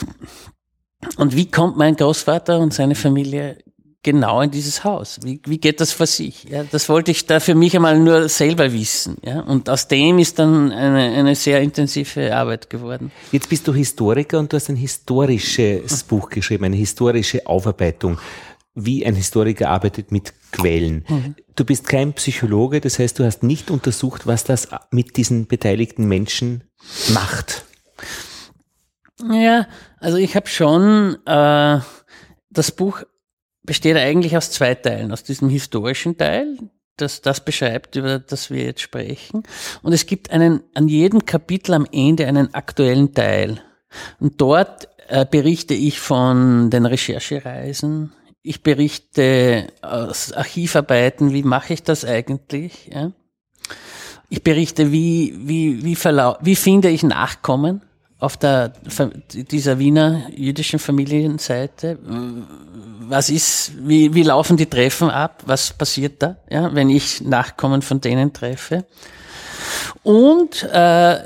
und 1.18 1.36
wie 1.36 1.52
kommt 1.52 1.76
mein 1.76 1.98
Großvater 1.98 2.60
und 2.60 2.74
seine 2.74 2.96
Familie 2.96 3.58
genau 4.04 4.40
in 4.40 4.52
dieses 4.52 4.86
Haus? 4.86 5.20
Wie, 5.22 5.42
wie 5.46 5.58
geht 5.58 5.82
das 5.82 5.92
für 5.92 6.06
sich? 6.06 6.46
Ja, 6.46 6.64
das 6.64 6.88
wollte 6.88 7.12
ich 7.12 7.26
da 7.26 7.42
für 7.42 7.56
mich 7.56 7.76
einmal 7.76 8.00
nur 8.00 8.30
selber 8.30 8.72
wissen. 8.72 9.18
Ja? 9.22 9.42
Und 9.42 9.70
aus 9.70 9.90
dem 9.90 10.18
ist 10.18 10.40
dann 10.40 10.72
eine, 10.72 11.12
eine 11.14 11.36
sehr 11.36 11.60
intensive 11.60 12.34
Arbeit 12.34 12.70
geworden. 12.70 13.12
Jetzt 13.34 13.50
bist 13.50 13.68
du 13.68 13.74
Historiker 13.74 14.40
und 14.40 14.54
du 14.54 14.56
hast 14.56 14.70
ein 14.70 14.78
historisches 14.78 16.04
Buch 16.04 16.30
geschrieben, 16.30 16.64
eine 16.64 16.78
historische 16.78 17.46
Aufarbeitung, 17.46 18.18
wie 18.76 19.06
ein 19.06 19.16
Historiker 19.16 19.72
arbeitet 19.72 20.14
mit 20.14 20.32
Quellen. 20.54 21.36
Du 21.58 21.66
bist 21.66 21.90
kein 21.90 22.14
Psychologe, 22.14 22.80
das 22.80 22.98
heißt, 22.98 23.20
du 23.20 23.26
hast 23.26 23.44
nicht 23.44 23.70
untersucht, 23.70 24.26
was 24.26 24.46
das 24.46 24.70
mit 24.90 25.18
diesen 25.18 25.48
beteiligten 25.48 26.08
Menschen 26.08 26.64
macht. 27.14 27.66
Ja, 29.32 29.68
also 30.00 30.18
ich 30.18 30.36
habe 30.36 30.48
schon, 30.48 31.18
äh, 31.26 31.80
das 32.50 32.72
Buch 32.72 33.04
besteht 33.64 33.96
eigentlich 33.98 34.36
aus 34.36 34.52
zwei 34.52 34.76
Teilen, 34.76 35.12
aus 35.12 35.24
diesem 35.24 35.50
historischen 35.50 36.18
Teil, 36.18 36.58
das 36.98 37.22
das 37.22 37.44
beschreibt, 37.44 37.96
über 37.96 38.20
das 38.20 38.50
wir 38.50 38.64
jetzt 38.64 38.82
sprechen. 38.82 39.44
Und 39.82 39.94
es 39.94 40.06
gibt 40.06 40.32
einen, 40.32 40.64
an 40.74 40.88
jedem 40.88 41.26
Kapitel 41.26 41.74
am 41.74 41.88
Ende 41.92 42.28
einen 42.28 42.54
aktuellen 42.54 43.14
Teil. 43.14 43.62
Und 44.20 44.42
dort 44.42 44.90
äh, 45.08 45.26
berichte 45.26 45.74
ich 45.74 46.00
von 46.00 46.70
den 46.70 46.86
Recherchereisen. 46.86 48.12
Ich 48.42 48.62
berichte 48.62 49.68
aus 49.82 50.34
Archivarbeiten, 50.34 51.32
wie 51.32 51.44
mache 51.44 51.74
ich 51.74 51.84
das 51.84 52.04
eigentlich? 52.04 52.90
Ja? 52.94 53.12
Ich 54.28 54.44
berichte, 54.44 54.92
wie, 54.92 55.34
wie, 55.38 55.84
wie, 55.86 55.96
verlau 55.96 56.38
wie 56.42 56.58
finde 56.58 56.90
ich 56.90 57.04
Nachkommen 57.04 57.82
auf 58.24 58.38
der, 58.38 58.70
dieser 59.34 59.80
Wiener 59.80 60.30
jüdischen 60.36 60.80
Familienseite? 60.80 62.00
was 63.10 63.30
ist, 63.30 63.74
wie, 63.78 64.14
wie 64.14 64.24
laufen 64.24 64.56
die 64.56 64.66
Treffen 64.66 65.10
ab? 65.10 65.44
Was 65.46 65.74
passiert 65.74 66.24
da, 66.24 66.38
ja, 66.50 66.74
wenn 66.74 66.90
ich 66.90 67.22
Nachkommen 67.22 67.82
von 67.82 68.00
denen 68.00 68.32
treffe? 68.32 68.86
Und 70.04 70.64
äh, 70.64 71.20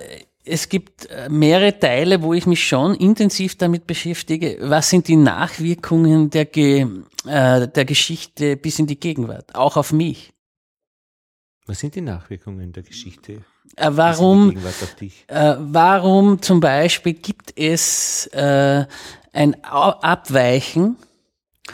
es 0.43 0.69
gibt 0.69 1.07
mehrere 1.29 1.77
Teile, 1.77 2.21
wo 2.21 2.33
ich 2.33 2.45
mich 2.45 2.67
schon 2.67 2.95
intensiv 2.95 3.57
damit 3.57 3.85
beschäftige. 3.85 4.57
Was 4.61 4.89
sind 4.89 5.07
die 5.07 5.17
Nachwirkungen 5.17 6.29
der, 6.29 6.45
Ge, 6.45 6.87
äh, 7.25 7.67
der 7.67 7.85
Geschichte 7.85 8.57
bis 8.57 8.79
in 8.79 8.87
die 8.87 8.99
Gegenwart, 8.99 9.55
auch 9.55 9.77
auf 9.77 9.93
mich? 9.93 10.33
Was 11.65 11.79
sind 11.79 11.95
die 11.95 12.01
Nachwirkungen 12.01 12.71
der 12.71 12.83
Geschichte? 12.83 13.43
Äh, 13.78 13.91
warum, 13.91 14.57
äh, 15.28 15.55
warum 15.59 16.41
zum 16.41 16.59
Beispiel 16.59 17.13
gibt 17.13 17.53
es 17.55 18.25
äh, 18.34 18.86
ein 19.34 19.63
Abweichen 19.63 20.97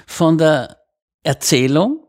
von 0.05 0.37
der 0.37 0.77
Erzählung 1.23 2.05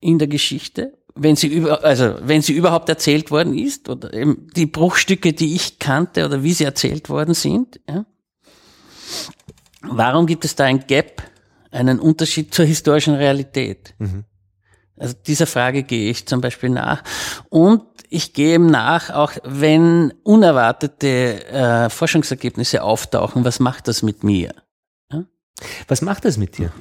in 0.00 0.18
der 0.18 0.28
Geschichte, 0.28 0.96
wenn 1.14 1.36
sie 1.36 1.48
über, 1.48 1.84
also 1.84 2.16
wenn 2.22 2.40
sie 2.40 2.54
überhaupt 2.54 2.88
erzählt 2.88 3.30
worden 3.30 3.56
ist 3.56 3.90
oder 3.90 4.14
eben 4.14 4.48
die 4.56 4.66
Bruchstücke, 4.66 5.34
die 5.34 5.54
ich 5.54 5.78
kannte 5.78 6.24
oder 6.24 6.42
wie 6.42 6.54
sie 6.54 6.64
erzählt 6.64 7.10
worden 7.10 7.34
sind. 7.34 7.80
Ja? 7.86 8.06
Warum 9.82 10.26
gibt 10.26 10.46
es 10.46 10.56
da 10.56 10.64
ein 10.64 10.86
Gap, 10.86 11.22
einen 11.70 12.00
Unterschied 12.00 12.54
zur 12.54 12.64
historischen 12.64 13.14
Realität? 13.14 13.94
Mhm. 13.98 14.24
Also 14.96 15.14
dieser 15.26 15.46
Frage 15.46 15.82
gehe 15.82 16.10
ich 16.10 16.26
zum 16.26 16.40
Beispiel 16.40 16.70
nach. 16.70 17.02
Und 17.48 17.82
ich 18.10 18.32
gehe 18.32 18.54
ihm 18.54 18.66
nach, 18.66 19.10
auch 19.10 19.32
wenn 19.42 20.12
unerwartete 20.22 21.46
äh, 21.46 21.90
Forschungsergebnisse 21.90 22.82
auftauchen, 22.82 23.44
was 23.44 23.58
macht 23.58 23.88
das 23.88 24.02
mit 24.02 24.22
mir? 24.22 24.54
Was 25.86 26.02
macht 26.02 26.24
das 26.24 26.36
mit 26.36 26.58
dir? 26.58 26.72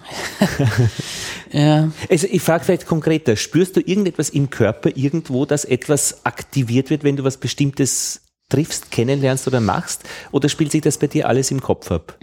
ja. 1.51 1.91
Also 2.09 2.27
ich 2.29 2.41
frage 2.41 2.65
vielleicht 2.65 2.87
konkreter, 2.87 3.35
spürst 3.35 3.75
du 3.75 3.81
irgendetwas 3.81 4.29
im 4.29 4.49
Körper 4.49 4.89
irgendwo, 4.95 5.45
dass 5.45 5.63
etwas 5.63 6.25
aktiviert 6.25 6.89
wird, 6.89 7.03
wenn 7.03 7.15
du 7.15 7.23
was 7.23 7.37
Bestimmtes 7.37 8.21
triffst, 8.49 8.91
kennenlernst 8.91 9.47
oder 9.47 9.59
machst? 9.59 10.03
Oder 10.31 10.49
spielt 10.49 10.71
sich 10.71 10.81
das 10.81 10.97
bei 10.97 11.07
dir 11.07 11.27
alles 11.27 11.51
im 11.51 11.61
Kopf 11.61 11.91
ab? 11.91 12.17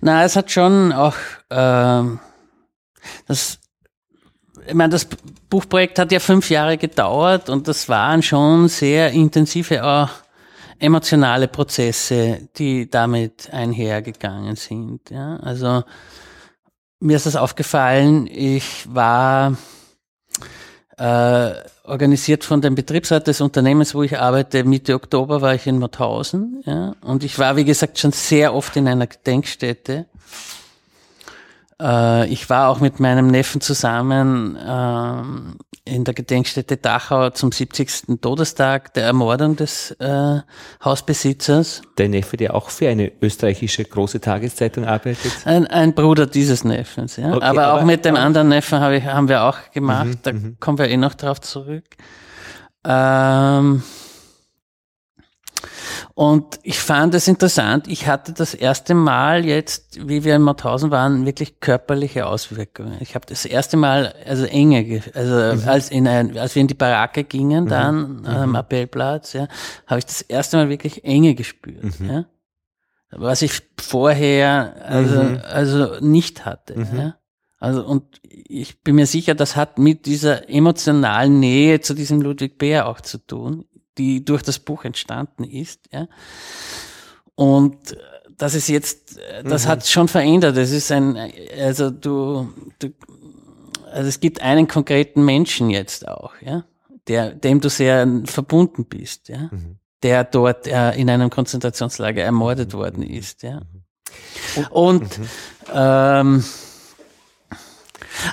Na, 0.00 0.24
es 0.24 0.36
hat 0.36 0.50
schon 0.50 0.92
auch 0.92 1.16
äh, 1.50 2.02
das 3.26 3.58
ich 4.66 4.74
meine, 4.74 4.90
das 4.90 5.06
Buchprojekt 5.48 5.98
hat 5.98 6.12
ja 6.12 6.20
fünf 6.20 6.50
Jahre 6.50 6.76
gedauert 6.76 7.48
und 7.48 7.68
das 7.68 7.88
waren 7.88 8.22
schon 8.22 8.68
sehr 8.68 9.10
intensive 9.10 9.84
auch 9.84 10.10
emotionale 10.78 11.48
Prozesse, 11.48 12.48
die 12.56 12.90
damit 12.90 13.48
einhergegangen 13.52 14.56
sind. 14.56 15.10
Ja? 15.10 15.36
Also 15.36 15.84
mir 17.00 17.16
ist 17.16 17.26
das 17.26 17.36
aufgefallen, 17.36 18.26
ich 18.26 18.86
war 18.92 19.56
äh, 20.98 21.52
organisiert 21.84 22.44
von 22.44 22.60
dem 22.60 22.74
Betriebsrat 22.74 23.26
des 23.26 23.40
Unternehmens, 23.40 23.94
wo 23.94 24.02
ich 24.02 24.18
arbeite. 24.18 24.64
Mitte 24.64 24.94
Oktober 24.94 25.40
war 25.40 25.54
ich 25.54 25.66
in 25.66 25.78
Mauthausen. 25.78 26.62
Ja? 26.64 26.94
Und 27.02 27.22
ich 27.22 27.38
war, 27.38 27.56
wie 27.56 27.64
gesagt, 27.64 27.98
schon 27.98 28.12
sehr 28.12 28.54
oft 28.54 28.76
in 28.76 28.88
einer 28.88 29.06
Gedenkstätte. 29.06 30.06
Äh, 31.80 32.28
ich 32.28 32.48
war 32.48 32.68
auch 32.68 32.80
mit 32.80 33.00
meinem 33.00 33.26
Neffen 33.26 33.60
zusammen 33.60 34.58
ähm, 34.66 35.56
in 35.84 36.04
der 36.04 36.14
Gedenkstätte 36.14 36.76
Dachau 36.76 37.30
zum 37.30 37.52
70. 37.52 38.18
Todestag 38.20 38.94
der 38.94 39.04
Ermordung 39.04 39.56
des 39.56 39.92
äh, 39.92 40.40
Hausbesitzers. 40.84 41.82
Der 41.98 42.08
Neffe, 42.08 42.36
der 42.36 42.54
auch 42.54 42.70
für 42.70 42.88
eine 42.88 43.12
österreichische 43.20 43.84
große 43.84 44.20
Tageszeitung 44.20 44.84
arbeitet? 44.84 45.32
Ein, 45.44 45.66
ein 45.66 45.94
Bruder 45.94 46.26
dieses 46.26 46.64
Neffens, 46.64 47.16
ja. 47.16 47.28
Okay, 47.34 47.44
aber, 47.44 47.66
aber, 47.66 47.74
auch 47.74 47.84
mit 47.84 48.04
dem 48.04 48.16
anderen 48.16 48.48
Neffen 48.48 48.80
hab 48.80 48.92
ich, 48.92 49.04
haben 49.04 49.28
wir 49.28 49.44
auch 49.44 49.70
gemacht. 49.72 50.06
Mhm, 50.06 50.18
da 50.22 50.32
mhm. 50.32 50.56
kommen 50.58 50.78
wir 50.78 50.88
eh 50.88 50.96
noch 50.96 51.14
drauf 51.14 51.40
zurück. 51.40 51.84
Ähm, 52.84 53.82
und 56.14 56.58
ich 56.62 56.78
fand 56.78 57.14
es 57.14 57.28
interessant. 57.28 57.88
Ich 57.88 58.06
hatte 58.06 58.32
das 58.32 58.54
erste 58.54 58.94
Mal 58.94 59.44
jetzt, 59.44 60.08
wie 60.08 60.24
wir 60.24 60.36
in 60.36 60.42
Mauthausen 60.42 60.90
waren, 60.90 61.26
wirklich 61.26 61.60
körperliche 61.60 62.26
Auswirkungen. 62.26 62.96
Ich 63.00 63.14
habe 63.14 63.26
das 63.26 63.44
erste 63.44 63.76
Mal, 63.76 64.14
also 64.26 64.44
enge, 64.44 65.02
also 65.14 65.34
mhm. 65.34 65.68
als, 65.68 65.90
in 65.90 66.08
ein, 66.08 66.36
als 66.38 66.54
wir 66.54 66.60
in 66.60 66.68
die 66.68 66.74
Baracke 66.74 67.24
gingen, 67.24 67.64
mhm. 67.64 67.68
dann 67.68 68.20
mhm. 68.20 68.26
am 68.26 68.54
Appellplatz, 68.56 69.32
ja, 69.32 69.48
habe 69.86 69.98
ich 69.98 70.06
das 70.06 70.22
erste 70.22 70.56
Mal 70.56 70.68
wirklich 70.68 71.04
Enge 71.04 71.34
gespürt. 71.34 72.00
Mhm. 72.00 72.10
Ja. 72.10 72.24
Was 73.10 73.42
ich 73.42 73.62
vorher 73.80 74.74
also, 74.84 75.22
mhm. 75.22 75.40
also 75.44 76.00
nicht 76.00 76.44
hatte. 76.44 76.78
Mhm. 76.78 76.98
Ja. 76.98 77.16
Also 77.58 77.84
und 77.84 78.20
ich 78.22 78.82
bin 78.82 78.96
mir 78.96 79.06
sicher, 79.06 79.34
das 79.34 79.56
hat 79.56 79.78
mit 79.78 80.06
dieser 80.06 80.48
emotionalen 80.50 81.40
Nähe 81.40 81.80
zu 81.80 81.94
diesem 81.94 82.20
Ludwig 82.20 82.58
Bär 82.58 82.86
auch 82.86 83.00
zu 83.00 83.18
tun 83.18 83.64
die 83.98 84.24
durch 84.24 84.42
das 84.42 84.58
Buch 84.58 84.84
entstanden 84.84 85.44
ist. 85.44 85.88
Ja. 85.92 86.08
Und 87.34 87.96
das 88.36 88.54
ist 88.54 88.68
jetzt, 88.68 89.18
das 89.44 89.64
mhm. 89.64 89.68
hat 89.68 89.86
schon 89.86 90.08
verändert. 90.08 90.56
Es 90.56 90.72
ist 90.72 90.90
ein, 90.92 91.16
also 91.58 91.90
du, 91.90 92.52
du, 92.78 92.92
also 93.92 94.08
es 94.08 94.20
gibt 94.20 94.42
einen 94.42 94.68
konkreten 94.68 95.24
Menschen 95.24 95.70
jetzt 95.70 96.06
auch, 96.06 96.32
ja, 96.40 96.64
der, 97.08 97.32
dem 97.32 97.60
du 97.60 97.70
sehr 97.70 98.06
verbunden 98.24 98.84
bist, 98.84 99.28
ja, 99.28 99.48
mhm. 99.50 99.78
der 100.02 100.24
dort 100.24 100.66
äh, 100.66 100.92
in 100.92 101.08
einem 101.08 101.30
Konzentrationslager 101.30 102.22
ermordet 102.22 102.72
mhm. 102.72 102.78
worden 102.78 103.02
ist, 103.02 103.42
ja. 103.42 103.60
Mhm. 103.60 104.66
Und 104.70 105.18
mhm. 105.18 105.28
ähm, 105.72 106.44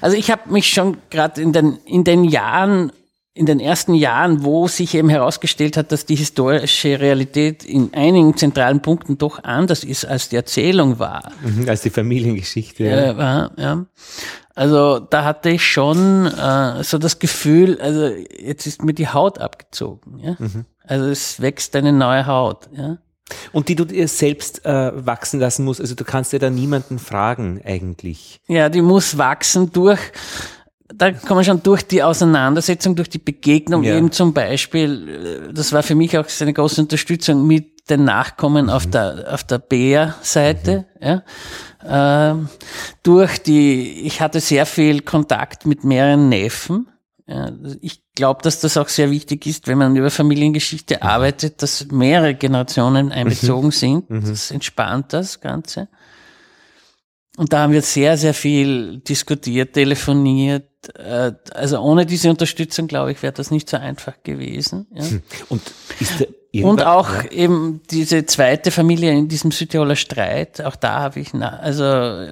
also 0.02 0.16
ich 0.16 0.32
habe 0.32 0.52
mich 0.52 0.68
schon 0.70 0.98
gerade 1.10 1.42
in 1.42 1.54
den 1.54 1.78
in 1.86 2.04
den 2.04 2.24
Jahren 2.24 2.92
in 3.36 3.48
den 3.48 3.60
ersten 3.60 3.96
Jahren, 3.96 4.44
wo 4.44 4.68
sich 4.68 4.94
eben 4.94 5.10
herausgestellt 5.10 5.76
hat, 5.76 5.92
dass 5.92 6.06
die 6.06 6.16
historische 6.16 7.00
Realität 7.00 7.64
in 7.66 7.92
einigen 7.94 8.38
zentralen 8.38 8.82
Punkten 8.82 9.18
doch 9.18 9.44
anders 9.44 9.84
ist, 9.84 10.06
als 10.06 10.30
die 10.30 10.36
Erzählung 10.36 11.00
war. 11.00 11.32
Mhm, 11.44 11.68
als 11.68 11.82
die 11.82 11.90
Familiengeschichte. 11.90 12.84
Ja. 12.84 13.12
Äh, 13.12 13.18
war, 13.18 13.52
ja. 13.58 13.86
Also 14.56 15.00
da 15.00 15.24
hatte 15.24 15.50
ich 15.50 15.66
schon 15.66 16.28
äh, 16.28 16.84
so 16.84 17.00
das 17.00 17.18
Gefühl, 17.18 17.82
also 17.82 18.06
jetzt 18.40 18.68
ist 18.68 18.84
mir 18.84 18.94
die 18.94 19.08
Haut 19.08 19.40
abgezogen. 19.40 20.20
Ja? 20.20 20.36
Mhm. 20.38 20.66
Also 20.86 21.06
es 21.06 21.42
wächst 21.42 21.76
eine 21.76 21.92
neue 21.92 22.28
Haut. 22.28 22.70
Ja? 22.72 23.00
Und 23.52 23.68
die 23.68 23.76
du 23.76 23.86
dir 23.86 24.08
selbst 24.08 24.64
äh, 24.64 24.92
wachsen 24.94 25.40
lassen 25.40 25.66
musst. 25.66 25.82
Also 25.82 25.96
du 25.96 26.04
kannst 26.04 26.34
ja 26.34 26.40
da 26.40 26.52
niemanden 26.52 27.00
fragen 27.00 27.62
eigentlich. 27.66 28.42
Ja, 28.48 28.70
die 28.70 28.84
muss 28.84 29.18
wachsen 29.18 29.72
durch 29.72 30.00
da 30.88 31.12
kann 31.12 31.36
man 31.36 31.46
schon 31.46 31.64
durch 31.64 31.84
die 31.84 32.04
Auseinandersetzung, 32.04 32.96
durch 32.96 33.10
die 33.10 33.20
Begegnung 33.20 33.84
ja. 33.84 33.96
eben 33.96 34.12
zum 34.12 34.34
Beispiel, 34.34 35.50
äh, 35.50 35.54
das 35.54 35.72
war 35.72 35.84
für 35.84 35.96
mich 35.96 36.18
auch 36.18 36.26
eine 36.40 36.54
große 36.54 36.82
Unterstützung 36.82 37.48
mit 37.48 37.90
den 37.90 38.06
Nachkommen 38.06 38.66
mhm. 38.66 38.72
auf 38.72 38.90
der, 38.90 39.34
auf 39.34 39.44
der 39.44 39.60
Bär-Seite, 39.60 40.86
mhm. 41.00 41.08
ja. 41.08 41.24
Ähm, 41.86 42.50
durch 43.02 43.40
die, 43.40 44.04
ich 44.06 44.22
hatte 44.22 44.40
sehr 44.40 44.66
viel 44.66 45.02
Kontakt 45.02 45.66
mit 45.66 45.84
mehreren 45.84 46.30
Neffen. 46.30 46.88
Ja, 47.28 47.52
ich 47.82 48.02
glaube, 48.16 48.42
dass 48.42 48.62
das 48.62 48.78
auch 48.78 48.88
sehr 48.88 49.12
wichtig 49.12 49.46
ist, 49.46 49.68
wenn 49.68 49.78
man 49.78 49.96
über 49.96 50.10
Familiengeschichte 50.10 50.96
mhm. 50.96 51.02
arbeitet, 51.02 51.62
dass 51.62 51.88
mehrere 51.92 52.36
Generationen 52.36 53.12
einbezogen 53.12 53.68
mhm. 53.68 53.72
sind. 53.72 54.10
Mhm. 54.10 54.30
Das 54.30 54.52
entspannt 54.52 55.12
das 55.12 55.42
Ganze. 55.42 55.90
Und 57.36 57.52
da 57.52 57.64
haben 57.64 57.74
wir 57.74 57.82
sehr, 57.82 58.18
sehr 58.18 58.34
viel 58.34 59.00
diskutiert, 59.00 59.74
telefoniert, 59.74 60.70
also 61.54 61.80
ohne 61.80 62.06
diese 62.06 62.30
Unterstützung, 62.30 62.88
glaube 62.88 63.12
ich, 63.12 63.24
wäre 63.24 63.34
das 63.34 63.52
nicht 63.52 63.70
so 63.70 63.78
einfach 63.78 64.24
gewesen. 64.24 64.88
Ja. 64.94 65.04
Hm. 65.04 65.22
Und, 65.50 65.62
und 66.62 66.84
auch 66.84 67.24
ja. 67.24 67.32
eben 67.32 67.82
diese 67.90 68.26
zweite 68.26 68.72
Familie 68.72 69.12
in 69.12 69.28
diesem 69.28 69.52
Südtiroler 69.52 69.96
Streit, 69.96 70.62
auch 70.62 70.76
da 70.76 71.00
habe 71.00 71.20
ich 71.20 71.34
also 71.34 71.84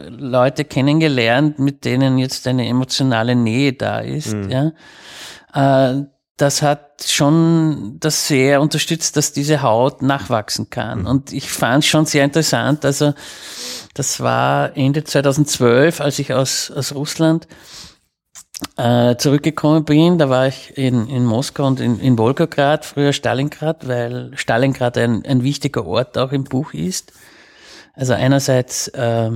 Leute 0.10 0.64
kennengelernt, 0.64 1.60
mit 1.60 1.86
denen 1.86 2.18
jetzt 2.18 2.48
eine 2.48 2.68
emotionale 2.68 3.36
Nähe 3.36 3.74
da 3.74 4.00
ist. 4.00 4.34
Mhm. 4.34 4.50
Ja. 4.50 5.92
Äh, 5.94 6.04
das 6.38 6.64
hat 6.64 7.04
schon 7.06 7.98
das 8.00 8.28
sehr 8.28 8.62
unterstützt, 8.62 9.16
dass 9.16 9.32
diese 9.32 9.62
Haut 9.62 10.02
nachwachsen 10.02 10.70
kann. 10.72 11.02
Mhm. 11.02 11.08
Und 11.08 11.34
ich 11.34 11.52
fand 11.52 11.84
es 11.84 11.90
schon 11.90 12.06
sehr 12.06 12.24
interessant. 12.24 12.84
Also 12.84 13.14
das 13.94 14.20
war 14.22 14.76
Ende 14.76 15.04
2012, 15.04 16.02
als 16.02 16.18
ich 16.20 16.34
aus, 16.34 16.72
aus 16.72 16.96
Russland 16.96 17.48
äh, 18.78 19.16
zurückgekommen 19.18 19.86
bin, 19.86 20.18
da 20.18 20.30
war 20.30 20.48
ich 20.48 20.78
in, 20.78 21.08
in 21.08 21.26
Moskau 21.26 21.66
und 21.66 21.80
in, 21.80 22.00
in 22.00 22.18
Wolgograd, 22.18 22.86
früher 22.86 23.14
Stalingrad, 23.14 23.88
weil 23.88 24.32
Stalingrad 24.36 24.98
ein, 24.98 25.26
ein 25.26 25.44
wichtiger 25.44 25.86
Ort 25.86 26.18
auch 26.18 26.32
im 26.32 26.44
Buch 26.44 26.74
ist. 26.74 27.14
Also 27.94 28.14
einerseits 28.14 28.88
äh, 28.90 29.32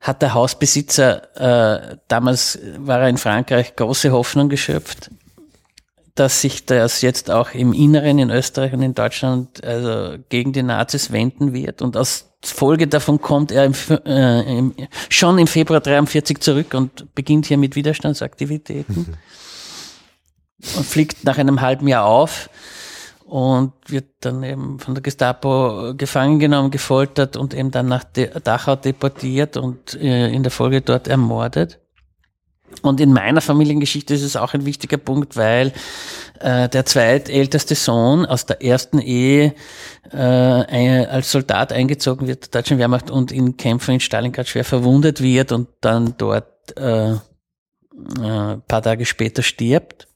hat 0.00 0.22
der 0.22 0.34
Hausbesitzer, 0.34 1.92
äh, 1.92 1.96
damals 2.08 2.58
war 2.78 3.00
er 3.00 3.08
in 3.08 3.18
Frankreich, 3.18 3.76
große 3.76 4.10
Hoffnung 4.12 4.48
geschöpft, 4.48 5.10
dass 6.14 6.40
sich 6.40 6.66
das 6.66 7.02
jetzt 7.02 7.30
auch 7.30 7.52
im 7.52 7.72
Inneren 7.72 8.18
in 8.18 8.30
Österreich 8.30 8.72
und 8.72 8.82
in 8.82 8.94
Deutschland 8.94 9.64
also 9.64 10.18
gegen 10.28 10.52
die 10.52 10.62
Nazis 10.62 11.12
wenden 11.12 11.52
wird. 11.52 11.82
Und 11.82 11.96
aus 11.96 12.31
Folge 12.44 12.88
davon 12.88 13.20
kommt 13.20 13.52
er 13.52 13.64
im, 13.64 13.74
äh, 14.04 14.58
im, 14.58 14.74
schon 15.08 15.38
im 15.38 15.46
Februar 15.46 15.80
43 15.80 16.40
zurück 16.40 16.74
und 16.74 17.14
beginnt 17.14 17.46
hier 17.46 17.56
mit 17.56 17.76
Widerstandsaktivitäten 17.76 18.96
mhm. 18.96 20.76
und 20.76 20.86
fliegt 20.86 21.24
nach 21.24 21.38
einem 21.38 21.60
halben 21.60 21.86
Jahr 21.86 22.04
auf 22.04 22.50
und 23.24 23.72
wird 23.86 24.06
dann 24.20 24.42
eben 24.42 24.78
von 24.78 24.94
der 24.94 25.02
Gestapo 25.02 25.94
gefangen 25.96 26.38
genommen, 26.38 26.70
gefoltert 26.70 27.36
und 27.36 27.54
eben 27.54 27.70
dann 27.70 27.86
nach 27.88 28.04
Dachau 28.04 28.76
deportiert 28.76 29.56
und 29.56 29.94
äh, 29.94 30.28
in 30.28 30.42
der 30.42 30.52
Folge 30.52 30.80
dort 30.80 31.08
ermordet. 31.08 31.78
Und 32.80 33.00
in 33.00 33.12
meiner 33.12 33.40
Familiengeschichte 33.40 34.14
ist 34.14 34.22
es 34.22 34.36
auch 34.36 34.54
ein 34.54 34.64
wichtiger 34.64 34.96
Punkt, 34.96 35.36
weil 35.36 35.72
äh, 36.40 36.68
der 36.68 36.86
zweitälteste 36.86 37.74
Sohn 37.74 38.26
aus 38.26 38.46
der 38.46 38.64
ersten 38.64 38.98
Ehe 38.98 39.54
äh, 40.10 40.16
als 40.16 41.30
Soldat 41.30 41.72
eingezogen 41.72 42.26
wird 42.26 42.52
der 42.52 42.62
deutschen 42.62 42.78
Wehrmacht 42.78 43.10
und 43.10 43.30
in 43.30 43.56
Kämpfen 43.56 43.94
in 43.94 44.00
Stalingrad 44.00 44.48
schwer 44.48 44.64
verwundet 44.64 45.20
wird 45.22 45.52
und 45.52 45.68
dann 45.80 46.14
dort 46.18 46.76
äh, 46.76 47.12
äh, 47.12 47.18
paar 48.66 48.82
Tage 48.82 49.06
später 49.06 49.42
stirbt. 49.42 50.08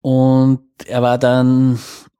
Und 0.00 0.60
er 0.86 1.02
war 1.02 1.18
dann, 1.18 1.78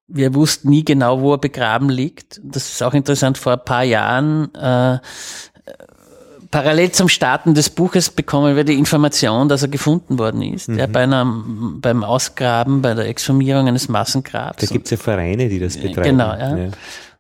wir 0.09 0.34
wussten 0.34 0.68
nie 0.70 0.84
genau, 0.84 1.20
wo 1.20 1.34
er 1.34 1.39
begraben 1.39 1.89
liegt. 1.89 2.41
Das 2.43 2.68
ist 2.68 2.82
auch 2.82 2.95
interessant, 2.95 3.39
vor 3.39 3.53
ein 3.53 3.64
paar 3.64 3.84
Jahren 3.84 4.53
äh, 4.55 4.99
parallel 6.51 6.92
zum 6.92 7.09
Starten 7.09 7.55
des 7.55 7.70
Buches 7.70 8.11
bekommen 8.11 8.57
wir 8.57 8.64
die 8.64 8.78
Information, 8.78 9.49
dass 9.49 9.62
er 9.62 9.68
gefunden 9.68 10.18
worden 10.18 10.42
ist. 10.42 10.68
Mhm. 10.68 10.78
Ja, 10.78 10.86
bei 10.86 11.03
einem, 11.03 11.80
beim 11.80 12.05
Ausgraben, 12.05 12.82
bei 12.82 12.94
der 12.94 13.07
Exhumierung 13.07 13.68
eines 13.68 13.88
Massengrabs. 13.88 14.61
Da 14.61 14.66
gibt 14.66 14.86
es 14.86 14.92
ja 14.92 14.96
Vereine, 14.96 15.49
die 15.49 15.59
das 15.59 15.76
betreiben. 15.76 16.11
Genau, 16.11 16.34
ja. 16.34 16.57
ja. 16.57 16.68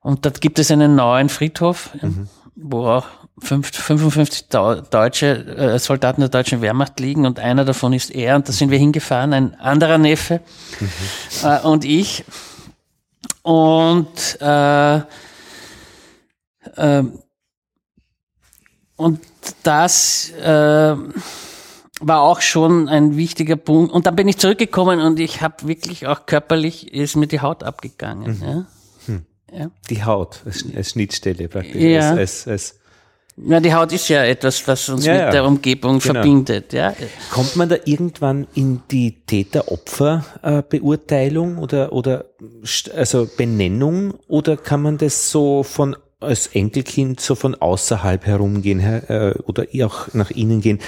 Und 0.00 0.24
dort 0.24 0.40
gibt 0.40 0.58
es 0.58 0.70
einen 0.70 0.94
neuen 0.94 1.28
Friedhof, 1.28 1.90
mhm. 2.00 2.28
wo 2.54 2.86
auch 2.86 3.06
55 3.40 4.48
deutsche 4.48 5.26
äh, 5.26 5.78
Soldaten 5.78 6.20
der 6.20 6.30
deutschen 6.30 6.60
Wehrmacht 6.60 6.98
liegen 6.98 7.26
und 7.26 7.38
einer 7.38 7.64
davon 7.64 7.92
ist 7.92 8.10
er 8.10 8.36
und 8.36 8.48
da 8.48 8.52
sind 8.52 8.70
wir 8.70 8.78
hingefahren, 8.78 9.32
ein 9.32 9.54
anderer 9.54 9.98
Neffe 9.98 10.40
mhm. 10.80 10.88
äh, 11.44 11.60
und 11.60 11.84
ich. 11.84 12.24
Und 13.42 14.38
äh, 14.40 14.96
äh, 14.96 15.02
und 18.98 19.20
das 19.62 20.32
äh, 20.42 20.94
war 22.00 22.20
auch 22.20 22.40
schon 22.40 22.88
ein 22.88 23.16
wichtiger 23.16 23.56
Punkt. 23.56 23.92
Und 23.92 24.06
dann 24.06 24.16
bin 24.16 24.26
ich 24.28 24.38
zurückgekommen 24.38 25.00
und 25.00 25.20
ich 25.20 25.40
habe 25.40 25.68
wirklich 25.68 26.08
auch 26.08 26.26
körperlich 26.26 26.92
ist 26.92 27.16
mir 27.16 27.28
die 27.28 27.40
Haut 27.40 27.62
abgegangen. 27.62 28.38
Mhm. 28.38 28.44
Ja? 28.44 28.66
Hm. 29.06 29.24
Ja. 29.52 29.70
Die 29.88 30.04
Haut 30.04 30.42
als, 30.44 30.64
als 30.76 30.90
Schnittstelle 30.90 31.48
praktisch. 31.48 31.80
Ja. 31.80 32.10
Als, 32.10 32.18
als, 32.18 32.48
als 32.48 32.74
ja, 33.46 33.60
die 33.60 33.72
Haut 33.72 33.92
ist 33.92 34.08
ja 34.08 34.24
etwas, 34.24 34.66
was 34.66 34.88
uns 34.88 35.06
ja, 35.06 35.12
mit 35.12 35.22
ja. 35.22 35.30
der 35.30 35.44
Umgebung 35.44 36.00
genau. 36.00 36.14
verbindet. 36.14 36.72
Ja. 36.72 36.92
Kommt 37.30 37.54
man 37.54 37.68
da 37.68 37.76
irgendwann 37.84 38.48
in 38.54 38.82
die 38.90 39.24
Täter-Opfer-Beurteilung 39.24 41.58
oder, 41.58 41.92
oder 41.92 42.24
also 42.96 43.28
Benennung 43.36 44.14
oder 44.26 44.56
kann 44.56 44.82
man 44.82 44.98
das 44.98 45.30
so 45.30 45.62
von 45.62 45.94
als 46.20 46.48
Enkelkind 46.48 47.20
so 47.20 47.34
von 47.34 47.54
außerhalb 47.54 48.26
herumgehen 48.26 48.80
äh, 48.80 49.34
oder 49.44 49.66
auch 49.84 50.12
nach 50.14 50.30
innen 50.30 50.60
gehen. 50.60 50.80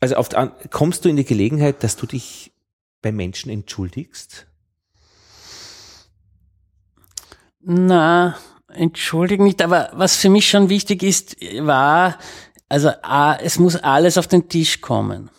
Also 0.00 0.16
oft 0.16 0.34
an, 0.34 0.52
kommst 0.70 1.04
du 1.04 1.08
in 1.08 1.16
die 1.16 1.24
Gelegenheit, 1.24 1.82
dass 1.82 1.96
du 1.96 2.06
dich 2.06 2.52
bei 3.02 3.12
Menschen 3.12 3.50
entschuldigst? 3.50 4.46
Na, 7.60 8.36
entschuldige 8.68 9.42
nicht, 9.42 9.62
aber 9.62 9.90
was 9.94 10.16
für 10.16 10.28
mich 10.28 10.48
schon 10.48 10.68
wichtig 10.68 11.02
ist, 11.02 11.36
war, 11.60 12.18
also 12.68 12.90
A, 13.02 13.36
es 13.36 13.58
muss 13.58 13.76
alles 13.76 14.18
auf 14.18 14.26
den 14.26 14.48
Tisch 14.48 14.80
kommen. 14.80 15.30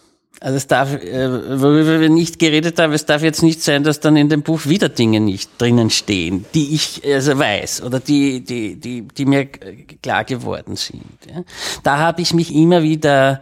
Also 0.41 0.57
es 0.57 0.67
darf, 0.67 0.93
äh, 0.93 1.61
worüber 1.61 1.99
wir 1.99 2.09
nicht 2.09 2.39
geredet 2.39 2.77
haben, 2.79 2.93
es 2.93 3.05
darf 3.05 3.21
jetzt 3.23 3.41
nicht 3.41 3.61
sein, 3.61 3.83
dass 3.83 3.99
dann 3.99 4.17
in 4.17 4.29
dem 4.29 4.41
Buch 4.41 4.65
wieder 4.65 4.89
Dinge 4.89 5.19
nicht 5.19 5.49
drinnen 5.57 5.89
stehen, 5.89 6.45
die 6.53 6.75
ich 6.75 7.01
also 7.05 7.37
weiß 7.39 7.83
oder 7.83 7.99
die, 7.99 8.43
die, 8.43 8.75
die, 8.75 9.07
die 9.07 9.25
mir 9.25 9.45
klar 9.45 10.25
geworden 10.25 10.75
sind. 10.75 11.05
Ja. 11.27 11.43
Da 11.83 11.97
habe 11.97 12.21
ich 12.21 12.33
mich 12.33 12.53
immer 12.53 12.83
wieder, 12.83 13.39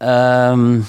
ähm, 0.00 0.86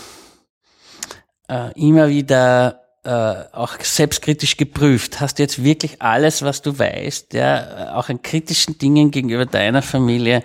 äh, 1.47 1.71
immer 1.73 2.09
wieder 2.09 2.81
äh, 3.03 3.35
auch 3.53 3.79
selbstkritisch 3.81 4.57
geprüft. 4.57 5.19
Hast 5.19 5.39
du 5.39 5.43
jetzt 5.43 5.63
wirklich 5.63 6.01
alles, 6.01 6.43
was 6.43 6.61
du 6.61 6.77
weißt, 6.77 7.33
ja, 7.33 7.95
auch 7.95 8.09
an 8.09 8.21
kritischen 8.21 8.77
Dingen 8.77 9.09
gegenüber 9.09 9.45
deiner 9.45 9.81
Familie, 9.81 10.43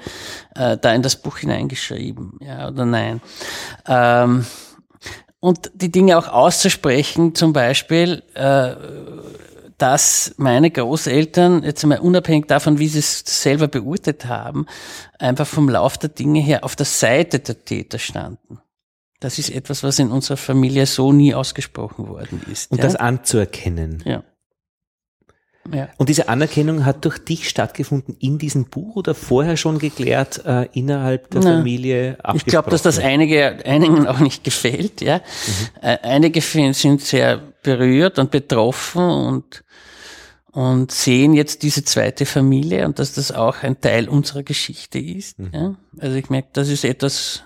äh, 0.54 0.78
da 0.78 0.94
in 0.94 1.02
das 1.02 1.16
Buch 1.16 1.38
hineingeschrieben, 1.38 2.38
ja 2.40 2.68
oder 2.68 2.86
nein? 2.86 3.20
Ähm, 3.86 4.46
und 5.44 5.70
die 5.74 5.92
Dinge 5.92 6.16
auch 6.16 6.28
auszusprechen, 6.28 7.34
zum 7.34 7.52
Beispiel, 7.52 8.22
äh, 8.32 8.74
dass 9.76 10.34
meine 10.38 10.70
Großeltern, 10.70 11.64
jetzt 11.64 11.84
einmal 11.84 11.98
unabhängig 11.98 12.46
davon, 12.46 12.78
wie 12.78 12.88
sie 12.88 13.00
es 13.00 13.20
selber 13.26 13.68
beurteilt 13.68 14.24
haben, 14.24 14.64
einfach 15.18 15.46
vom 15.46 15.68
Lauf 15.68 15.98
der 15.98 16.08
Dinge 16.08 16.40
her 16.40 16.64
auf 16.64 16.76
der 16.76 16.86
Seite 16.86 17.40
der 17.40 17.62
Täter 17.62 17.98
standen. 17.98 18.58
Das 19.20 19.38
ist 19.38 19.50
etwas, 19.50 19.82
was 19.82 19.98
in 19.98 20.10
unserer 20.10 20.38
Familie 20.38 20.86
so 20.86 21.12
nie 21.12 21.34
ausgesprochen 21.34 22.08
worden 22.08 22.40
ist. 22.50 22.70
Und 22.70 22.78
ja? 22.78 22.84
das 22.84 22.96
anzuerkennen. 22.96 24.02
Ja. 24.06 24.24
Ja. 25.72 25.88
Und 25.96 26.08
diese 26.08 26.28
Anerkennung 26.28 26.84
hat 26.84 27.04
durch 27.04 27.18
dich 27.18 27.48
stattgefunden 27.48 28.16
in 28.20 28.38
diesem 28.38 28.66
Buch 28.66 28.96
oder 28.96 29.14
vorher 29.14 29.56
schon 29.56 29.78
geklärt 29.78 30.44
äh, 30.44 30.68
innerhalb 30.72 31.30
der 31.30 31.40
Na, 31.42 31.56
Familie? 31.56 32.18
Ich 32.34 32.44
glaube, 32.44 32.70
dass 32.70 32.82
das 32.82 32.98
einige, 32.98 33.64
einigen 33.64 34.06
auch 34.06 34.18
nicht 34.18 34.44
gefällt. 34.44 35.00
Ja, 35.00 35.16
mhm. 35.18 35.88
äh, 35.88 35.98
einige 36.02 36.40
sind 36.42 37.00
sehr 37.00 37.40
berührt 37.62 38.18
und 38.18 38.30
betroffen 38.30 39.02
und 39.02 39.64
und 40.54 40.92
sehen 40.92 41.34
jetzt 41.34 41.64
diese 41.64 41.84
zweite 41.84 42.26
Familie 42.26 42.86
und 42.86 43.00
dass 43.00 43.12
das 43.12 43.32
auch 43.32 43.64
ein 43.64 43.80
Teil 43.80 44.08
unserer 44.08 44.44
Geschichte 44.44 45.00
ist. 45.00 45.36
Mhm. 45.40 45.50
Ja? 45.52 45.74
Also 45.98 46.16
ich 46.16 46.30
merke, 46.30 46.48
das 46.52 46.68
ist 46.68 46.84
etwas, 46.84 47.42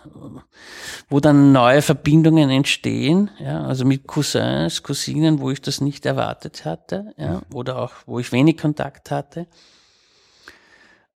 wo 1.09 1.19
dann 1.19 1.53
neue 1.53 1.81
Verbindungen 1.81 2.51
entstehen, 2.51 3.31
ja? 3.39 3.65
also 3.65 3.87
mit 3.87 4.07
Cousins, 4.07 4.83
Cousinen, 4.83 5.41
wo 5.41 5.51
ich 5.51 5.63
das 5.63 5.81
nicht 5.81 6.05
erwartet 6.05 6.67
hatte, 6.67 7.15
ja? 7.17 7.37
Mhm. 7.37 7.57
oder 7.57 7.79
auch 7.79 7.93
wo 8.05 8.19
ich 8.19 8.31
wenig 8.31 8.59
Kontakt 8.59 9.11
hatte. 9.11 9.47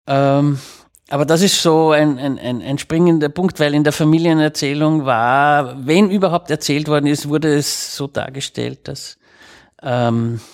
Ähm, 0.07 0.57
aber 1.09 1.25
das 1.25 1.43
ist 1.43 1.61
so 1.61 1.91
ein, 1.91 2.17
ein, 2.17 2.39
ein, 2.39 2.63
ein 2.63 2.79
springender 2.79 3.29
Punkt, 3.29 3.59
weil 3.59 3.75
in 3.75 3.83
der 3.83 3.93
Familienerzählung 3.93 5.05
war, 5.05 5.85
wenn 5.85 6.09
überhaupt 6.09 6.49
erzählt 6.49 6.87
worden 6.87 7.05
ist, 7.05 7.29
wurde 7.29 7.53
es 7.53 7.95
so 7.95 8.07
dargestellt, 8.07 8.87
dass 8.87 9.19
ähm, 9.83 10.39
äh, 10.39 10.52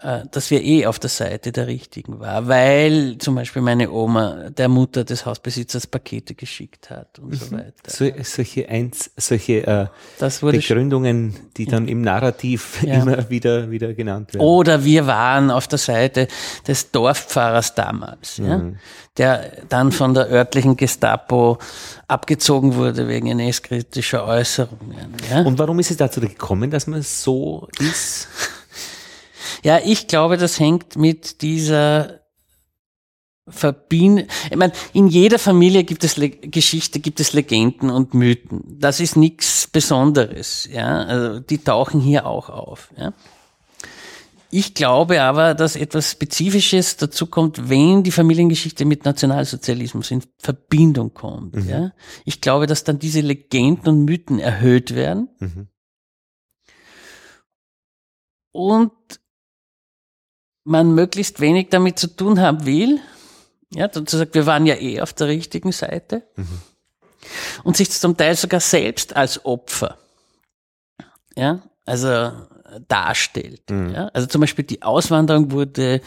dass 0.00 0.52
wir 0.52 0.62
eh 0.62 0.86
auf 0.86 1.00
der 1.00 1.10
Seite 1.10 1.50
der 1.50 1.66
Richtigen 1.66 2.20
war, 2.20 2.46
weil 2.46 3.18
zum 3.18 3.34
Beispiel 3.34 3.62
meine 3.62 3.90
Oma 3.90 4.48
der 4.50 4.68
Mutter 4.68 5.02
des 5.02 5.26
Hausbesitzers 5.26 5.88
Pakete 5.88 6.36
geschickt 6.36 6.88
hat 6.88 7.18
und 7.18 7.34
so 7.34 7.46
mhm. 7.46 7.58
weiter. 7.58 7.72
So, 7.88 8.08
solche 8.22 8.68
eins, 8.68 9.10
solche 9.16 9.66
äh, 9.66 9.86
Begründungen, 10.40 11.34
die 11.56 11.66
dann 11.66 11.88
im 11.88 12.02
Narrativ 12.02 12.80
ja. 12.86 13.02
immer 13.02 13.28
wieder, 13.28 13.72
wieder 13.72 13.92
genannt 13.92 14.34
werden. 14.34 14.44
Oder 14.44 14.84
wir 14.84 15.08
waren 15.08 15.50
auf 15.50 15.66
der 15.66 15.80
Seite 15.80 16.28
des 16.64 16.92
Dorfpfarrers 16.92 17.74
damals, 17.74 18.38
mhm. 18.38 18.46
ja, 18.46 18.62
der 19.16 19.52
dann 19.68 19.90
von 19.90 20.14
der 20.14 20.30
örtlichen 20.30 20.76
Gestapo 20.76 21.58
abgezogen 22.06 22.76
wurde 22.76 23.08
wegen 23.08 23.26
NS-kritischer 23.26 24.24
Äußerungen. 24.24 25.16
Ja. 25.28 25.42
Und 25.42 25.58
warum 25.58 25.80
ist 25.80 25.90
es 25.90 25.96
dazu 25.96 26.20
gekommen, 26.20 26.70
dass 26.70 26.86
man 26.86 27.02
so 27.02 27.66
ist? 27.80 28.28
Ja, 29.64 29.78
ich 29.84 30.06
glaube, 30.06 30.36
das 30.36 30.60
hängt 30.60 30.96
mit 30.96 31.42
dieser 31.42 32.20
Verbindung. 33.48 34.26
Ich 34.50 34.56
meine, 34.56 34.72
in 34.92 35.08
jeder 35.08 35.38
Familie 35.38 35.84
gibt 35.84 36.04
es 36.04 36.16
Le 36.16 36.30
Geschichte, 36.30 37.00
gibt 37.00 37.20
es 37.20 37.32
Legenden 37.32 37.90
und 37.90 38.14
Mythen. 38.14 38.62
Das 38.78 39.00
ist 39.00 39.16
nichts 39.16 39.66
Besonderes. 39.66 40.68
Ja, 40.70 41.02
also 41.04 41.40
die 41.40 41.58
tauchen 41.58 42.00
hier 42.00 42.26
auch 42.26 42.50
auf. 42.50 42.90
Ja. 42.96 43.12
Ich 44.50 44.72
glaube 44.72 45.20
aber, 45.22 45.54
dass 45.54 45.76
etwas 45.76 46.12
Spezifisches 46.12 46.96
dazu 46.96 47.26
kommt, 47.26 47.68
wenn 47.68 48.02
die 48.02 48.10
Familiengeschichte 48.10 48.86
mit 48.86 49.04
Nationalsozialismus 49.04 50.10
in 50.10 50.22
Verbindung 50.38 51.12
kommt. 51.12 51.56
Mhm. 51.56 51.68
Ja. 51.68 51.92
Ich 52.24 52.40
glaube, 52.40 52.66
dass 52.66 52.82
dann 52.82 52.98
diese 52.98 53.20
Legenden 53.20 53.88
und 53.88 54.04
Mythen 54.06 54.38
erhöht 54.38 54.94
werden. 54.94 55.28
Mhm. 55.38 55.68
Und 58.52 58.92
man 60.68 60.94
möglichst 60.94 61.40
wenig 61.40 61.68
damit 61.70 61.98
zu 61.98 62.08
tun 62.08 62.40
haben 62.40 62.66
will. 62.66 63.00
Ja, 63.74 63.88
dazu 63.88 64.16
sagt, 64.16 64.34
wir 64.34 64.46
waren 64.46 64.66
ja 64.66 64.76
eh 64.76 65.00
auf 65.00 65.12
der 65.12 65.28
richtigen 65.28 65.72
Seite. 65.72 66.22
Mhm. 66.36 66.60
Und 67.64 67.76
sich 67.76 67.90
zum 67.90 68.16
Teil 68.16 68.36
sogar 68.36 68.60
selbst 68.60 69.16
als 69.16 69.44
Opfer, 69.44 69.98
ja, 71.36 71.60
also 71.84 72.32
darstellt. 72.86 73.70
Mhm. 73.70 73.90
Ja. 73.90 74.08
Also 74.14 74.26
zum 74.28 74.40
Beispiel 74.40 74.64
die 74.64 74.82
Auswanderung 74.82 75.50
wurde 75.50 76.00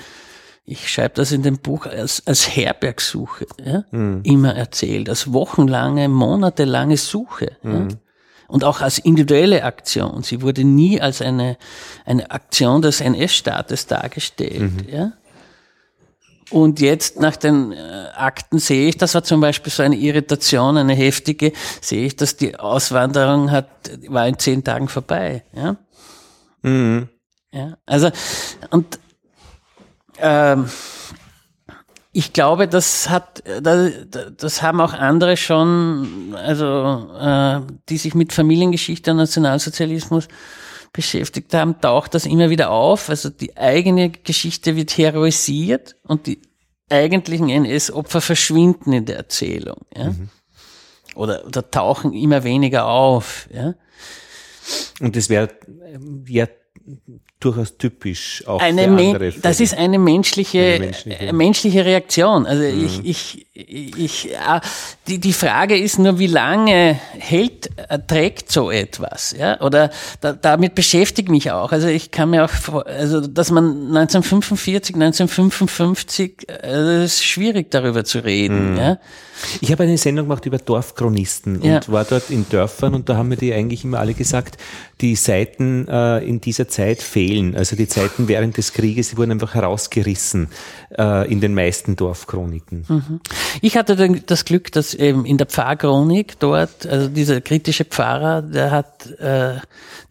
ich 0.64 0.92
schreibe 0.92 1.16
das 1.16 1.32
in 1.32 1.44
dem 1.44 1.58
Buch 1.60 1.86
als, 1.86 2.26
als 2.26 2.56
Herbergsuche, 2.56 3.46
ja, 3.64 3.84
mhm. 3.92 4.22
immer 4.24 4.56
erzählt, 4.56 5.10
als 5.10 5.34
wochenlange, 5.34 6.08
monatelange 6.08 6.98
Suche. 6.98 7.58
Mhm. 7.64 7.90
Ja. 7.90 7.96
Und 8.52 8.66
auch 8.66 8.82
als 8.82 9.00
individuelle 9.00 9.64
Aktion. 9.64 10.24
Sie 10.24 10.42
wurde 10.42 10.66
nie 10.66 11.00
als 11.00 11.22
eine, 11.22 11.58
eine 12.06 12.30
Aktion 12.32 12.82
des 12.82 13.00
NS-Staates 13.00 13.88
dargestellt. 13.88 14.60
Mhm. 14.60 14.86
Ja. 14.92 15.12
Und 16.50 16.82
jetzt 16.82 17.18
nach 17.18 17.38
den 17.38 17.72
äh, 17.72 17.78
Akten 18.14 18.60
sehe 18.60 18.90
ich, 18.90 18.98
das 18.98 19.16
war 19.16 19.24
zum 19.24 19.40
Beispiel 19.40 19.72
so 19.72 19.84
eine 19.84 19.96
Irritation, 19.96 20.76
eine 20.76 20.94
heftige, 20.94 21.54
sehe 21.80 22.06
ich, 22.06 22.18
dass 22.18 22.36
die 22.36 22.60
Auswanderung 22.60 23.52
hat, 23.52 23.70
war 24.10 24.28
in 24.28 24.38
zehn 24.38 24.62
Tagen 24.62 24.90
vorbei. 24.90 25.46
Ja. 25.54 25.78
Mhm. 26.62 27.08
Ja, 27.54 27.78
also 27.86 28.12
und 28.70 29.00
ähm, 30.18 30.70
ich 32.14 32.34
glaube, 32.34 32.68
das 32.68 33.10
hat, 33.10 33.42
das, 33.62 34.62
haben 34.62 34.82
auch 34.82 34.94
andere 34.94 35.38
schon, 35.38 36.36
also 36.36 37.10
äh, 37.18 37.62
die 37.88 37.98
sich 37.98 38.16
mit 38.16 38.34
Familiengeschichte 38.34 39.12
und 39.12 39.18
Nationalsozialismus 39.18 40.28
beschäftigt 40.92 41.54
haben, 41.54 41.80
taucht 41.80 42.14
das 42.14 42.26
immer 42.26 42.50
wieder 42.50 42.70
auf. 42.70 43.10
Also 43.10 43.30
die 43.30 43.56
eigene 43.56 44.10
Geschichte 44.10 44.76
wird 44.76 44.98
heroisiert 44.98 45.96
und 46.04 46.28
die 46.28 46.42
eigentlichen 46.90 47.48
NS-Opfer 47.48 48.20
verschwinden 48.20 48.92
in 48.92 49.06
der 49.06 49.16
Erzählung. 49.16 49.86
Ja? 49.96 50.10
Mhm. 50.10 50.30
Oder, 51.16 51.46
oder 51.46 51.72
tauchen 51.72 52.14
immer 52.14 52.44
weniger 52.44 52.88
auf. 52.88 53.48
Ja? 53.54 53.76
Und 55.00 55.16
das 55.16 55.30
wäre 55.30 55.50
ja 56.28 56.48
durchaus 57.42 57.76
typisch 57.78 58.44
auch 58.48 58.62
eine 58.62 58.84
für 58.84 58.90
andere 58.90 59.12
Fälle. 59.12 59.34
Das 59.42 59.60
ist 59.60 59.76
eine 59.76 60.00
menschliche, 60.00 60.60
eine 60.60 60.86
menschliche. 60.86 61.20
Äh, 61.20 61.34
menschliche 61.34 61.86
Reaktion. 61.86 62.46
Also 62.46 62.64
mhm. 62.64 62.86
ich, 63.04 63.46
ich, 63.54 63.98
ich, 63.98 64.32
äh, 64.32 64.62
die, 65.08 65.20
die 65.20 65.34
Frage 65.34 65.78
ist 65.78 65.98
nur, 66.00 66.20
wie 66.20 66.28
lange 66.28 67.00
hält, 67.18 67.72
äh, 67.90 68.00
trägt 68.00 68.52
so 68.52 68.70
etwas, 68.70 69.36
ja? 69.38 69.60
Oder 69.60 69.90
da, 70.22 70.34
damit 70.34 70.76
beschäftige 70.76 71.32
mich 71.32 71.52
auch. 71.52 71.72
Also 71.72 71.88
ich 71.88 72.12
kann 72.12 72.30
mir 72.30 72.46
auch, 72.46 72.86
also 72.86 73.22
dass 73.22 73.50
man 73.52 73.88
1945, 73.88 74.96
1955, 74.96 76.48
also 76.62 76.92
es 76.92 77.14
ist 77.16 77.26
schwierig 77.26 77.72
darüber 77.72 78.06
zu 78.06 78.24
reden, 78.24 78.74
mhm. 78.74 78.78
ja. 78.78 78.98
Ich 79.60 79.72
habe 79.72 79.84
eine 79.84 79.98
Sendung 79.98 80.26
gemacht 80.26 80.46
über 80.46 80.58
Dorfchronisten 80.58 81.64
ja. 81.64 81.78
und 81.78 81.92
war 81.92 82.06
dort 82.06 82.30
in 82.30 82.48
Dörfern 82.50 82.94
und 82.94 83.10
da 83.10 83.18
haben 83.18 83.30
mir 83.30 83.38
die 83.38 83.54
eigentlich 83.54 83.84
immer 83.84 84.00
alle 84.00 84.14
gesagt, 84.14 84.58
die 85.02 85.16
Seiten 85.16 85.88
äh, 85.88 86.20
in 86.20 86.42
dieser 86.42 86.68
Zeit 86.68 87.02
fehlen. 87.02 87.31
Also 87.56 87.76
die 87.76 87.88
Zeiten 87.88 88.28
während 88.28 88.58
des 88.58 88.74
Krieges, 88.74 89.10
die 89.10 89.18
wurden 89.18 89.32
einfach 89.32 89.54
herausgerissen 89.56 90.50
äh, 90.98 91.32
in 91.32 91.42
den 91.42 91.54
meisten 91.54 91.96
Dorfchroniken. 91.96 92.86
Mhm. 92.88 93.20
Ich 93.62 93.78
hatte 93.78 93.96
das 94.26 94.46
Glück, 94.46 94.72
dass 94.72 94.94
eben 94.94 95.26
in 95.26 95.38
der 95.38 95.48
Pfarrchronik 95.48 96.40
dort, 96.40 96.86
also 96.86 97.08
dieser 97.08 97.42
kritische 97.42 97.86
Pfarrer, 97.86 98.42
der 98.42 98.72
hat, 98.72 99.10
äh, 99.20 99.56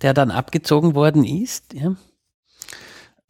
der 0.03 0.15
dann 0.15 0.31
abgezogen 0.31 0.95
worden 0.95 1.25
ist, 1.25 1.75
ja, 1.75 1.95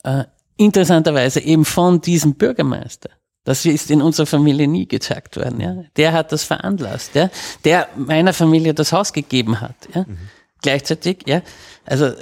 äh, 0.05 0.25
interessanterweise 0.57 1.41
eben 1.41 1.65
von 1.65 2.01
diesem 2.01 2.35
Bürgermeister. 2.35 3.11
Das 3.45 3.65
ist 3.65 3.91
in 3.91 4.03
unserer 4.03 4.27
Familie 4.27 4.69
nie 4.69 4.87
gezeigt 4.87 5.37
worden. 5.37 5.61
Ja. 5.61 5.85
Der 5.97 6.13
hat 6.13 6.31
das 6.31 6.45
veranlasst, 6.45 7.15
ja. 7.15 7.31
der 7.65 7.89
meiner 7.97 8.35
Familie 8.35 8.75
das 8.75 8.93
Haus 8.93 9.13
gegeben 9.13 9.61
hat. 9.61 9.77
Ja. 9.95 10.03
Mhm. 10.03 10.19
Gleichzeitig, 10.63 11.25
ja. 11.27 11.41
Also, 11.87 12.07
äh, 12.07 12.15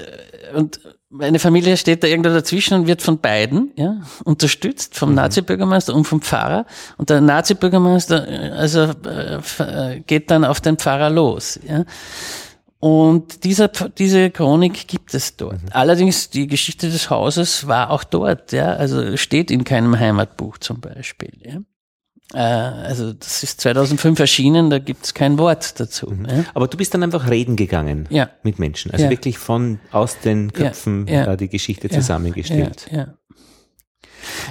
und 0.54 0.80
meine 1.10 1.38
Familie 1.38 1.76
steht 1.76 2.02
da 2.02 2.06
irgendwo 2.06 2.30
dazwischen 2.30 2.74
und 2.74 2.86
wird 2.86 3.02
von 3.02 3.18
beiden 3.18 3.72
ja, 3.76 4.02
unterstützt, 4.24 4.94
vom 4.94 5.10
mhm. 5.10 5.16
Nazi-Bürgermeister 5.16 5.94
und 5.94 6.04
vom 6.04 6.20
Pfarrer. 6.20 6.66
Und 6.96 7.10
der 7.10 7.20
Nazi-Bürgermeister 7.20 8.28
äh, 8.28 8.50
also, 8.50 8.82
äh, 8.82 10.00
geht 10.06 10.30
dann 10.30 10.44
auf 10.44 10.60
den 10.60 10.76
Pfarrer 10.76 11.10
los. 11.10 11.58
Ja. 11.66 11.84
Und 12.80 13.44
dieser, 13.44 13.68
diese 13.68 14.30
Chronik 14.30 14.86
gibt 14.86 15.14
es 15.14 15.36
dort. 15.36 15.62
Mhm. 15.62 15.68
Allerdings, 15.70 16.30
die 16.30 16.46
Geschichte 16.46 16.90
des 16.90 17.10
Hauses 17.10 17.66
war 17.66 17.90
auch 17.90 18.04
dort, 18.04 18.52
ja, 18.52 18.74
also 18.74 19.16
steht 19.16 19.50
in 19.50 19.64
keinem 19.64 19.98
Heimatbuch 19.98 20.58
zum 20.58 20.80
Beispiel. 20.80 21.32
Ja. 21.42 21.58
Äh, 22.34 22.38
also 22.38 23.12
das 23.12 23.42
ist 23.42 23.60
2005 23.60 24.18
erschienen, 24.18 24.70
da 24.70 24.78
gibt 24.78 25.04
es 25.06 25.14
kein 25.14 25.38
Wort 25.38 25.78
dazu. 25.80 26.10
Mhm. 26.10 26.26
Ja. 26.26 26.44
Aber 26.54 26.68
du 26.68 26.76
bist 26.76 26.94
dann 26.94 27.02
einfach 27.02 27.28
reden 27.30 27.56
gegangen 27.56 28.06
ja. 28.10 28.30
mit 28.42 28.58
Menschen, 28.58 28.90
also 28.90 29.04
ja. 29.04 29.10
wirklich 29.10 29.38
von 29.38 29.80
aus 29.92 30.18
den 30.18 30.52
Köpfen 30.52 31.06
ja. 31.06 31.36
die 31.36 31.48
Geschichte 31.48 31.88
zusammengestellt. 31.88 32.88
Ja. 32.90 33.14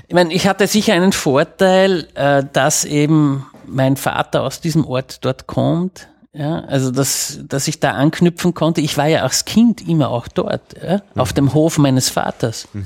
Ich 0.07 0.15
meine, 0.15 0.33
ich 0.33 0.47
hatte 0.47 0.65
sicher 0.67 0.93
einen 0.93 1.11
Vorteil, 1.11 2.07
äh, 2.15 2.43
dass 2.51 2.85
eben 2.85 3.45
mein 3.65 3.97
Vater 3.97 4.43
aus 4.43 4.61
diesem 4.61 4.85
Ort 4.85 5.23
dort 5.25 5.45
kommt 5.45 6.07
ja, 6.37 6.59
also 6.65 6.91
dass, 6.91 7.39
dass 7.47 7.67
ich 7.67 7.79
da 7.79 7.91
anknüpfen 7.91 8.53
konnte. 8.53 8.79
Ich 8.81 8.95
war 8.95 9.07
ja 9.07 9.23
als 9.23 9.45
Kind 9.45 9.87
immer 9.87 10.09
auch 10.09 10.27
dort, 10.27 10.75
ja, 10.81 10.97
mhm. 10.97 11.21
auf 11.21 11.33
dem 11.33 11.53
Hof 11.55 11.79
meines 11.79 12.09
Vaters. 12.09 12.67
Mhm. 12.73 12.85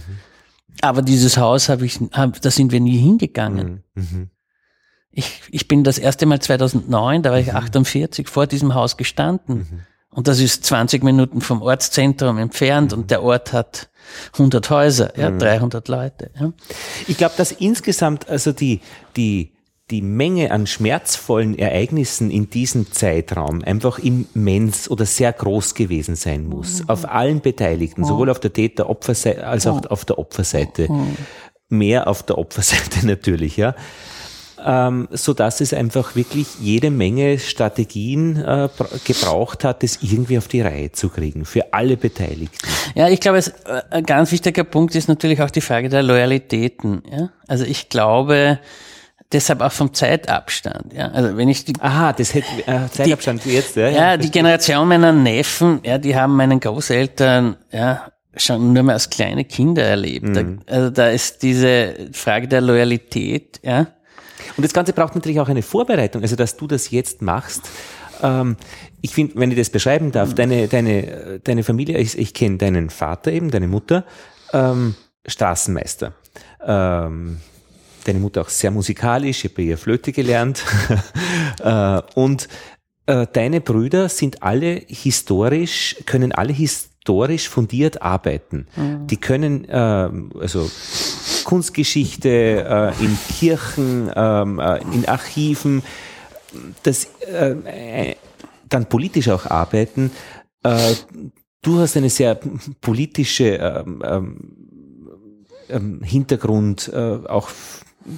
Aber 0.82 1.02
dieses 1.02 1.38
Haus 1.38 1.68
habe 1.68 1.86
ich, 1.86 2.00
hab, 2.14 2.42
da 2.42 2.50
sind 2.50 2.72
wir 2.72 2.80
nie 2.80 2.98
hingegangen. 2.98 3.84
Mhm. 3.94 4.30
Mhm. 5.12 5.18
Ich, 5.20 5.42
ich 5.52 5.68
bin 5.68 5.84
das 5.84 5.98
erste 5.98 6.26
Mal 6.26 6.42
2009, 6.42 7.24
da 7.24 7.32
war 7.32 7.40
ich 7.40 7.54
48, 7.54 8.26
mhm. 8.26 8.30
vor 8.30 8.48
diesem 8.48 8.74
Haus 8.74 8.98
gestanden. 8.98 9.58
Mhm. 9.58 9.80
Und 10.14 10.28
das 10.28 10.40
ist 10.40 10.66
20 10.66 11.04
Minuten 11.04 11.40
vom 11.40 11.62
Ortszentrum 11.62 12.38
entfernt 12.38 12.92
und 12.92 13.12
der 13.12 13.24
Ort 13.24 13.54
hat 13.54 13.90
100 14.34 14.70
Häuser, 14.70 15.18
ja, 15.18 15.32
300 15.32 15.88
Leute. 15.88 16.32
Ja. 16.38 16.52
Ich 17.08 17.18
glaube, 17.18 17.36
dass 17.38 17.54
insgesamt 17.54 18.30
also 18.30 18.52
die, 18.52 18.82
die, 19.16 19.54
die 19.90 20.02
Menge 20.02 20.52
an 20.52 20.68
schmerzvollen 20.68 21.58
Ereignissen 21.58 22.30
in 22.30 22.50
diesem 22.50 22.92
Zeitraum 22.92 23.64
einfach 23.64 24.00
immens 24.00 24.90
oder 24.90 25.06
sehr 25.06 25.32
groß 25.32 25.76
gewesen 25.76 26.18
sein 26.18 26.46
muss. 26.46 26.82
Mhm. 26.82 26.90
Auf 26.90 27.10
allen 27.10 27.40
Beteiligten, 27.40 28.04
sowohl 28.04 28.30
auf 28.30 28.42
der 28.42 28.52
Täter-Opferseite 28.52 29.48
als 29.48 29.66
auch 29.66 29.86
auf 29.86 30.04
der 30.04 30.20
Opferseite. 30.20 30.90
Mehr 31.70 32.08
auf 32.08 32.24
der 32.24 32.38
Opferseite 32.38 33.06
natürlich, 33.08 33.56
ja. 33.56 33.76
Ähm, 34.64 35.08
so 35.12 35.34
dass 35.34 35.60
es 35.60 35.74
einfach 35.74 36.16
wirklich 36.16 36.48
jede 36.60 36.92
Menge 36.92 37.40
Strategien 37.40 38.38
äh, 38.38 38.70
gebraucht 39.06 39.64
hat, 39.64 39.82
das 39.82 40.00
irgendwie 40.02 40.38
auf 40.38 40.48
die 40.48 40.62
Reihe 40.62 40.92
zu 40.92 41.10
kriegen, 41.10 41.46
für 41.46 41.74
alle 41.74 41.98
Beteiligten. 41.98 42.68
Ja, 42.94 43.10
ich 43.10 43.20
glaube, 43.20 43.40
es, 43.40 43.48
äh, 43.48 43.82
ein 43.90 44.04
ganz 44.04 44.32
wichtiger 44.32 44.64
Punkt 44.64 44.94
ist 44.94 45.08
natürlich 45.08 45.42
auch 45.42 45.50
die 45.50 45.62
Frage 45.62 45.90
der 45.90 46.04
Loyalitäten. 46.04 47.02
Ja? 47.12 47.30
Also 47.48 47.66
ich 47.66 47.90
glaube, 47.90 48.60
deshalb 49.32 49.62
auch 49.62 49.72
vom 49.72 49.94
Zeitabstand. 49.94 50.94
Ja, 50.94 51.08
also 51.08 51.38
wenn 51.38 51.50
ich 51.50 51.66
die 51.66 51.74
aha, 51.80 52.14
das 52.14 52.34
hätte 52.34 52.48
äh, 52.68 52.88
Zeitabstand 52.92 53.46
die, 53.46 53.54
jetzt. 53.54 53.76
Ja, 53.76 53.90
ja, 53.90 53.98
ja 54.12 54.18
die 54.18 54.30
Generation 54.30 54.88
meiner 54.88 55.12
Neffen, 55.12 55.80
ja, 55.84 55.98
die 55.98 56.16
haben 56.16 56.36
meinen 56.36 56.60
Großeltern 56.60 57.58
ja 57.72 58.12
schon 58.36 58.74
nur 58.74 58.84
mehr 58.84 58.94
als 58.94 59.10
kleine 59.10 59.44
Kinder 59.44 59.84
erlebt. 59.84 60.28
Mhm. 60.28 60.62
Da, 60.66 60.74
also 60.74 60.90
da 60.90 61.10
ist 61.10 61.44
diese 61.44 61.96
Frage 62.14 62.48
der 62.48 62.62
Loyalität. 62.62 63.60
Ja. 63.64 63.88
Und 64.58 64.64
das 64.64 64.74
Ganze 64.74 64.94
braucht 64.94 65.16
natürlich 65.16 65.40
auch 65.40 65.50
eine 65.50 65.62
Vorbereitung. 65.62 66.22
Also 66.22 66.36
dass 66.36 66.58
du 66.58 66.68
das 66.68 66.92
jetzt 66.92 67.22
machst. 67.22 67.70
Ähm, 68.22 68.58
ich 69.02 69.14
finde, 69.14 69.36
wenn 69.36 69.52
ich 69.52 69.58
das 69.58 69.70
beschreiben 69.70 70.12
darf, 70.12 70.32
mhm. 70.32 70.36
deine 70.36 70.68
deine 70.68 71.40
deine 71.44 71.64
Familie, 71.64 71.98
ich, 71.98 72.18
ich 72.18 72.34
kenne 72.34 72.58
deinen 72.58 72.90
Vater 72.90 73.32
eben, 73.32 73.52
deine 73.52 73.68
Mutter, 73.68 74.06
ähm, 74.54 74.96
Straßenmeister. 75.26 76.14
Ähm, 76.66 77.38
deine 78.06 78.20
Mutter 78.20 78.42
auch 78.42 78.50
sehr 78.50 78.72
musikalisch, 78.72 79.46
ich 79.46 79.52
habe 79.52 79.62
ihr 79.62 79.78
Flöte 79.78 80.12
gelernt. 80.12 80.64
Äh, 81.60 82.02
und 82.16 82.48
äh, 83.06 83.28
deine 83.32 83.62
Brüder 83.62 84.10
sind 84.10 84.42
alle 84.42 84.82
historisch, 84.88 85.98
können 86.06 86.32
alle 86.32 86.54
historisch 87.02 87.50
fundiert 87.50 88.02
arbeiten. 88.02 88.68
Mhm. 88.76 89.08
Die 89.08 89.18
können 89.18 89.66
äh, 89.68 90.10
also 90.40 90.70
Kunstgeschichte 91.44 92.94
in 93.00 93.18
Kirchen, 93.36 94.12
ähm, 94.16 94.62
in 94.94 95.08
Archiven, 95.08 95.82
das 96.84 97.08
dann 98.70 98.86
politisch 98.86 99.30
auch 99.30 99.48
arbeiten. 99.48 100.12
Du 100.64 101.80
hast 101.80 101.98
eine 101.98 102.10
sehr 102.10 102.40
politische 102.80 103.56
ähm, 103.56 104.52
ähm, 105.70 106.02
Hintergrund, 106.04 106.94
auch 106.94 107.50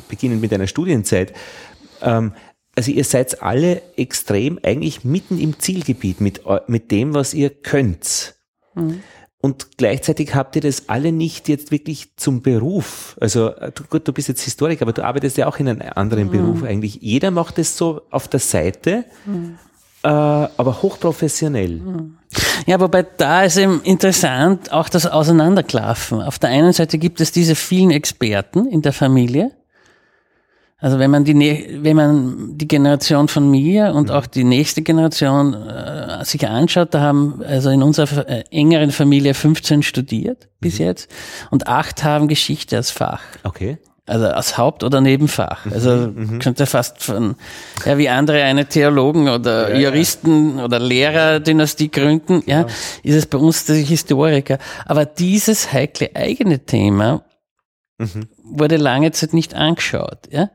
beginnend 0.09 0.41
mit 0.41 0.53
einer 0.53 0.67
Studienzeit. 0.67 1.33
Also 2.01 2.91
ihr 2.91 3.03
seid 3.03 3.41
alle 3.41 3.81
extrem 3.95 4.59
eigentlich 4.61 5.03
mitten 5.03 5.39
im 5.39 5.59
Zielgebiet 5.59 6.21
mit, 6.21 6.41
mit 6.67 6.91
dem, 6.91 7.13
was 7.13 7.33
ihr 7.33 7.49
könnt. 7.49 8.32
Mhm. 8.75 9.01
Und 9.45 9.77
gleichzeitig 9.77 10.35
habt 10.35 10.55
ihr 10.55 10.61
das 10.61 10.87
alle 10.87 11.11
nicht 11.11 11.49
jetzt 11.49 11.69
wirklich 11.69 12.15
zum 12.15 12.41
Beruf. 12.41 13.17
Also 13.19 13.49
du, 13.49 13.83
gut, 13.89 14.07
du 14.07 14.13
bist 14.13 14.29
jetzt 14.29 14.41
Historiker, 14.41 14.83
aber 14.83 14.93
du 14.93 15.03
arbeitest 15.03 15.35
ja 15.35 15.47
auch 15.47 15.57
in 15.57 15.67
einem 15.67 15.81
anderen 15.95 16.27
mhm. 16.27 16.31
Beruf 16.31 16.63
eigentlich. 16.63 16.99
Jeder 17.01 17.29
macht 17.29 17.59
es 17.59 17.77
so 17.77 18.03
auf 18.09 18.29
der 18.29 18.39
Seite. 18.39 19.03
Mhm. 19.25 19.57
äh, 20.03 20.07
aber 20.07 20.81
hochprofessionell. 20.81 21.81
Ja, 22.65 22.79
wobei 22.79 23.03
da 23.03 23.43
ist 23.43 23.57
eben 23.57 23.81
interessant 23.83 24.71
auch 24.71 24.87
das 24.87 25.05
Auseinanderklaffen. 25.05 26.21
Auf 26.21 26.39
der 26.39 26.49
einen 26.49 26.71
Seite 26.71 26.97
gibt 26.97 27.19
es 27.19 27.33
diese 27.33 27.55
vielen 27.55 27.91
Experten 27.91 28.65
in 28.65 28.81
der 28.81 28.93
Familie. 28.93 29.51
Also 30.83 30.99
wenn 30.99 31.11
man 31.11 31.23
die, 31.23 31.79
wenn 31.81 31.95
man 31.95 32.57
die 32.57 32.67
Generation 32.67 33.29
von 33.29 33.49
mir 33.49 33.93
und 33.95 34.11
auch 34.11 34.25
die 34.25 34.43
nächste 34.43 34.81
Generation 34.81 35.53
äh, 35.53 36.25
sich 36.25 36.45
anschaut, 36.45 36.93
da 36.93 36.99
haben 36.99 37.41
also 37.47 37.69
in 37.69 37.81
unserer 37.81 38.27
äh, 38.27 38.43
engeren 38.51 38.91
Familie 38.91 39.33
15 39.33 39.81
studiert 39.81 40.49
bis 40.59 40.79
mhm. 40.79 40.85
jetzt 40.85 41.09
und 41.51 41.67
acht 41.67 42.03
haben 42.03 42.27
Geschichte 42.27 42.75
als 42.75 42.91
Fach. 42.91 43.21
Okay. 43.45 43.77
Also 44.05 44.25
als 44.27 44.57
Haupt- 44.57 44.83
oder 44.83 44.99
Nebenfach. 44.99 45.65
Also 45.71 46.11
mhm, 46.13 46.39
könnte 46.39 46.65
fast 46.65 47.01
von, 47.01 47.35
ja, 47.85 47.97
wie 47.97 48.09
andere 48.09 48.43
eine 48.43 48.65
Theologen 48.65 49.29
oder 49.29 49.73
ja, 49.73 49.89
Juristen 49.89 50.57
ja. 50.57 50.65
oder 50.65 50.79
Lehrerdynastie 50.79 51.91
gründen, 51.91 52.43
ja, 52.45 52.59
ja, 52.59 52.67
ist 53.03 53.15
es 53.15 53.25
bei 53.25 53.37
uns 53.37 53.63
die 53.63 53.83
Historiker. 53.83 54.57
Aber 54.85 55.05
dieses 55.05 55.71
heikle 55.71 56.13
eigene 56.13 56.59
Thema 56.59 57.23
mhm. 57.99 58.27
wurde 58.43 58.75
lange 58.75 59.13
Zeit 59.13 59.31
nicht 59.31 59.55
angeschaut, 59.55 60.27
ja. 60.29 60.49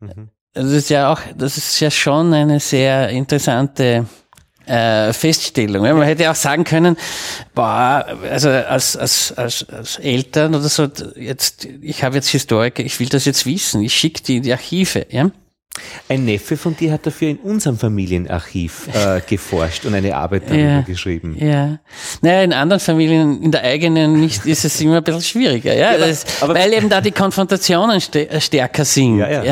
Mhm. 0.00 0.30
Das 0.52 0.70
ist 0.70 0.88
ja 0.88 1.12
auch, 1.12 1.20
das 1.36 1.58
ist 1.58 1.78
ja 1.80 1.90
schon 1.90 2.32
eine 2.32 2.60
sehr 2.60 3.10
interessante 3.10 4.06
äh, 4.66 5.12
Feststellung. 5.12 5.82
Man 5.82 6.02
hätte 6.02 6.30
auch 6.30 6.34
sagen 6.34 6.64
können, 6.64 6.96
boah, 7.54 8.06
also 8.30 8.48
als, 8.48 8.96
als, 8.96 9.32
als, 9.36 9.68
als 9.68 9.98
Eltern 9.98 10.54
oder 10.54 10.68
so, 10.68 10.88
jetzt, 11.14 11.66
ich 11.82 12.02
habe 12.02 12.16
jetzt 12.16 12.28
Historiker, 12.28 12.82
ich 12.82 12.98
will 12.98 13.08
das 13.08 13.24
jetzt 13.26 13.46
wissen, 13.46 13.82
ich 13.82 13.94
schicke 13.94 14.22
die 14.22 14.36
in 14.38 14.42
die 14.42 14.52
Archive, 14.52 15.06
ja. 15.10 15.30
Ein 16.08 16.24
Neffe 16.24 16.56
von 16.56 16.76
dir 16.76 16.92
hat 16.92 17.06
dafür 17.06 17.30
in 17.30 17.38
unserem 17.38 17.78
Familienarchiv 17.78 18.88
äh, 18.94 19.20
geforscht 19.26 19.84
und 19.84 19.94
eine 19.94 20.16
Arbeit 20.16 20.44
darüber 20.46 20.62
ja, 20.62 20.80
geschrieben. 20.82 21.36
Ja. 21.38 21.78
Naja, 22.22 22.42
in 22.42 22.52
anderen 22.52 22.80
Familien, 22.80 23.42
in 23.42 23.50
der 23.50 23.62
eigenen 23.62 24.20
nicht, 24.20 24.46
ist 24.46 24.64
es 24.64 24.80
immer 24.80 24.98
ein 24.98 25.04
bisschen 25.04 25.22
schwieriger, 25.22 25.74
ja. 25.74 25.92
ja 25.92 25.98
das, 25.98 26.24
aber, 26.40 26.54
weil 26.54 26.72
eben 26.72 26.88
da 26.88 27.00
die 27.00 27.10
Konfrontationen 27.10 28.00
stärker 28.00 28.84
sind. 28.84 29.18
Ja, 29.18 29.30
ja. 29.30 29.44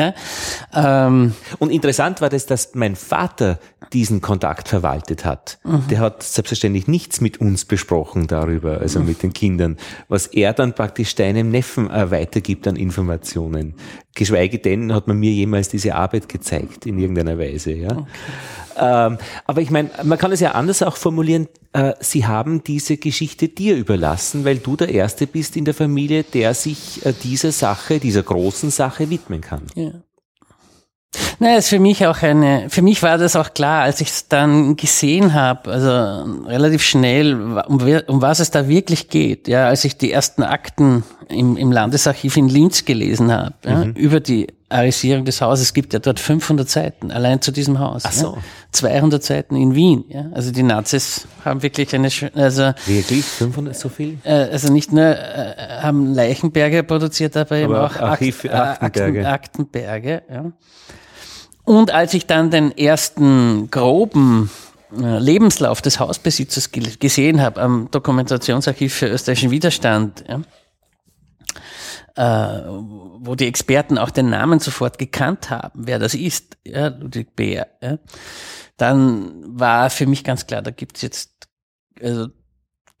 ja? 0.73 1.07
Ähm, 1.07 1.33
und 1.59 1.71
interessant 1.71 2.21
war 2.21 2.29
das, 2.29 2.45
dass 2.45 2.73
mein 2.73 2.95
Vater 2.95 3.59
diesen 3.93 4.21
Kontakt 4.21 4.67
verwaltet 4.67 5.25
hat. 5.25 5.59
Mhm. 5.63 5.87
Der 5.89 5.99
hat 5.99 6.23
selbstverständlich 6.23 6.87
nichts 6.87 7.21
mit 7.21 7.39
uns 7.39 7.65
besprochen 7.65 8.27
darüber, 8.27 8.79
also 8.79 8.99
mhm. 8.99 9.05
mit 9.07 9.23
den 9.23 9.33
Kindern, 9.33 9.77
was 10.07 10.27
er 10.27 10.53
dann 10.53 10.73
praktisch 10.73 11.15
deinem 11.15 11.51
Neffen 11.51 11.89
äh, 11.89 12.09
weitergibt 12.11 12.67
an 12.67 12.77
Informationen. 12.77 13.75
Geschweige 14.15 14.59
denn 14.59 14.93
hat 14.93 15.07
man 15.07 15.19
mir 15.19 15.31
jemals 15.31 15.69
diese 15.69 15.93
Arbeit 15.93 16.29
gezeigt 16.29 16.85
in 16.85 16.97
irgendeiner 16.97 17.37
Weise. 17.37 17.73
Ja. 17.73 17.91
Okay. 17.91 18.05
Ähm, 18.77 19.17
aber 19.45 19.61
ich 19.61 19.71
meine, 19.71 19.89
man 20.03 20.17
kann 20.17 20.31
es 20.31 20.39
ja 20.39 20.51
anders 20.51 20.81
auch 20.83 20.97
formulieren. 20.97 21.47
Äh, 21.73 21.93
Sie 21.99 22.25
haben 22.25 22.63
diese 22.63 22.97
Geschichte 22.97 23.47
dir 23.47 23.75
überlassen, 23.75 24.45
weil 24.45 24.57
du 24.57 24.75
der 24.75 24.89
Erste 24.89 25.27
bist 25.27 25.55
in 25.55 25.65
der 25.65 25.73
Familie, 25.73 26.23
der 26.23 26.53
sich 26.53 27.05
äh, 27.05 27.13
dieser 27.23 27.51
Sache, 27.51 27.99
dieser 27.99 28.23
großen 28.23 28.71
Sache 28.71 29.09
widmen 29.09 29.41
kann. 29.41 29.63
Ja. 29.75 29.91
Naja, 31.39 31.57
ist 31.57 31.69
für 31.69 31.79
mich 31.79 32.05
auch 32.05 32.21
eine, 32.21 32.69
für 32.69 32.81
mich 32.81 33.03
war 33.03 33.17
das 33.17 33.35
auch 33.35 33.53
klar, 33.53 33.83
als 33.83 34.01
ich 34.01 34.09
es 34.09 34.27
dann 34.27 34.75
gesehen 34.75 35.33
habe, 35.33 35.71
also 35.71 35.89
relativ 36.47 36.83
schnell, 36.83 37.35
um, 37.35 37.81
um, 38.07 38.21
was 38.21 38.39
es 38.39 38.51
da 38.51 38.67
wirklich 38.67 39.09
geht, 39.09 39.47
ja, 39.47 39.67
als 39.67 39.85
ich 39.85 39.97
die 39.97 40.11
ersten 40.11 40.43
Akten 40.43 41.03
im, 41.29 41.57
im 41.57 41.71
Landesarchiv 41.71 42.37
in 42.37 42.49
Linz 42.49 42.85
gelesen 42.85 43.31
habe, 43.31 43.53
ja, 43.65 43.85
mhm. 43.85 43.91
über 43.93 44.19
die 44.19 44.47
Arisierung 44.69 45.25
des 45.25 45.41
Hauses, 45.41 45.67
es 45.67 45.73
gibt 45.73 45.93
ja 45.93 45.99
dort 45.99 46.19
500 46.19 46.67
Seiten, 46.67 47.11
allein 47.11 47.41
zu 47.41 47.51
diesem 47.51 47.79
Haus. 47.79 48.03
Ach 48.05 48.11
so. 48.11 48.33
Ja, 48.35 48.41
200 48.71 49.23
Seiten 49.23 49.55
in 49.55 49.75
Wien, 49.75 50.05
ja, 50.09 50.25
also 50.33 50.51
die 50.51 50.63
Nazis 50.63 51.27
haben 51.43 51.61
wirklich 51.61 51.93
eine, 51.93 52.09
also. 52.33 52.73
Wirklich? 52.85 53.23
500 53.25 53.75
so 53.75 53.89
viel? 53.89 54.17
Äh, 54.23 54.49
also 54.51 54.71
nicht 54.71 54.91
nur, 54.91 55.03
äh, 55.03 55.55
haben 55.81 56.13
Leichenberge 56.13 56.83
produziert, 56.83 57.37
aber, 57.37 57.55
aber 57.55 57.57
eben 57.57 57.75
auch 57.75 57.95
Archiv, 57.95 58.45
Akt, 58.45 58.81
Aktenberge. 58.81 59.27
Akten, 59.27 59.61
Aktenberge, 59.61 60.23
ja. 60.31 60.51
Und 61.65 61.91
als 61.91 62.13
ich 62.13 62.27
dann 62.27 62.51
den 62.51 62.77
ersten 62.77 63.69
groben 63.71 64.51
äh, 64.97 65.19
Lebenslauf 65.19 65.81
des 65.81 65.99
Hausbesitzers 65.99 66.71
gesehen 66.71 67.41
habe 67.41 67.61
am 67.61 67.89
Dokumentationsarchiv 67.91 68.93
für 68.93 69.07
österreichischen 69.07 69.51
Widerstand, 69.51 70.23
ja, 70.29 70.41
äh, 72.15 72.63
wo 73.19 73.35
die 73.35 73.47
Experten 73.47 73.97
auch 73.97 74.11
den 74.11 74.29
Namen 74.29 74.59
sofort 74.59 74.97
gekannt 74.97 75.49
haben, 75.49 75.81
wer 75.85 75.99
das 75.99 76.13
ist, 76.13 76.57
ja, 76.63 76.87
Ludwig 76.87 77.35
Beer, 77.35 77.67
ja, 77.81 77.97
dann 78.77 79.43
war 79.47 79.89
für 79.89 80.05
mich 80.05 80.23
ganz 80.23 80.45
klar, 80.47 80.61
da 80.61 80.71
gibt's 80.71 81.01
jetzt 81.01 81.31
also 82.01 82.27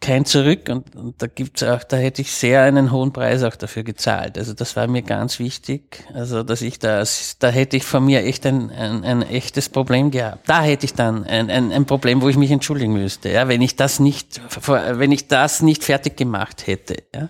kein 0.05 0.25
Zurück 0.25 0.69
und, 0.69 0.95
und 0.95 1.19
da 1.21 1.25
gibt's 1.25 1.63
auch, 1.63 1.83
da 1.83 1.97
hätte 1.97 2.21
ich 2.21 2.31
sehr 2.31 2.61
einen 2.61 2.91
hohen 2.91 3.11
Preis 3.11 3.41
auch 3.41 3.55
dafür 3.55 3.83
gezahlt. 3.83 4.37
Also 4.37 4.53
das 4.53 4.75
war 4.75 4.85
mir 4.87 5.01
ganz 5.01 5.39
wichtig. 5.39 6.05
Also 6.13 6.43
dass 6.43 6.61
ich 6.61 6.77
das, 6.77 7.37
da 7.39 7.49
hätte 7.49 7.75
ich 7.75 7.83
von 7.83 8.05
mir 8.05 8.23
echt 8.23 8.45
ein, 8.45 8.69
ein, 8.69 9.03
ein 9.03 9.23
echtes 9.23 9.67
Problem 9.67 10.11
gehabt. 10.11 10.47
Da 10.47 10.61
hätte 10.61 10.85
ich 10.85 10.93
dann 10.93 11.23
ein, 11.23 11.49
ein, 11.49 11.71
ein 11.71 11.85
Problem, 11.85 12.21
wo 12.21 12.29
ich 12.29 12.37
mich 12.37 12.51
entschuldigen 12.51 12.93
müsste, 12.93 13.29
ja, 13.29 13.47
wenn 13.47 13.63
ich 13.63 13.75
das 13.75 13.99
nicht, 13.99 14.39
wenn 14.67 15.11
ich 15.11 15.27
das 15.27 15.63
nicht 15.63 15.83
fertig 15.83 16.17
gemacht 16.17 16.67
hätte. 16.67 16.97
Ja. 17.13 17.29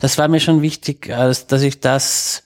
Das 0.00 0.16
war 0.16 0.28
mir 0.28 0.40
schon 0.40 0.62
wichtig, 0.62 1.08
dass 1.08 1.62
ich 1.62 1.80
das 1.80 2.44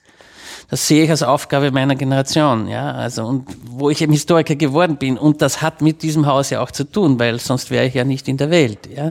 das 0.71 0.87
sehe 0.87 1.05
ich 1.05 1.11
als 1.11 1.23
Aufgabe 1.23 1.73
meiner 1.73 1.97
Generation, 1.97 2.69
ja, 2.69 2.93
also 2.93 3.27
und 3.27 3.49
wo 3.65 3.91
ich 3.91 4.01
eben 4.01 4.13
Historiker 4.13 4.55
geworden 4.55 4.97
bin 4.97 5.19
und 5.19 5.43
das 5.43 5.61
hat 5.63 5.83
mit 5.83 6.03
diesem 6.03 6.27
Haus 6.27 6.51
ja 6.51 6.61
auch 6.61 6.71
zu 6.71 6.85
tun, 6.85 7.19
weil 7.19 7.41
sonst 7.41 7.71
wäre 7.71 7.87
ich 7.87 7.95
ja 7.95 8.05
nicht 8.05 8.29
in 8.29 8.37
der 8.37 8.51
Welt, 8.51 8.89
ja. 8.95 9.11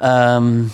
Ähm, 0.00 0.70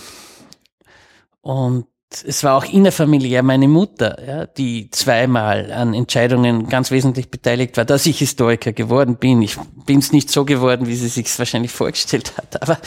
und 1.41 1.85
es 2.27 2.43
war 2.43 2.57
auch 2.57 2.65
innerfamiliär 2.65 3.43
meine 3.43 3.67
Mutter, 3.67 4.17
ja, 4.25 4.45
die 4.45 4.89
zweimal 4.91 5.71
an 5.71 5.93
Entscheidungen 5.93 6.67
ganz 6.67 6.91
wesentlich 6.91 7.31
beteiligt 7.31 7.77
war, 7.77 7.85
dass 7.85 8.05
ich 8.05 8.19
Historiker 8.19 8.73
geworden 8.73 9.15
bin. 9.15 9.41
Ich 9.41 9.57
bin 9.85 9.99
es 9.99 10.11
nicht 10.11 10.29
so 10.29 10.45
geworden, 10.45 10.87
wie 10.87 10.95
sie 10.95 11.07
sich 11.07 11.37
wahrscheinlich 11.39 11.71
vorgestellt 11.71 12.33
hat. 12.37 12.61
Aber, 12.61 12.77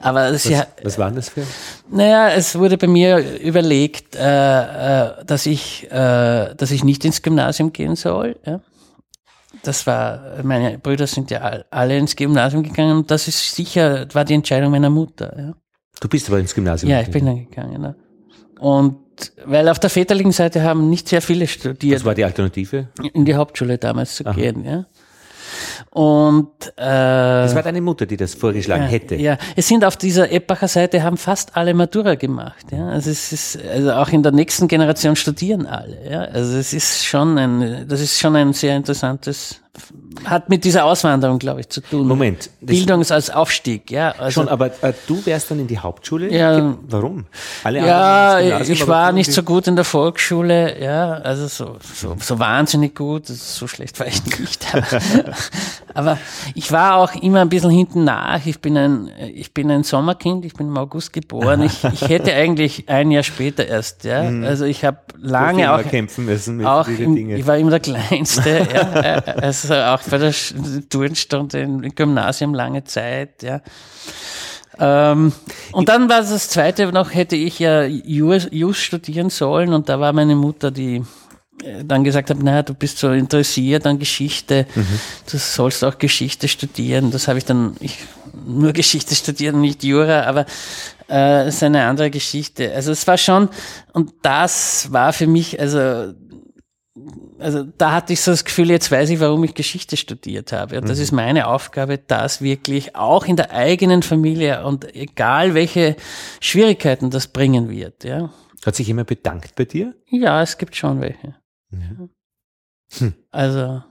aber 0.00 0.32
was, 0.32 0.42
sie 0.42 0.56
hat. 0.56 0.68
Was 0.82 0.98
waren 0.98 1.14
das 1.14 1.30
für? 1.30 1.46
Naja, 1.90 2.30
es 2.30 2.58
wurde 2.58 2.76
bei 2.76 2.86
mir 2.86 3.38
überlegt, 3.40 4.16
äh, 4.16 4.20
äh, 4.20 5.24
dass 5.24 5.46
ich, 5.46 5.90
äh, 5.90 6.54
dass 6.54 6.70
ich 6.70 6.84
nicht 6.84 7.04
ins 7.04 7.22
Gymnasium 7.22 7.72
gehen 7.72 7.96
soll. 7.96 8.36
Ja. 8.44 8.60
Das 9.62 9.86
war, 9.86 10.42
meine 10.42 10.78
Brüder 10.78 11.06
sind 11.06 11.30
ja 11.30 11.40
alle 11.70 11.96
ins 11.96 12.16
Gymnasium 12.16 12.62
gegangen 12.62 12.98
und 12.98 13.10
das 13.10 13.28
ist 13.28 13.54
sicher, 13.54 14.06
war 14.12 14.24
die 14.24 14.34
Entscheidung 14.34 14.70
meiner 14.70 14.90
Mutter. 14.90 15.34
Ja. 15.38 15.54
Du 16.00 16.08
bist 16.08 16.28
aber 16.28 16.38
ins 16.38 16.54
Gymnasium 16.54 16.88
gegangen? 16.88 17.02
Ja, 17.02 17.08
ich 17.08 17.12
bin 17.12 17.26
dann 17.26 17.48
gegangen. 17.48 17.82
Ja. 17.82 17.94
Und 18.64 18.96
weil 19.44 19.68
auf 19.68 19.78
der 19.78 19.90
väterlichen 19.90 20.32
Seite 20.32 20.62
haben 20.62 20.88
nicht 20.88 21.08
sehr 21.08 21.20
viele 21.20 21.46
studiert. 21.46 21.96
Was 21.96 22.04
war 22.06 22.14
die 22.14 22.24
Alternative? 22.24 22.88
In 23.12 23.26
die 23.26 23.34
Hauptschule 23.34 23.76
damals 23.76 24.16
zu 24.16 24.24
Aha. 24.24 24.32
gehen, 24.32 24.64
ja. 24.64 24.86
Und 25.90 26.72
äh, 26.78 27.44
es 27.44 27.54
war 27.54 27.62
deine 27.62 27.82
Mutter, 27.82 28.06
die 28.06 28.16
das 28.16 28.34
vorgeschlagen 28.34 28.84
ja, 28.84 28.88
hätte. 28.88 29.16
Ja, 29.16 29.36
es 29.54 29.68
sind 29.68 29.84
auf 29.84 29.98
dieser 29.98 30.32
Eppacher 30.32 30.66
Seite 30.66 31.02
haben 31.02 31.18
fast 31.18 31.58
alle 31.58 31.74
Matura 31.74 32.14
gemacht. 32.14 32.64
Ja, 32.72 32.88
also 32.88 33.10
es 33.10 33.32
ist 33.32 33.58
also 33.62 33.92
auch 33.92 34.08
in 34.08 34.22
der 34.22 34.32
nächsten 34.32 34.66
Generation 34.66 35.14
studieren 35.14 35.66
alle. 35.66 35.98
Ja, 36.10 36.20
also 36.22 36.56
es 36.56 36.72
ist 36.72 37.04
schon 37.04 37.36
ein, 37.36 37.86
das 37.86 38.00
ist 38.00 38.18
schon 38.18 38.34
ein 38.34 38.54
sehr 38.54 38.74
interessantes 38.76 39.60
hat 40.24 40.48
mit 40.48 40.64
dieser 40.64 40.84
Auswanderung, 40.84 41.38
glaube 41.38 41.60
ich, 41.60 41.68
zu 41.68 41.80
tun. 41.80 42.06
Moment. 42.06 42.50
Bildungs 42.60 43.10
als 43.10 43.30
Aufstieg, 43.30 43.90
ja. 43.90 44.12
Also, 44.12 44.42
schon, 44.42 44.48
aber 44.48 44.66
äh, 44.82 44.92
du 45.06 45.24
wärst 45.26 45.50
dann 45.50 45.58
in 45.58 45.66
die 45.66 45.78
Hauptschule? 45.78 46.32
Ja. 46.32 46.76
Warum? 46.88 47.26
Alle 47.64 47.84
ja, 47.84 48.60
ich 48.60 48.86
war 48.86 49.12
nicht 49.12 49.32
so 49.32 49.42
gut 49.42 49.66
in 49.66 49.76
der 49.76 49.84
Volksschule, 49.84 50.80
ja, 50.80 51.14
also 51.14 51.48
so, 51.48 51.76
so, 51.94 52.16
so 52.18 52.38
wahnsinnig 52.38 52.94
gut, 52.94 53.26
so 53.26 53.66
schlecht 53.66 53.98
war 53.98 54.06
ich 54.06 54.24
nicht. 54.38 54.66
Aber, 54.72 54.86
aber 55.94 56.18
ich 56.54 56.70
war 56.70 56.96
auch 56.96 57.14
immer 57.16 57.40
ein 57.40 57.48
bisschen 57.48 57.70
hinten 57.70 58.04
nach. 58.04 58.46
Ich 58.46 58.60
bin 58.60 58.76
ein, 58.76 59.10
ich 59.34 59.52
bin 59.52 59.70
ein 59.70 59.82
Sommerkind, 59.82 60.44
ich 60.44 60.54
bin 60.54 60.68
im 60.68 60.76
August 60.76 61.12
geboren. 61.12 61.62
Ich, 61.62 61.84
ich 61.84 62.08
hätte 62.08 62.32
eigentlich 62.32 62.88
ein 62.88 63.10
Jahr 63.10 63.24
später 63.24 63.66
erst, 63.66 64.04
ja. 64.04 64.22
Mhm. 64.22 64.44
Also 64.44 64.64
ich 64.64 64.84
habe 64.84 64.98
lange 65.20 65.72
auch 65.72 65.82
kämpfen 65.82 66.26
müssen 66.26 66.58
mit 66.58 66.66
auch 66.66 66.88
im, 66.88 67.30
Ich 67.30 67.46
war 67.46 67.58
immer 67.58 67.70
der 67.70 67.80
Kleinste, 67.80 68.68
ja. 68.72 69.22
Also 69.34 69.63
auch 69.70 70.02
bei 70.02 70.18
der 70.18 70.34
Turnstunde 70.88 71.60
im 71.60 71.94
Gymnasium 71.94 72.54
lange 72.54 72.84
Zeit, 72.84 73.42
ja. 73.42 73.60
Ähm, 74.78 75.32
und 75.72 75.88
dann 75.88 76.08
war 76.08 76.20
das 76.20 76.48
zweite 76.48 76.90
noch, 76.92 77.14
hätte 77.14 77.36
ich 77.36 77.58
ja 77.60 77.84
Jus, 77.84 78.48
studieren 78.76 79.30
sollen 79.30 79.72
und 79.72 79.88
da 79.88 80.00
war 80.00 80.12
meine 80.12 80.34
Mutter, 80.34 80.70
die 80.70 81.02
äh, 81.62 81.84
dann 81.84 82.02
gesagt 82.02 82.30
hat, 82.30 82.42
naja, 82.42 82.62
du 82.62 82.74
bist 82.74 82.98
so 82.98 83.12
interessiert 83.12 83.86
an 83.86 83.98
Geschichte, 83.98 84.66
mhm. 84.74 85.00
du 85.30 85.38
sollst 85.38 85.84
auch 85.84 85.98
Geschichte 85.98 86.48
studieren. 86.48 87.10
Das 87.10 87.28
habe 87.28 87.38
ich 87.38 87.44
dann, 87.44 87.76
ich, 87.80 87.98
nur 88.46 88.72
Geschichte 88.72 89.14
studieren, 89.14 89.60
nicht 89.60 89.84
Jura, 89.84 90.24
aber 90.24 90.46
äh, 91.08 91.48
ist 91.48 91.62
eine 91.62 91.84
andere 91.84 92.10
Geschichte. 92.10 92.72
Also 92.74 92.92
es 92.92 93.06
war 93.06 93.18
schon, 93.18 93.48
und 93.92 94.12
das 94.22 94.92
war 94.92 95.12
für 95.12 95.28
mich, 95.28 95.60
also 95.60 96.14
also 97.38 97.64
da 97.64 97.92
hatte 97.92 98.12
ich 98.12 98.20
so 98.20 98.30
das 98.30 98.44
Gefühl, 98.44 98.70
jetzt 98.70 98.90
weiß 98.90 99.10
ich, 99.10 99.18
warum 99.18 99.42
ich 99.44 99.54
Geschichte 99.54 99.96
studiert 99.96 100.52
habe. 100.52 100.78
Und 100.78 100.88
das 100.88 100.98
mhm. 100.98 101.04
ist 101.04 101.12
meine 101.12 101.48
Aufgabe, 101.48 101.98
das 101.98 102.40
wirklich 102.40 102.94
auch 102.94 103.24
in 103.24 103.36
der 103.36 103.50
eigenen 103.50 104.02
Familie 104.02 104.64
und 104.64 104.94
egal 104.94 105.54
welche 105.54 105.96
Schwierigkeiten 106.40 107.10
das 107.10 107.26
bringen 107.26 107.68
wird. 107.68 108.04
Ja. 108.04 108.32
Hat 108.64 108.76
sich 108.76 108.86
jemand 108.86 109.08
bedankt 109.08 109.56
bei 109.56 109.64
dir? 109.64 109.94
Ja, 110.08 110.40
es 110.40 110.56
gibt 110.56 110.76
schon 110.76 111.00
welche. 111.00 111.34
Ja. 111.70 112.08
Hm. 112.98 113.14
Also 113.32 113.82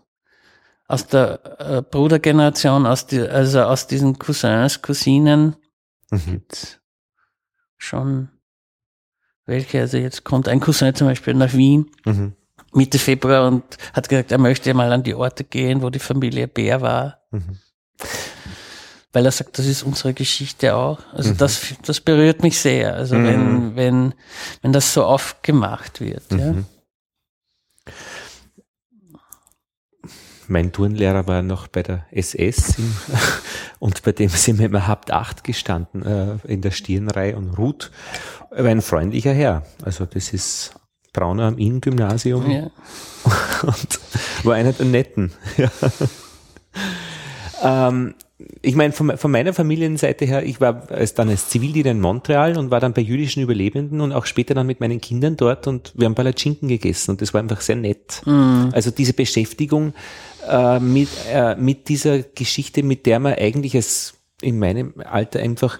aus 0.87 1.07
der 1.07 1.59
äh, 1.59 1.81
Brudergeneration, 1.81 2.85
aus 2.85 3.05
die, 3.05 3.19
also 3.19 3.63
aus 3.63 3.87
diesen 3.87 4.17
Cousins, 4.17 4.81
Cousinen 4.81 5.57
mhm. 6.09 6.19
gibt's 6.25 6.79
schon 7.77 8.29
welche. 9.45 9.81
Also 9.81 9.97
jetzt 9.97 10.23
kommt 10.23 10.47
ein 10.47 10.61
Cousin 10.61 10.95
zum 10.95 11.07
Beispiel 11.07 11.33
nach 11.33 11.53
Wien. 11.53 11.91
Mhm 12.05 12.37
Mitte 12.73 12.99
Februar 12.99 13.47
und 13.47 13.63
hat 13.93 14.09
gesagt, 14.09 14.31
er 14.31 14.37
möchte 14.37 14.73
mal 14.73 14.91
an 14.91 15.03
die 15.03 15.15
Orte 15.15 15.43
gehen, 15.43 15.81
wo 15.81 15.89
die 15.89 15.99
Familie 15.99 16.47
Bär 16.47 16.81
war. 16.81 17.19
Mhm. 17.31 17.59
Weil 19.11 19.25
er 19.25 19.31
sagt, 19.31 19.59
das 19.59 19.67
ist 19.67 19.83
unsere 19.83 20.13
Geschichte 20.13 20.75
auch. 20.75 20.99
Also 21.13 21.31
mhm. 21.31 21.37
das, 21.37 21.61
das 21.85 21.99
berührt 22.01 22.41
mich 22.41 22.57
sehr. 22.57 22.95
Also 22.95 23.15
mhm. 23.15 23.25
wenn, 23.25 23.75
wenn, 23.75 24.13
wenn 24.61 24.73
das 24.73 24.93
so 24.93 25.05
oft 25.05 25.43
gemacht 25.43 26.01
wird. 26.01 26.23
Ja. 26.31 26.53
Mhm. 26.53 26.65
Mein 30.47 30.71
Turnlehrer 30.71 31.25
war 31.25 31.41
noch 31.41 31.67
bei 31.67 31.83
der 31.83 32.05
SS 32.11 32.75
und 33.79 34.03
bei 34.03 34.11
dem 34.11 34.29
sind 34.29 34.59
wir 34.59 34.65
immer 34.65 34.87
Habt 34.87 35.11
acht 35.11 35.43
gestanden 35.43 36.03
äh, 36.05 36.37
in 36.51 36.61
der 36.61 36.71
Stirnreihe 36.71 37.37
und 37.37 37.57
Ruth 37.57 37.91
war 38.49 38.65
ein 38.65 38.81
freundlicher 38.81 39.33
Herr. 39.33 39.63
Also 39.83 40.05
das 40.05 40.33
ist 40.33 40.75
Brauner 41.13 41.43
am 41.45 41.57
Inn-Gymnasium 41.57 42.49
ja. 42.49 42.63
und 43.63 43.99
war 44.43 44.55
einer 44.55 44.73
der 44.73 44.85
Netten. 44.85 45.31
Ja. 45.57 45.69
Ähm, 47.63 48.15
ich 48.61 48.75
meine, 48.75 48.93
von, 48.93 49.17
von, 49.17 49.31
meiner 49.31 49.53
Familienseite 49.53 50.25
her, 50.25 50.43
ich 50.43 50.59
war 50.59 50.89
als 50.89 51.13
dann 51.13 51.29
als 51.29 51.49
Zivildiener 51.49 51.91
in 51.91 52.01
Montreal 52.01 52.57
und 52.57 52.71
war 52.71 52.79
dann 52.79 52.93
bei 52.93 53.01
jüdischen 53.01 53.41
Überlebenden 53.41 54.01
und 54.01 54.11
auch 54.11 54.25
später 54.25 54.53
dann 54.53 54.67
mit 54.67 54.79
meinen 54.79 54.99
Kindern 54.99 55.37
dort 55.37 55.67
und 55.67 55.93
wir 55.95 56.05
haben 56.05 56.15
Palatschinken 56.15 56.67
gegessen 56.67 57.11
und 57.11 57.21
das 57.21 57.33
war 57.33 57.41
einfach 57.41 57.61
sehr 57.61 57.75
nett. 57.75 58.21
Mhm. 58.25 58.69
Also 58.73 58.91
diese 58.91 59.13
Beschäftigung 59.13 59.93
äh, 60.49 60.79
mit, 60.79 61.09
äh, 61.31 61.55
mit 61.55 61.87
dieser 61.89 62.19
Geschichte, 62.19 62.83
mit 62.83 63.05
der 63.05 63.19
man 63.19 63.33
eigentlich 63.33 63.75
als 63.75 64.15
in 64.41 64.59
meinem 64.59 64.93
Alter 65.05 65.39
einfach 65.39 65.79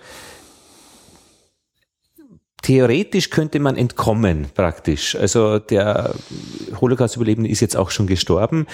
theoretisch 2.63 3.29
könnte 3.29 3.59
man 3.59 3.77
entkommen 3.77 4.47
praktisch. 4.55 5.15
Also 5.15 5.59
der 5.59 6.15
Holocaust-Überlebende 6.81 7.49
ist 7.49 7.59
jetzt 7.59 7.77
auch 7.77 7.91
schon 7.91 8.07
gestorben. 8.07 8.65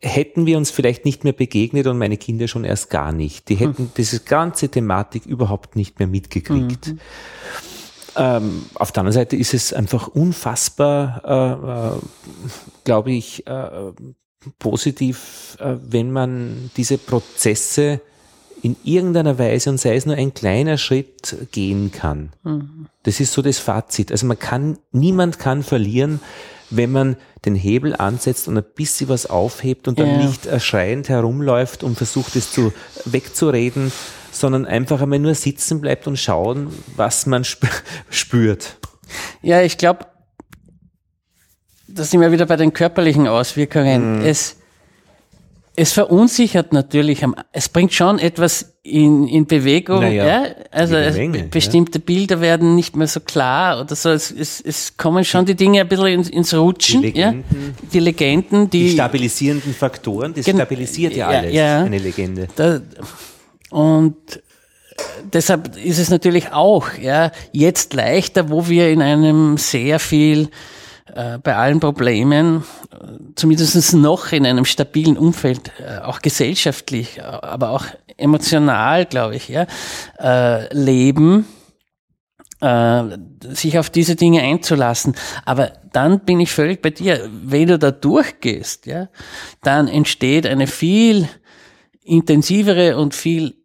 Hätten 0.00 0.46
wir 0.46 0.56
uns 0.56 0.70
vielleicht 0.70 1.04
nicht 1.04 1.24
mehr 1.24 1.32
begegnet 1.32 1.86
und 1.86 1.98
meine 1.98 2.16
Kinder 2.16 2.48
schon 2.48 2.64
erst 2.64 2.88
gar 2.88 3.12
nicht. 3.12 3.48
Die 3.48 3.56
hätten 3.56 3.84
mhm. 3.84 3.90
diese 3.96 4.20
ganze 4.20 4.68
Thematik 4.68 5.26
überhaupt 5.26 5.76
nicht 5.76 5.98
mehr 5.98 6.08
mitgekriegt. 6.08 6.88
Mhm. 6.88 7.00
Ähm, 8.14 8.66
auf 8.74 8.92
der 8.92 9.00
anderen 9.00 9.14
Seite 9.14 9.36
ist 9.36 9.54
es 9.54 9.72
einfach 9.72 10.08
unfassbar, 10.08 11.22
äh, 11.24 11.96
äh, 11.96 12.00
glaube 12.84 13.12
ich, 13.12 13.46
äh, 13.46 13.92
positiv, 14.58 15.56
äh, 15.60 15.76
wenn 15.82 16.12
man 16.12 16.70
diese 16.76 16.98
Prozesse 16.98 18.00
in 18.62 18.76
irgendeiner 18.84 19.38
Weise 19.38 19.70
und 19.70 19.78
sei 19.78 19.96
es 19.96 20.06
nur 20.06 20.14
ein 20.14 20.34
kleiner 20.34 20.78
Schritt 20.78 21.36
gehen 21.50 21.90
kann. 21.90 22.30
Mhm. 22.44 22.86
Das 23.02 23.18
ist 23.18 23.32
so 23.32 23.42
das 23.42 23.58
Fazit. 23.58 24.12
Also 24.12 24.26
man 24.26 24.38
kann, 24.38 24.78
niemand 24.92 25.40
kann 25.40 25.64
verlieren, 25.64 26.20
wenn 26.70 26.92
man 26.92 27.16
den 27.44 27.56
Hebel 27.56 27.94
ansetzt 27.96 28.46
und 28.46 28.56
ein 28.56 28.64
bisschen 28.76 29.08
was 29.08 29.26
aufhebt 29.26 29.88
und 29.88 29.98
dann 29.98 30.06
ja. 30.06 30.26
nicht 30.26 30.46
erschreiend 30.46 31.08
herumläuft 31.08 31.82
und 31.82 31.96
versucht 31.96 32.36
es 32.36 32.52
zu 32.52 32.72
wegzureden, 33.04 33.92
sondern 34.30 34.64
einfach 34.64 35.02
einmal 35.02 35.18
nur 35.18 35.34
sitzen 35.34 35.80
bleibt 35.80 36.06
und 36.06 36.18
schauen, 36.18 36.68
was 36.96 37.26
man 37.26 37.42
sp 37.44 37.66
spürt. 38.10 38.76
Ja, 39.42 39.60
ich 39.60 39.76
glaube, 39.76 40.06
da 41.88 42.04
sind 42.04 42.20
wir 42.20 42.32
wieder 42.32 42.46
bei 42.46 42.56
den 42.56 42.72
körperlichen 42.72 43.26
Auswirkungen. 43.26 44.20
Mhm. 44.20 44.24
Es, 44.24 44.56
es 45.74 45.92
verunsichert 45.92 46.72
natürlich, 46.72 47.24
es 47.52 47.68
bringt 47.68 47.94
schon 47.94 48.18
etwas 48.18 48.74
in, 48.82 49.26
in 49.26 49.46
Bewegung, 49.46 50.00
naja, 50.00 50.26
ja? 50.26 50.44
also 50.70 50.96
Menge, 50.96 51.44
bestimmte 51.44 51.98
ja. 51.98 52.04
Bilder 52.04 52.40
werden 52.40 52.74
nicht 52.74 52.94
mehr 52.94 53.06
so 53.06 53.20
klar 53.20 53.80
oder 53.80 53.94
so, 53.94 54.10
es, 54.10 54.30
es, 54.30 54.60
es 54.60 54.96
kommen 54.96 55.24
schon 55.24 55.46
die 55.46 55.54
Dinge 55.54 55.80
ein 55.80 55.88
bisschen 55.88 56.08
ins, 56.08 56.28
ins 56.28 56.52
Rutschen, 56.52 57.00
die 57.00 57.08
Legenden, 57.08 57.44
ja? 57.50 57.88
die, 57.92 57.98
Legenden 58.00 58.70
die, 58.70 58.88
die 58.88 58.90
stabilisierenden 58.90 59.72
Faktoren, 59.72 60.34
das 60.34 60.46
stabilisiert 60.48 61.14
ja 61.14 61.28
alles, 61.28 61.54
ja, 61.54 61.84
eine 61.84 61.98
Legende. 61.98 62.48
Da, 62.54 62.80
und 63.70 64.16
deshalb 65.32 65.76
ist 65.76 65.98
es 65.98 66.10
natürlich 66.10 66.52
auch 66.52 66.98
ja, 67.00 67.32
jetzt 67.52 67.94
leichter, 67.94 68.50
wo 68.50 68.68
wir 68.68 68.90
in 68.90 69.00
einem 69.00 69.56
sehr 69.56 69.98
viel 69.98 70.50
äh, 71.14 71.38
bei 71.38 71.56
allen 71.56 71.78
Problemen, 71.78 72.64
äh, 72.90 72.96
zumindest 73.34 73.94
noch 73.94 74.32
in 74.32 74.46
einem 74.46 74.64
stabilen 74.64 75.18
Umfeld, 75.18 75.70
äh, 75.78 75.98
auch 75.98 76.20
gesellschaftlich, 76.20 77.22
aber 77.22 77.70
auch 77.70 77.84
emotional, 78.16 79.04
glaube 79.06 79.36
ich, 79.36 79.48
ja, 79.48 79.66
leben, 80.70 81.46
sich 82.60 83.78
auf 83.78 83.90
diese 83.90 84.14
Dinge 84.14 84.42
einzulassen. 84.42 85.16
Aber 85.44 85.72
dann 85.92 86.20
bin 86.20 86.38
ich 86.38 86.52
völlig 86.52 86.80
bei 86.80 86.90
dir. 86.90 87.28
Wenn 87.42 87.66
du 87.66 87.78
da 87.78 87.90
durchgehst, 87.90 88.86
ja, 88.86 89.08
dann 89.62 89.88
entsteht 89.88 90.46
eine 90.46 90.68
viel 90.68 91.28
intensivere 92.04 92.98
und 92.98 93.14
viel 93.14 93.61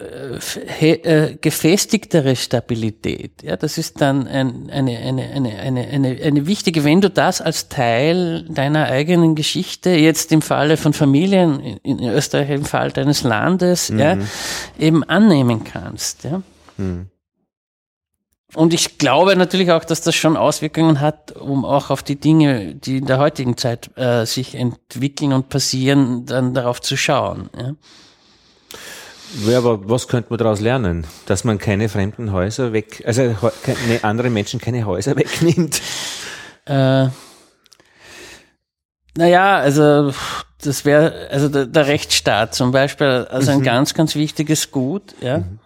äh, 0.00 0.92
äh, 0.92 1.36
gefestigtere 1.40 2.34
Stabilität. 2.34 3.42
Ja, 3.42 3.56
das 3.56 3.76
ist 3.76 4.00
dann 4.00 4.26
ein, 4.26 4.70
eine, 4.70 4.96
eine, 4.98 5.28
eine, 5.30 5.58
eine, 5.58 5.86
eine, 5.88 6.18
eine 6.22 6.46
wichtige, 6.46 6.84
wenn 6.84 7.00
du 7.00 7.10
das 7.10 7.40
als 7.40 7.68
Teil 7.68 8.44
deiner 8.48 8.86
eigenen 8.86 9.34
Geschichte, 9.34 9.90
jetzt 9.90 10.32
im 10.32 10.42
Falle 10.42 10.76
von 10.76 10.92
Familien, 10.92 11.78
in 11.82 12.02
Österreich 12.02 12.50
im 12.50 12.64
Fall 12.64 12.92
deines 12.92 13.22
Landes, 13.22 13.90
mhm. 13.90 13.98
ja, 13.98 14.18
eben 14.78 15.04
annehmen 15.04 15.64
kannst. 15.64 16.24
Ja. 16.24 16.42
Mhm. 16.78 17.10
Und 18.54 18.74
ich 18.74 18.98
glaube 18.98 19.36
natürlich 19.36 19.70
auch, 19.70 19.84
dass 19.84 20.00
das 20.00 20.14
schon 20.14 20.36
Auswirkungen 20.36 21.00
hat, 21.00 21.32
um 21.32 21.64
auch 21.64 21.90
auf 21.90 22.02
die 22.02 22.16
Dinge, 22.16 22.74
die 22.74 22.98
in 22.98 23.06
der 23.06 23.18
heutigen 23.18 23.56
Zeit 23.56 23.96
äh, 23.96 24.24
sich 24.24 24.54
entwickeln 24.54 25.32
und 25.32 25.48
passieren, 25.48 26.26
dann 26.26 26.54
darauf 26.54 26.80
zu 26.80 26.96
schauen. 26.96 27.48
Ja. 27.56 27.74
Ja, 29.46 29.58
aber 29.58 29.88
was 29.88 30.08
könnte 30.08 30.30
man 30.30 30.38
daraus 30.38 30.60
lernen? 30.60 31.06
Dass 31.26 31.44
man 31.44 31.58
keine 31.58 31.88
fremden 31.88 32.32
Häuser 32.32 32.72
weg, 32.72 33.02
also 33.06 33.34
keine 33.62 34.02
anderen 34.02 34.32
Menschen 34.32 34.60
keine 34.60 34.86
Häuser 34.86 35.16
wegnimmt? 35.16 35.80
Äh, 36.66 37.08
naja, 39.16 39.58
also 39.58 40.12
das 40.62 40.84
wäre, 40.84 41.28
also 41.30 41.48
der, 41.48 41.66
der, 41.66 41.86
Rechtsstaat 41.86 42.54
zum 42.54 42.72
Beispiel, 42.72 43.26
also 43.30 43.50
ein 43.52 43.58
mhm. 43.58 43.64
ganz, 43.64 43.94
ganz 43.94 44.14
wichtiges 44.14 44.70
Gut, 44.70 45.14
ja. 45.20 45.38
Mhm. 45.38 45.58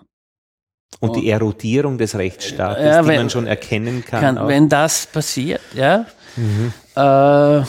Und 1.01 1.17
die 1.17 1.29
Erodierung 1.29 1.99
des 1.99 2.15
Rechtsstaates, 2.17 2.85
ja, 2.85 3.05
wenn, 3.05 3.13
die 3.13 3.19
man 3.19 3.31
schon 3.31 3.47
erkennen 3.47 4.05
kann. 4.05 4.37
kann 4.37 4.49
wenn 4.49 4.69
das 4.69 5.07
passiert, 5.07 5.61
ja. 5.75 6.07
Mhm. 6.37 6.73
Äh, 6.95 7.63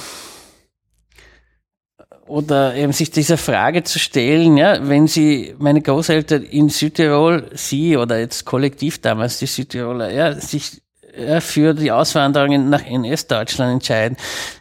oder 2.28 2.76
eben 2.76 2.92
sich 2.92 3.12
dieser 3.12 3.38
Frage 3.38 3.84
zu 3.84 4.00
stellen, 4.00 4.58
ja, 4.58 4.88
wenn 4.88 5.08
sie, 5.08 5.56
meine 5.60 5.82
Großeltern 5.82 6.44
in 6.44 6.70
Südtirol, 6.70 7.52
sie 7.54 7.98
oder 7.98 8.20
jetzt 8.20 8.46
kollektiv 8.46 9.00
damals 9.00 9.40
die 9.40 9.46
Südtiroler, 9.46 10.12
ja, 10.12 10.34
sich 10.34 10.82
ja, 11.18 11.40
für 11.40 11.74
die 11.74 11.92
Auswanderung 11.92 12.70
nach 12.70 12.86
NS-Deutschland 12.86 13.74
entscheiden. 13.74 14.18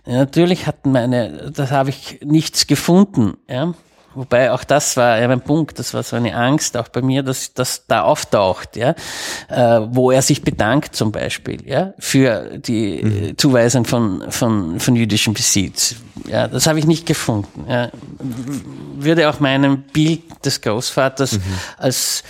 Natürlich 0.06 0.66
hatten 0.66 0.92
meine, 0.92 1.50
da 1.54 1.70
habe 1.70 1.90
ich 1.90 2.20
nichts 2.22 2.66
gefunden, 2.66 3.34
ja. 3.48 3.74
Wobei 4.14 4.52
auch 4.52 4.64
das 4.64 4.96
war 4.96 5.18
ja 5.18 5.28
mein 5.28 5.40
Punkt, 5.40 5.78
das 5.78 5.94
war 5.94 6.02
so 6.02 6.16
eine 6.16 6.34
Angst 6.34 6.76
auch 6.76 6.88
bei 6.88 7.02
mir, 7.02 7.22
dass 7.22 7.52
das 7.54 7.86
da 7.86 8.02
auftaucht, 8.02 8.76
ja, 8.76 8.94
äh, 9.48 9.80
wo 9.88 10.10
er 10.10 10.22
sich 10.22 10.42
bedankt 10.42 10.96
zum 10.96 11.12
Beispiel, 11.12 11.66
ja, 11.68 11.94
für 11.98 12.58
die 12.58 13.02
mhm. 13.02 13.38
Zuweisung 13.38 13.84
von, 13.84 14.24
von, 14.30 14.80
von 14.80 14.96
jüdischem 14.96 15.34
Besitz. 15.34 15.96
Ja, 16.26 16.48
das 16.48 16.66
habe 16.66 16.78
ich 16.78 16.86
nicht 16.86 17.06
gefunden. 17.06 17.66
Ja. 17.68 17.90
Würde 18.96 19.28
auch 19.28 19.40
meinem 19.40 19.82
Bild 19.82 20.22
des 20.44 20.60
Großvaters 20.60 21.32
mhm. 21.32 21.42
als 21.76 22.22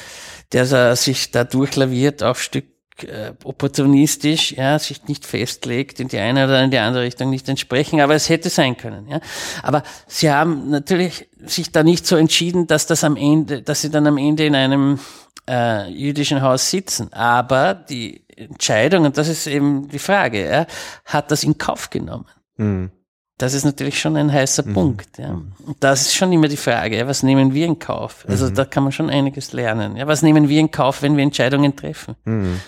der 0.52 0.94
sich 0.94 1.32
da 1.32 1.42
durchlaviert 1.42 2.22
auf 2.22 2.40
Stück 2.40 2.73
äh, 3.02 3.32
opportunistisch, 3.42 4.52
ja, 4.52 4.78
sich 4.78 5.08
nicht 5.08 5.26
festlegt 5.26 6.00
in 6.00 6.08
die 6.08 6.18
eine 6.18 6.44
oder 6.44 6.62
in 6.62 6.70
die 6.70 6.78
andere 6.78 7.02
Richtung 7.02 7.30
nicht 7.30 7.48
entsprechen, 7.48 8.00
aber 8.00 8.14
es 8.14 8.28
hätte 8.28 8.50
sein 8.50 8.76
können, 8.76 9.08
ja. 9.08 9.20
Aber 9.62 9.82
sie 10.06 10.30
haben 10.30 10.70
natürlich 10.70 11.28
sich 11.44 11.72
da 11.72 11.82
nicht 11.82 12.06
so 12.06 12.16
entschieden, 12.16 12.66
dass 12.66 12.86
das 12.86 13.04
am 13.04 13.16
Ende, 13.16 13.62
dass 13.62 13.80
sie 13.80 13.90
dann 13.90 14.06
am 14.06 14.18
Ende 14.18 14.46
in 14.46 14.54
einem 14.54 15.00
äh, 15.48 15.88
jüdischen 15.90 16.42
Haus 16.42 16.70
sitzen. 16.70 17.12
Aber 17.12 17.74
die 17.74 18.24
Entscheidung, 18.36 19.04
und 19.04 19.18
das 19.18 19.28
ist 19.28 19.46
eben 19.46 19.88
die 19.88 19.98
Frage, 19.98 20.48
ja, 20.48 20.66
hat 21.04 21.30
das 21.30 21.44
in 21.44 21.58
Kauf 21.58 21.90
genommen. 21.90 22.26
Mhm. 22.56 22.90
Das 23.38 23.52
ist 23.52 23.64
natürlich 23.64 24.00
schon 24.00 24.16
ein 24.16 24.32
heißer 24.32 24.64
mhm. 24.64 24.74
Punkt. 24.74 25.18
Ja. 25.18 25.30
Und 25.30 25.76
das 25.80 26.02
ist 26.02 26.14
schon 26.14 26.32
immer 26.32 26.46
die 26.46 26.56
Frage, 26.56 26.96
ja, 26.96 27.06
was 27.08 27.22
nehmen 27.22 27.52
wir 27.52 27.66
in 27.66 27.78
Kauf? 27.78 28.24
Also 28.28 28.46
mhm. 28.46 28.54
da 28.54 28.64
kann 28.64 28.84
man 28.84 28.92
schon 28.92 29.10
einiges 29.10 29.52
lernen. 29.52 29.96
Ja, 29.96 30.06
was 30.06 30.22
nehmen 30.22 30.48
wir 30.48 30.60
in 30.60 30.70
Kauf, 30.70 31.02
wenn 31.02 31.16
wir 31.16 31.24
Entscheidungen 31.24 31.74
treffen? 31.74 32.14
Mhm. 32.24 32.60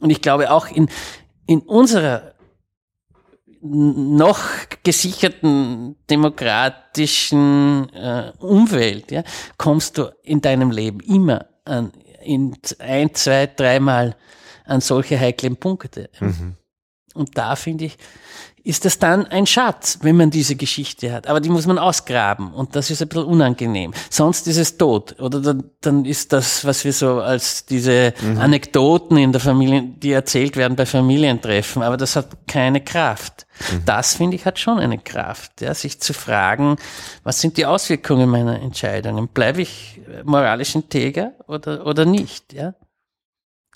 Und 0.00 0.10
ich 0.10 0.20
glaube 0.20 0.50
auch 0.50 0.66
in, 0.66 0.88
in 1.46 1.60
unserer 1.60 2.34
noch 3.62 4.40
gesicherten 4.82 5.96
demokratischen 6.08 7.92
äh, 7.92 8.32
Umwelt 8.38 9.10
ja, 9.10 9.22
kommst 9.58 9.98
du 9.98 10.10
in 10.22 10.40
deinem 10.40 10.70
Leben 10.70 11.00
immer 11.00 11.46
an, 11.66 11.92
in 12.22 12.56
ein, 12.78 13.14
zwei, 13.14 13.46
dreimal 13.46 14.16
an 14.64 14.80
solche 14.80 15.20
heiklen 15.20 15.56
Punkte. 15.56 16.08
Mhm. 16.20 16.56
Und 17.14 17.36
da 17.36 17.56
finde 17.56 17.86
ich, 17.86 17.98
ist 18.70 18.84
das 18.84 19.00
dann 19.00 19.26
ein 19.26 19.46
Schatz, 19.46 19.98
wenn 20.02 20.16
man 20.16 20.30
diese 20.30 20.54
Geschichte 20.54 21.12
hat. 21.12 21.26
Aber 21.26 21.40
die 21.40 21.48
muss 21.48 21.66
man 21.66 21.76
ausgraben 21.76 22.54
und 22.54 22.76
das 22.76 22.88
ist 22.90 23.02
ein 23.02 23.08
bisschen 23.08 23.24
unangenehm. 23.24 23.92
Sonst 24.08 24.46
ist 24.46 24.58
es 24.58 24.78
tot. 24.78 25.20
Oder 25.20 25.40
dann, 25.40 25.64
dann 25.80 26.04
ist 26.04 26.32
das, 26.32 26.64
was 26.64 26.84
wir 26.84 26.92
so 26.92 27.20
als 27.20 27.66
diese 27.66 28.14
mhm. 28.22 28.38
Anekdoten 28.38 29.16
in 29.16 29.32
der 29.32 29.40
Familie, 29.40 29.82
die 29.82 30.12
erzählt 30.12 30.56
werden 30.56 30.76
bei 30.76 30.86
Familientreffen, 30.86 31.82
aber 31.82 31.96
das 31.96 32.14
hat 32.14 32.46
keine 32.46 32.80
Kraft. 32.80 33.48
Mhm. 33.72 33.82
Das, 33.86 34.14
finde 34.14 34.36
ich, 34.36 34.46
hat 34.46 34.60
schon 34.60 34.78
eine 34.78 34.98
Kraft, 34.98 35.60
ja, 35.60 35.74
sich 35.74 36.00
zu 36.00 36.14
fragen, 36.14 36.76
was 37.24 37.40
sind 37.40 37.56
die 37.56 37.66
Auswirkungen 37.66 38.30
meiner 38.30 38.62
Entscheidungen? 38.62 39.26
Bleibe 39.26 39.62
ich 39.62 40.00
moralisch 40.22 40.76
integer 40.76 41.32
oder, 41.48 41.84
oder 41.86 42.04
nicht? 42.04 42.52
Ja? 42.52 42.74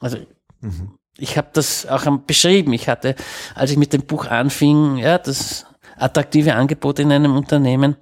Also, 0.00 0.18
mhm 0.60 0.98
ich 1.18 1.36
habe 1.36 1.48
das 1.52 1.86
auch 1.86 2.04
beschrieben. 2.18 2.72
Ich 2.72 2.88
hatte, 2.88 3.14
als 3.54 3.70
ich 3.70 3.76
mit 3.76 3.92
dem 3.92 4.02
Buch 4.02 4.26
anfing, 4.26 4.96
ja, 4.96 5.18
das 5.18 5.66
attraktive 5.96 6.54
Angebot 6.54 6.98
in 6.98 7.12
einem 7.12 7.36
Unternehmen, 7.36 7.96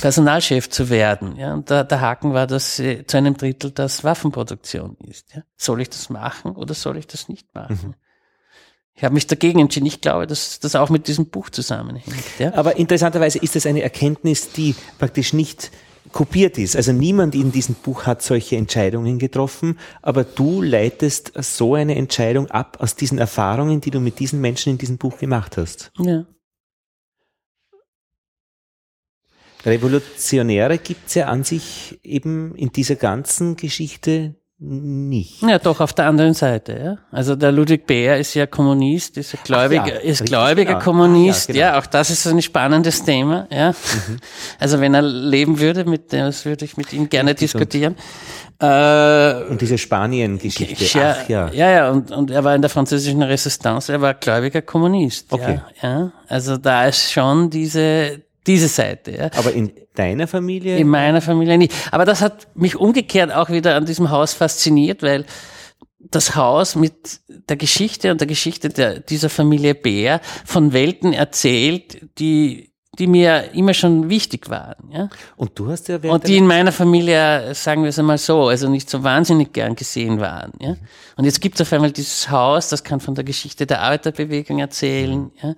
Personalchef 0.00 0.70
zu 0.70 0.88
werden. 0.88 1.36
Ja, 1.36 1.52
und 1.52 1.70
da, 1.70 1.84
der 1.84 2.00
Haken 2.00 2.32
war, 2.32 2.46
dass 2.46 2.78
äh, 2.78 3.06
zu 3.06 3.18
einem 3.18 3.36
Drittel 3.36 3.70
das 3.72 4.04
Waffenproduktion 4.04 4.96
ist. 5.06 5.34
Ja. 5.34 5.42
Soll 5.56 5.82
ich 5.82 5.90
das 5.90 6.08
machen 6.08 6.52
oder 6.52 6.74
soll 6.74 6.96
ich 6.96 7.06
das 7.06 7.28
nicht 7.28 7.54
machen? 7.54 7.78
Mhm. 7.82 7.94
Ich 8.94 9.04
habe 9.04 9.12
mich 9.12 9.26
dagegen 9.26 9.60
entschieden. 9.60 9.84
Ich 9.84 10.00
glaube, 10.00 10.26
dass 10.26 10.58
das 10.58 10.74
auch 10.74 10.88
mit 10.88 11.06
diesem 11.06 11.26
Buch 11.26 11.50
zusammenhängt. 11.50 12.38
Ja. 12.38 12.54
Aber 12.54 12.76
interessanterweise 12.76 13.38
ist 13.38 13.54
das 13.54 13.66
eine 13.66 13.82
Erkenntnis, 13.82 14.52
die 14.52 14.74
praktisch 14.98 15.34
nicht 15.34 15.70
kopiert 16.12 16.58
ist. 16.58 16.76
Also 16.76 16.92
niemand 16.92 17.34
in 17.34 17.52
diesem 17.52 17.74
Buch 17.74 18.06
hat 18.06 18.22
solche 18.22 18.56
Entscheidungen 18.56 19.18
getroffen, 19.18 19.78
aber 20.02 20.24
du 20.24 20.62
leitest 20.62 21.32
so 21.42 21.74
eine 21.74 21.96
Entscheidung 21.96 22.50
ab 22.50 22.78
aus 22.80 22.96
diesen 22.96 23.18
Erfahrungen, 23.18 23.80
die 23.80 23.90
du 23.90 24.00
mit 24.00 24.18
diesen 24.18 24.40
Menschen 24.40 24.72
in 24.72 24.78
diesem 24.78 24.98
Buch 24.98 25.18
gemacht 25.18 25.56
hast. 25.56 25.92
Ja. 25.98 26.26
Revolutionäre 29.64 30.78
gibt 30.78 31.08
es 31.08 31.14
ja 31.14 31.26
an 31.26 31.42
sich 31.42 31.98
eben 32.04 32.54
in 32.54 32.70
dieser 32.70 32.94
ganzen 32.94 33.56
Geschichte 33.56 34.36
nicht. 34.58 35.42
Ja, 35.42 35.58
doch, 35.58 35.80
auf 35.80 35.92
der 35.92 36.06
anderen 36.06 36.32
Seite, 36.32 36.80
ja. 36.82 36.98
Also 37.10 37.36
der 37.36 37.52
Ludwig 37.52 37.86
Bär 37.86 38.18
ist 38.18 38.32
ja 38.32 38.46
Kommunist, 38.46 39.18
ist 39.18 39.32
ja 39.32 39.38
gläubiger, 39.44 40.02
ja, 40.02 40.10
ist 40.10 40.24
gläubiger 40.24 40.74
genau. 40.74 40.84
Kommunist, 40.84 41.48
ja, 41.50 41.52
genau. 41.52 41.66
ja, 41.66 41.78
auch 41.78 41.86
das 41.86 42.08
ist 42.08 42.26
ein 42.26 42.40
spannendes 42.40 43.04
Thema, 43.04 43.46
ja. 43.50 43.72
Mhm. 43.72 44.18
Also 44.58 44.80
wenn 44.80 44.94
er 44.94 45.02
leben 45.02 45.60
würde, 45.60 45.84
mit 45.84 46.10
dem, 46.10 46.20
das 46.20 46.46
würde 46.46 46.64
ich 46.64 46.78
mit 46.78 46.90
ihm 46.94 47.10
gerne 47.10 47.32
und, 47.32 47.40
diskutieren. 47.40 47.96
Äh, 48.58 49.44
und 49.50 49.60
diese 49.60 49.76
Spanien-Geschichte, 49.76 50.98
ja, 50.98 51.16
ja. 51.28 51.50
Ja, 51.52 51.70
ja, 51.70 51.90
und, 51.90 52.10
und 52.10 52.30
er 52.30 52.42
war 52.42 52.54
in 52.54 52.62
der 52.62 52.70
französischen 52.70 53.22
Resistance, 53.22 53.92
er 53.92 54.00
war 54.00 54.14
gläubiger 54.14 54.62
Kommunist, 54.62 55.30
okay. 55.34 55.60
ja, 55.82 55.88
ja. 55.88 56.12
Also 56.28 56.56
da 56.56 56.86
ist 56.86 57.12
schon 57.12 57.50
diese, 57.50 58.22
diese 58.46 58.68
Seite. 58.68 59.12
Ja. 59.12 59.30
Aber 59.36 59.52
in 59.52 59.72
deiner 59.94 60.26
Familie? 60.26 60.78
In 60.78 60.88
meiner 60.88 61.20
Familie 61.20 61.58
nicht. 61.58 61.72
Aber 61.90 62.04
das 62.04 62.20
hat 62.20 62.48
mich 62.54 62.76
umgekehrt 62.76 63.32
auch 63.32 63.50
wieder 63.50 63.74
an 63.74 63.86
diesem 63.86 64.10
Haus 64.10 64.34
fasziniert, 64.34 65.02
weil 65.02 65.24
das 65.98 66.36
Haus 66.36 66.76
mit 66.76 67.20
der 67.48 67.56
Geschichte 67.56 68.12
und 68.12 68.20
der 68.20 68.28
Geschichte 68.28 68.68
der, 68.68 69.00
dieser 69.00 69.28
Familie 69.28 69.74
Bär 69.74 70.20
von 70.44 70.72
Welten 70.72 71.12
erzählt, 71.12 71.98
die 72.18 72.72
die 72.98 73.06
mir 73.06 73.52
immer 73.52 73.74
schon 73.74 74.08
wichtig 74.08 74.50
waren. 74.50 74.90
Ja? 74.90 75.08
Und 75.36 75.58
du 75.58 75.70
hast 75.70 75.88
ja 75.88 75.98
Und 75.98 76.26
die 76.26 76.36
in 76.36 76.46
meiner 76.46 76.72
Familie, 76.72 77.54
sagen 77.54 77.82
wir 77.82 77.90
es 77.90 77.98
einmal 77.98 78.18
so, 78.18 78.48
also 78.48 78.68
nicht 78.68 78.90
so 78.90 79.02
wahnsinnig 79.02 79.52
gern 79.52 79.76
gesehen 79.76 80.20
waren. 80.20 80.52
Ja? 80.60 80.76
Und 81.16 81.24
jetzt 81.24 81.40
gibt 81.40 81.56
es 81.56 81.66
auf 81.66 81.72
einmal 81.72 81.92
dieses 81.92 82.30
Haus, 82.30 82.68
das 82.68 82.82
kann 82.82 83.00
von 83.00 83.14
der 83.14 83.24
Geschichte 83.24 83.66
der 83.66 83.82
Arbeiterbewegung 83.82 84.58
erzählen, 84.58 85.30
ja? 85.42 85.54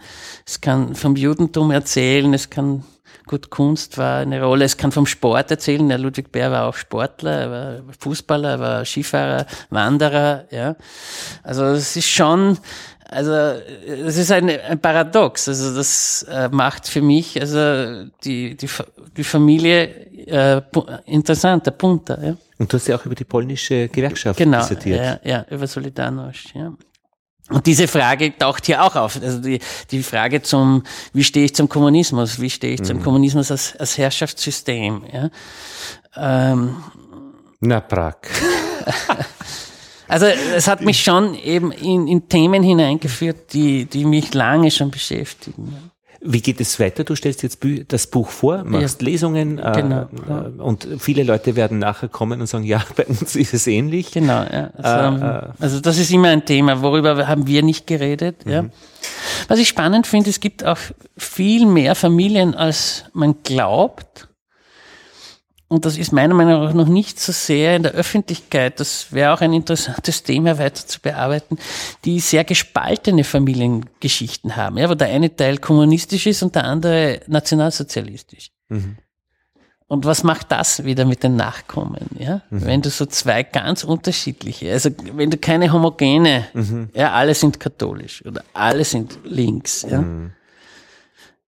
es 0.46 0.60
kann 0.60 0.94
vom 0.94 1.16
Judentum 1.16 1.70
erzählen, 1.70 2.32
es 2.34 2.50
kann 2.50 2.84
Gut, 3.28 3.50
Kunst 3.50 3.98
war 3.98 4.20
eine 4.20 4.42
Rolle. 4.42 4.64
Es 4.64 4.78
kann 4.78 4.90
vom 4.90 5.04
Sport 5.04 5.50
erzählen. 5.50 5.86
Der 5.86 5.98
Ludwig 5.98 6.32
Bär 6.32 6.50
war 6.50 6.66
auch 6.66 6.74
Sportler, 6.74 7.30
er 7.30 7.50
war 7.50 7.94
Fußballer, 7.98 8.48
er 8.52 8.60
war 8.60 8.84
Skifahrer, 8.86 9.44
Wanderer. 9.68 10.44
Ja, 10.50 10.76
also 11.42 11.64
es 11.64 11.94
ist 11.94 12.08
schon 12.08 12.56
also 13.08 13.32
es 13.32 14.16
ist 14.16 14.30
ein, 14.30 14.48
ein 14.48 14.78
Paradox. 14.78 15.48
Also 15.48 15.74
das 15.74 16.24
äh, 16.24 16.48
macht 16.50 16.88
für 16.88 17.02
mich 17.02 17.40
also 17.40 18.04
die 18.24 18.56
die, 18.56 18.68
die 19.16 19.24
Familie 19.24 19.84
äh, 20.26 20.62
interessanter, 21.06 21.70
bunter. 21.70 22.22
Ja. 22.22 22.36
Und 22.58 22.72
du 22.72 22.76
hast 22.76 22.86
ja 22.88 22.96
auch 22.96 23.06
über 23.06 23.14
die 23.14 23.24
polnische 23.24 23.88
Gewerkschaft 23.88 24.38
genau, 24.38 24.60
dissertiert. 24.60 25.20
Ja, 25.24 25.30
ja, 25.30 25.46
über 25.50 25.66
Solidarność. 25.66 26.54
Ja. 26.54 26.72
Und 27.50 27.66
diese 27.66 27.88
Frage 27.88 28.36
taucht 28.36 28.66
hier 28.66 28.82
auch 28.82 28.94
auf. 28.94 29.20
Also 29.22 29.40
die, 29.40 29.58
die 29.90 30.02
Frage 30.02 30.42
zum, 30.42 30.82
wie 31.14 31.24
stehe 31.24 31.46
ich 31.46 31.54
zum 31.54 31.68
Kommunismus? 31.68 32.40
Wie 32.40 32.50
stehe 32.50 32.74
ich 32.74 32.80
mhm. 32.80 32.84
zum 32.84 33.02
Kommunismus 33.02 33.50
als, 33.50 33.74
als 33.76 33.96
Herrschaftssystem? 33.96 35.04
Ja? 35.10 35.30
Ähm, 36.16 36.76
Na, 37.60 37.80
Prag. 37.80 38.16
Also 40.08 40.26
es 40.26 40.66
hat 40.66 40.80
mich 40.80 41.02
schon 41.02 41.34
eben 41.34 41.70
in, 41.70 42.08
in 42.08 42.28
Themen 42.28 42.62
hineingeführt, 42.62 43.52
die, 43.52 43.84
die 43.84 44.04
mich 44.04 44.34
lange 44.34 44.70
schon 44.70 44.90
beschäftigen. 44.90 45.90
Wie 46.20 46.40
geht 46.40 46.60
es 46.60 46.80
weiter? 46.80 47.04
Du 47.04 47.14
stellst 47.14 47.44
jetzt 47.44 47.60
das 47.88 48.08
Buch 48.08 48.28
vor, 48.28 48.64
machst 48.64 49.00
ja, 49.00 49.08
Lesungen 49.08 49.58
äh, 49.60 49.72
genau, 49.76 50.08
ja. 50.28 50.50
und 50.58 50.88
viele 50.98 51.22
Leute 51.22 51.54
werden 51.54 51.78
nachher 51.78 52.08
kommen 52.08 52.40
und 52.40 52.48
sagen, 52.48 52.64
ja, 52.64 52.82
bei 52.96 53.06
uns 53.06 53.36
ist 53.36 53.54
es 53.54 53.68
ähnlich. 53.68 54.10
Genau, 54.10 54.42
ja. 54.42 54.70
Also, 54.76 55.24
äh, 55.24 55.28
äh 55.28 55.42
also 55.60 55.80
das 55.80 55.98
ist 55.98 56.10
immer 56.10 56.28
ein 56.28 56.44
Thema, 56.44 56.82
worüber 56.82 57.28
haben 57.28 57.46
wir 57.46 57.62
nicht 57.62 57.86
geredet. 57.86 58.46
Mhm. 58.46 58.52
Ja. 58.52 58.64
Was 59.46 59.60
ich 59.60 59.68
spannend 59.68 60.08
finde, 60.08 60.30
es 60.30 60.40
gibt 60.40 60.64
auch 60.64 60.78
viel 61.16 61.66
mehr 61.66 61.94
Familien, 61.94 62.56
als 62.56 63.04
man 63.12 63.36
glaubt 63.44 64.27
und 65.68 65.84
das 65.84 65.98
ist 65.98 66.12
meiner 66.12 66.34
Meinung 66.34 66.64
nach 66.64 66.72
noch 66.72 66.88
nicht 66.88 67.20
so 67.20 67.30
sehr 67.30 67.76
in 67.76 67.82
der 67.82 67.92
Öffentlichkeit, 67.92 68.80
das 68.80 69.12
wäre 69.12 69.34
auch 69.34 69.42
ein 69.42 69.52
interessantes 69.52 70.22
Thema 70.22 70.58
weiter 70.58 70.86
zu 70.86 70.98
bearbeiten, 71.00 71.58
die 72.06 72.20
sehr 72.20 72.44
gespaltene 72.44 73.22
Familiengeschichten 73.22 74.56
haben, 74.56 74.78
ja, 74.78 74.88
wo 74.88 74.94
der 74.94 75.08
eine 75.08 75.34
Teil 75.34 75.58
kommunistisch 75.58 76.26
ist 76.26 76.42
und 76.42 76.54
der 76.54 76.64
andere 76.64 77.20
nationalsozialistisch. 77.26 78.50
Mhm. 78.68 78.96
Und 79.88 80.04
was 80.04 80.22
macht 80.22 80.52
das 80.52 80.84
wieder 80.84 81.06
mit 81.06 81.22
den 81.22 81.36
Nachkommen, 81.36 82.08
ja? 82.18 82.42
Mhm. 82.50 82.64
Wenn 82.64 82.82
du 82.82 82.90
so 82.90 83.06
zwei 83.06 83.42
ganz 83.42 83.84
unterschiedliche, 83.84 84.72
also 84.72 84.90
wenn 85.14 85.30
du 85.30 85.38
keine 85.38 85.72
homogene, 85.72 86.46
mhm. 86.52 86.90
ja, 86.94 87.12
alle 87.12 87.34
sind 87.34 87.60
katholisch 87.60 88.24
oder 88.24 88.42
alle 88.54 88.84
sind 88.84 89.18
links, 89.24 89.86
ja? 89.88 90.00
Mhm. 90.00 90.32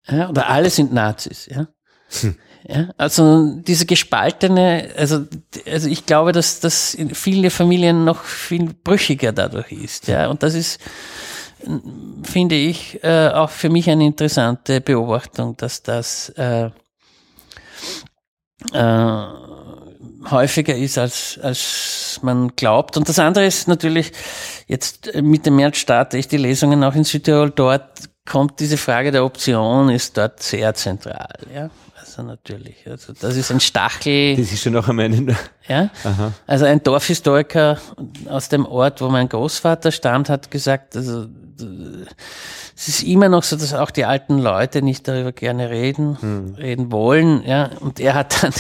ja 0.10 0.30
oder 0.30 0.50
alle 0.50 0.70
sind 0.70 0.94
Nazis, 0.94 1.48
ja? 1.48 1.68
Ja, 2.68 2.90
also 2.98 3.56
diese 3.62 3.86
gespaltene, 3.86 4.90
also, 4.98 5.26
also 5.66 5.88
ich 5.88 6.06
glaube, 6.06 6.34
dass 6.34 6.60
das 6.60 6.94
in 6.94 7.16
vielen 7.16 7.50
Familien 7.50 8.04
noch 8.04 8.24
viel 8.24 8.74
brüchiger 8.74 9.32
dadurch 9.32 9.72
ist. 9.72 10.08
Ja, 10.08 10.28
und 10.28 10.44
das 10.44 10.56
ist, 10.56 10.80
finde 12.24 12.56
ich, 12.56 13.04
äh, 13.04 13.30
auch 13.30 13.50
für 13.50 13.70
mich 13.70 13.90
eine 13.90 14.06
interessante 14.06 14.82
Beobachtung, 14.82 15.56
dass 15.58 15.84
das 15.84 16.30
äh, 16.30 16.70
äh, 18.74 19.26
häufiger 20.30 20.76
ist, 20.76 20.98
als, 20.98 21.40
als 21.42 22.20
man 22.22 22.56
glaubt. 22.56 22.98
Und 22.98 23.08
das 23.08 23.20
andere 23.20 23.46
ist 23.46 23.68
natürlich, 23.68 24.12
jetzt 24.68 25.14
mit 25.16 25.46
dem 25.46 25.56
März 25.56 25.78
starte 25.78 26.18
ich 26.18 26.28
die 26.28 26.38
Lesungen 26.38 26.84
auch 26.84 26.96
in 26.96 27.04
Südtirol. 27.04 27.52
Dort 27.52 28.10
kommt 28.28 28.60
diese 28.60 28.78
Frage 28.78 29.12
der 29.12 29.24
Option, 29.26 29.90
ist 29.90 30.18
dort 30.18 30.42
sehr 30.44 30.74
zentral. 30.74 31.34
Ja? 31.54 31.70
Wasser 32.20 32.24
natürlich. 32.24 32.88
Also 32.90 33.14
das 33.14 33.36
ist 33.36 33.52
ein 33.52 33.60
Stachel. 33.60 34.36
Das 34.36 34.52
ist 34.52 34.62
schon 34.62 34.74
noch 34.74 34.88
einmal 34.88 35.06
ein. 35.06 35.36
Ja. 35.68 35.90
Aha. 36.04 36.34
Also 36.48 36.66
ein 36.66 36.82
Dorfhistoriker 36.84 37.78
aus 38.28 38.50
dem 38.50 38.66
Ort, 38.66 39.02
wo 39.02 39.10
mein 39.10 39.30
Großvater 39.30 39.92
stammt, 39.92 40.30
hat 40.30 40.52
gesagt, 40.52 40.96
also 40.96 41.28
es 42.80 42.88
ist 42.88 43.04
immer 43.04 43.28
noch 43.28 43.44
so, 43.44 43.58
dass 43.58 43.74
auch 43.74 43.92
die 43.92 44.06
alten 44.06 44.40
Leute 44.40 44.82
nicht 44.82 45.06
darüber 45.06 45.34
gerne 45.34 45.70
reden, 45.70 46.18
hm. 46.22 46.56
reden 46.56 46.94
wollen. 46.94 47.44
Ja. 47.46 47.72
Und 47.82 48.00
er 48.00 48.14
hat 48.14 48.42
dann, 48.42 48.54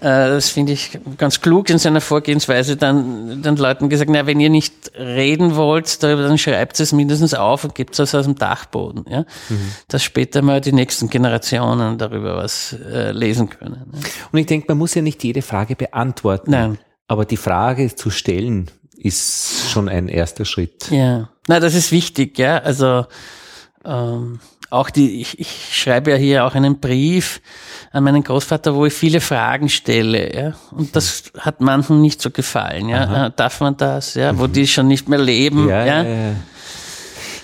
äh, 0.00 0.28
das 0.28 0.48
finde 0.48 0.72
ich 0.72 0.98
ganz 1.18 1.40
klug 1.40 1.70
in 1.70 1.78
seiner 1.78 2.00
Vorgehensweise, 2.00 2.76
dann 2.76 3.44
den 3.44 3.54
Leuten 3.54 3.88
gesagt, 3.88 4.10
na, 4.10 4.26
wenn 4.26 4.40
ihr 4.40 4.50
nicht 4.50 4.90
reden 4.98 5.54
wollt 5.54 6.02
darüber, 6.02 6.24
dann 6.24 6.36
schreibt 6.36 6.80
es 6.80 6.90
mindestens 6.90 7.32
auf 7.32 7.62
und 7.62 7.76
gebt 7.76 7.96
es 7.96 8.12
aus 8.12 8.24
dem 8.24 8.34
Dachboden. 8.34 9.04
Ja. 9.08 9.20
Mhm. 9.20 9.70
Dass 9.86 10.02
später 10.02 10.42
mal 10.42 10.60
die 10.60 10.72
nächsten 10.72 11.08
Generationen 11.08 11.96
darüber 11.96 12.36
was 12.36 12.72
äh, 12.72 13.12
lesen 13.12 13.50
können. 13.50 13.86
Ja. 13.92 14.00
Und 14.32 14.38
ich 14.40 14.46
denke, 14.46 14.66
man 14.70 14.78
muss 14.78 14.96
ja 14.96 15.02
nicht 15.02 15.22
jede 15.22 15.42
Frage 15.42 15.76
beantworten. 15.76 16.50
Nein. 16.50 16.78
Aber 17.06 17.24
die 17.24 17.36
Frage 17.36 17.94
zu 17.94 18.10
stellen, 18.10 18.68
ist 18.96 19.70
schon 19.70 19.88
ein 19.88 20.08
erster 20.08 20.44
Schritt. 20.44 20.90
Ja, 20.90 21.28
na, 21.46 21.60
das 21.60 21.76
ist 21.76 21.92
wichtig, 21.92 22.36
ja. 22.38 22.58
Also 22.58 23.04
ähm, 23.84 24.40
auch 24.70 24.90
die, 24.90 25.20
ich, 25.20 25.38
ich 25.38 25.68
schreibe 25.72 26.10
ja 26.10 26.16
hier 26.16 26.44
auch 26.44 26.54
einen 26.54 26.80
Brief 26.80 27.40
an 27.92 28.04
meinen 28.04 28.24
Großvater, 28.24 28.74
wo 28.74 28.86
ich 28.86 28.92
viele 28.92 29.20
Fragen 29.20 29.68
stelle, 29.68 30.34
ja. 30.34 30.54
Und 30.72 30.96
das 30.96 31.24
hat 31.38 31.60
manchen 31.60 32.00
nicht 32.00 32.20
so 32.20 32.30
gefallen, 32.30 32.88
ja. 32.88 33.04
Aha. 33.04 33.26
Äh, 33.26 33.30
darf 33.36 33.60
man 33.60 33.76
das, 33.76 34.14
ja, 34.14 34.36
wo 34.36 34.48
mhm. 34.48 34.52
die 34.52 34.66
schon 34.66 34.88
nicht 34.88 35.08
mehr 35.08 35.20
leben, 35.20 35.68
ja. 35.68 35.84
Ja, 35.84 36.02
ja. 36.02 36.32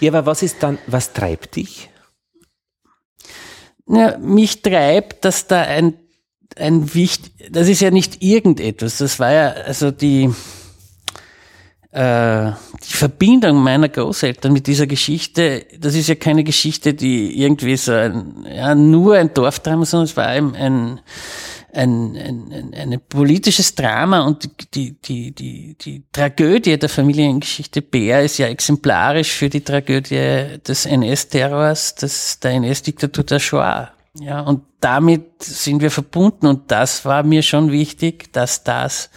ja 0.01 0.11
aber 0.11 0.27
was 0.27 0.43
ist 0.43 0.62
dann, 0.62 0.79
was 0.87 1.12
treibt 1.12 1.57
dich? 1.57 1.89
Ja, 3.87 4.19
mich 4.19 4.62
treibt, 4.62 5.25
dass 5.25 5.47
da 5.47 5.62
ein, 5.62 5.95
ein 6.57 6.95
wichtig, 6.95 7.33
das 7.51 7.69
ist 7.69 7.81
ja 7.81 7.91
nicht 7.91 8.23
irgendetwas, 8.23 8.99
das 8.99 9.19
war 9.21 9.33
ja, 9.33 9.49
also 9.51 9.91
die, 9.91 10.31
äh, 11.93 12.53
die 12.89 12.93
Verbindung 12.93 13.62
meiner 13.62 13.89
Großeltern 13.89 14.53
mit 14.53 14.67
dieser 14.67 14.87
Geschichte, 14.87 15.67
das 15.79 15.95
ist 15.95 16.09
ja 16.09 16.15
keine 16.15 16.45
Geschichte, 16.45 16.95
die 16.95 17.41
irgendwie 17.43 17.77
so 17.77 17.93
ein, 17.93 18.47
ja, 18.49 18.75
nur 18.75 19.17
ein 19.17 19.35
Dorfdrama, 19.35 19.85
sondern 19.85 20.05
es 20.05 20.17
war 20.17 20.27
ein, 20.27 20.55
ein, 20.55 21.01
ein, 21.73 22.17
ein, 22.17 22.75
ein 22.75 23.01
politisches 23.09 23.75
Drama 23.75 24.21
und 24.21 24.49
die, 24.75 24.93
die, 25.01 25.33
die, 25.33 25.75
die 25.75 26.05
Tragödie 26.12 26.79
der 26.79 26.89
Familiengeschichte 26.89 27.83
Bär 27.83 28.23
ist 28.23 28.39
ja 28.39 28.47
exemplarisch 28.47 29.33
für 29.33 29.49
die 29.49 29.62
Tragödie 29.62 30.59
des 30.67 30.87
NS-Terrors, 30.87 31.97
der 32.43 32.53
NS-Diktatur 32.53 33.25
der 33.25 33.41
Shoah. 33.41 33.91
Ja, 34.19 34.41
und 34.41 34.62
damit 34.81 35.43
sind 35.43 35.81
wir 35.83 35.91
verbunden 35.91 36.47
und 36.47 36.71
das 36.71 37.05
war 37.05 37.23
mir 37.23 37.43
schon 37.43 37.71
wichtig, 37.71 38.33
dass 38.33 38.65
das 38.65 39.11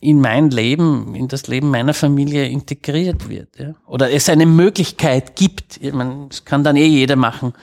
in 0.00 0.20
mein 0.20 0.50
Leben, 0.50 1.14
in 1.14 1.28
das 1.28 1.46
Leben 1.46 1.70
meiner 1.70 1.94
Familie 1.94 2.46
integriert 2.46 3.28
wird. 3.28 3.58
Ja? 3.58 3.74
Oder 3.86 4.12
es 4.12 4.28
eine 4.28 4.46
Möglichkeit 4.46 5.36
gibt. 5.36 5.78
Ich 5.80 5.92
meine, 5.92 6.26
das 6.28 6.44
kann 6.44 6.64
dann 6.64 6.76
eh 6.76 6.86
jeder 6.86 7.16
machen, 7.16 7.54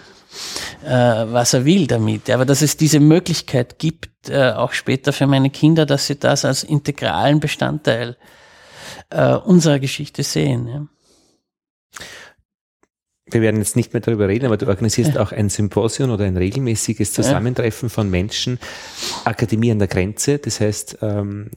äh, 0.83 0.89
was 0.89 1.53
er 1.53 1.65
will 1.65 1.87
damit. 1.87 2.29
Aber 2.29 2.45
dass 2.45 2.61
es 2.61 2.75
diese 2.75 2.99
Möglichkeit 2.99 3.77
gibt, 3.77 4.29
äh, 4.29 4.51
auch 4.51 4.73
später 4.73 5.13
für 5.13 5.27
meine 5.27 5.51
Kinder, 5.51 5.85
dass 5.85 6.07
sie 6.07 6.17
das 6.17 6.43
als 6.43 6.63
integralen 6.63 7.39
Bestandteil 7.39 8.17
äh, 9.09 9.35
unserer 9.35 9.79
Geschichte 9.79 10.23
sehen. 10.23 10.67
Ja? 10.67 10.87
wir 13.33 13.41
werden 13.41 13.57
jetzt 13.57 13.75
nicht 13.75 13.93
mehr 13.93 14.01
darüber 14.01 14.27
reden, 14.27 14.45
aber 14.45 14.57
du 14.57 14.67
organisierst 14.67 15.17
auch 15.17 15.31
ein 15.31 15.49
Symposium 15.49 16.11
oder 16.11 16.25
ein 16.25 16.37
regelmäßiges 16.37 17.13
Zusammentreffen 17.13 17.89
von 17.89 18.09
Menschen, 18.09 18.59
Akademie 19.25 19.71
an 19.71 19.79
der 19.79 19.87
Grenze, 19.87 20.37
das 20.37 20.59
heißt 20.59 20.99
ähm, 21.01 21.49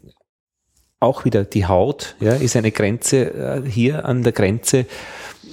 auch 1.00 1.24
wieder 1.24 1.44
die 1.44 1.66
Haut, 1.66 2.16
ja, 2.20 2.32
ist 2.32 2.56
eine 2.56 2.72
Grenze 2.72 3.32
äh, 3.34 3.68
hier 3.68 4.04
an 4.06 4.22
der 4.22 4.32
Grenze, 4.32 4.86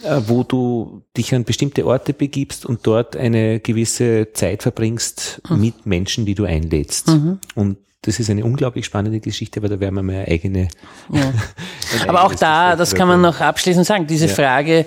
äh, 0.04 0.22
wo 0.28 0.44
du 0.44 1.04
dich 1.18 1.36
an 1.36 1.44
bestimmte 1.44 1.86
Orte 1.86 2.14
begibst 2.14 2.66
und 2.66 2.86
dort 2.88 3.16
eine 3.16 3.60
gewisse 3.60 4.32
Zeit 4.34 4.64
verbringst 4.64 5.42
mhm. 5.50 5.60
mit 5.60 5.86
Menschen, 5.86 6.26
die 6.26 6.36
du 6.36 6.46
einlädst. 6.46 7.08
Mhm. 7.10 7.40
Und 7.56 7.78
das 8.04 8.20
ist 8.20 8.30
eine 8.30 8.44
unglaublich 8.44 8.86
spannende 8.86 9.22
Geschichte, 9.22 9.60
aber 9.60 9.70
da 9.70 9.80
werden 9.80 9.96
wir 9.96 10.04
mal 10.04 10.16
eine 10.16 10.28
eigene. 10.28 10.68
Ja. 11.10 11.34
aber 12.08 12.26
auch 12.26 12.36
da, 12.36 12.76
das 12.76 12.96
kann 12.96 13.08
man 13.08 13.22
noch 13.22 13.40
abschließend 13.40 13.86
sagen, 13.86 14.08
diese 14.08 14.28
ja. 14.28 14.34
Frage, 14.34 14.86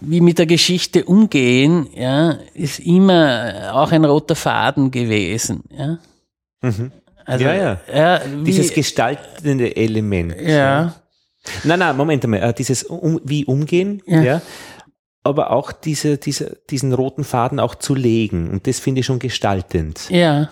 wie 0.00 0.20
mit 0.20 0.38
der 0.38 0.46
Geschichte 0.46 1.04
umgehen, 1.04 1.88
ja, 1.94 2.38
ist 2.54 2.78
immer 2.78 3.72
auch 3.72 3.90
ein 3.90 4.04
roter 4.04 4.36
Faden 4.36 4.92
gewesen. 4.92 5.64
Ja. 5.76 5.98
Mhm. 6.60 6.92
Also, 7.32 7.44
ja, 7.44 7.54
ja. 7.54 7.80
ja 7.92 8.20
wie, 8.36 8.44
dieses 8.44 8.72
gestaltende 8.72 9.74
Element. 9.74 10.34
Ja. 10.40 10.48
ja. 10.48 10.94
Nein, 11.64 11.78
nein, 11.78 11.96
Moment 11.96 12.24
einmal. 12.24 12.42
Äh, 12.42 12.54
dieses 12.54 12.84
um, 12.84 13.20
wie 13.24 13.44
umgehen, 13.44 14.02
ja. 14.06 14.22
ja. 14.22 14.42
Aber 15.24 15.52
auch 15.52 15.72
diese, 15.72 16.18
diese, 16.18 16.58
diesen 16.68 16.92
roten 16.92 17.24
Faden 17.24 17.60
auch 17.60 17.76
zu 17.76 17.94
legen. 17.94 18.50
Und 18.50 18.66
das 18.66 18.80
finde 18.80 19.00
ich 19.00 19.06
schon 19.06 19.18
gestaltend. 19.18 20.10
Ja. 20.10 20.50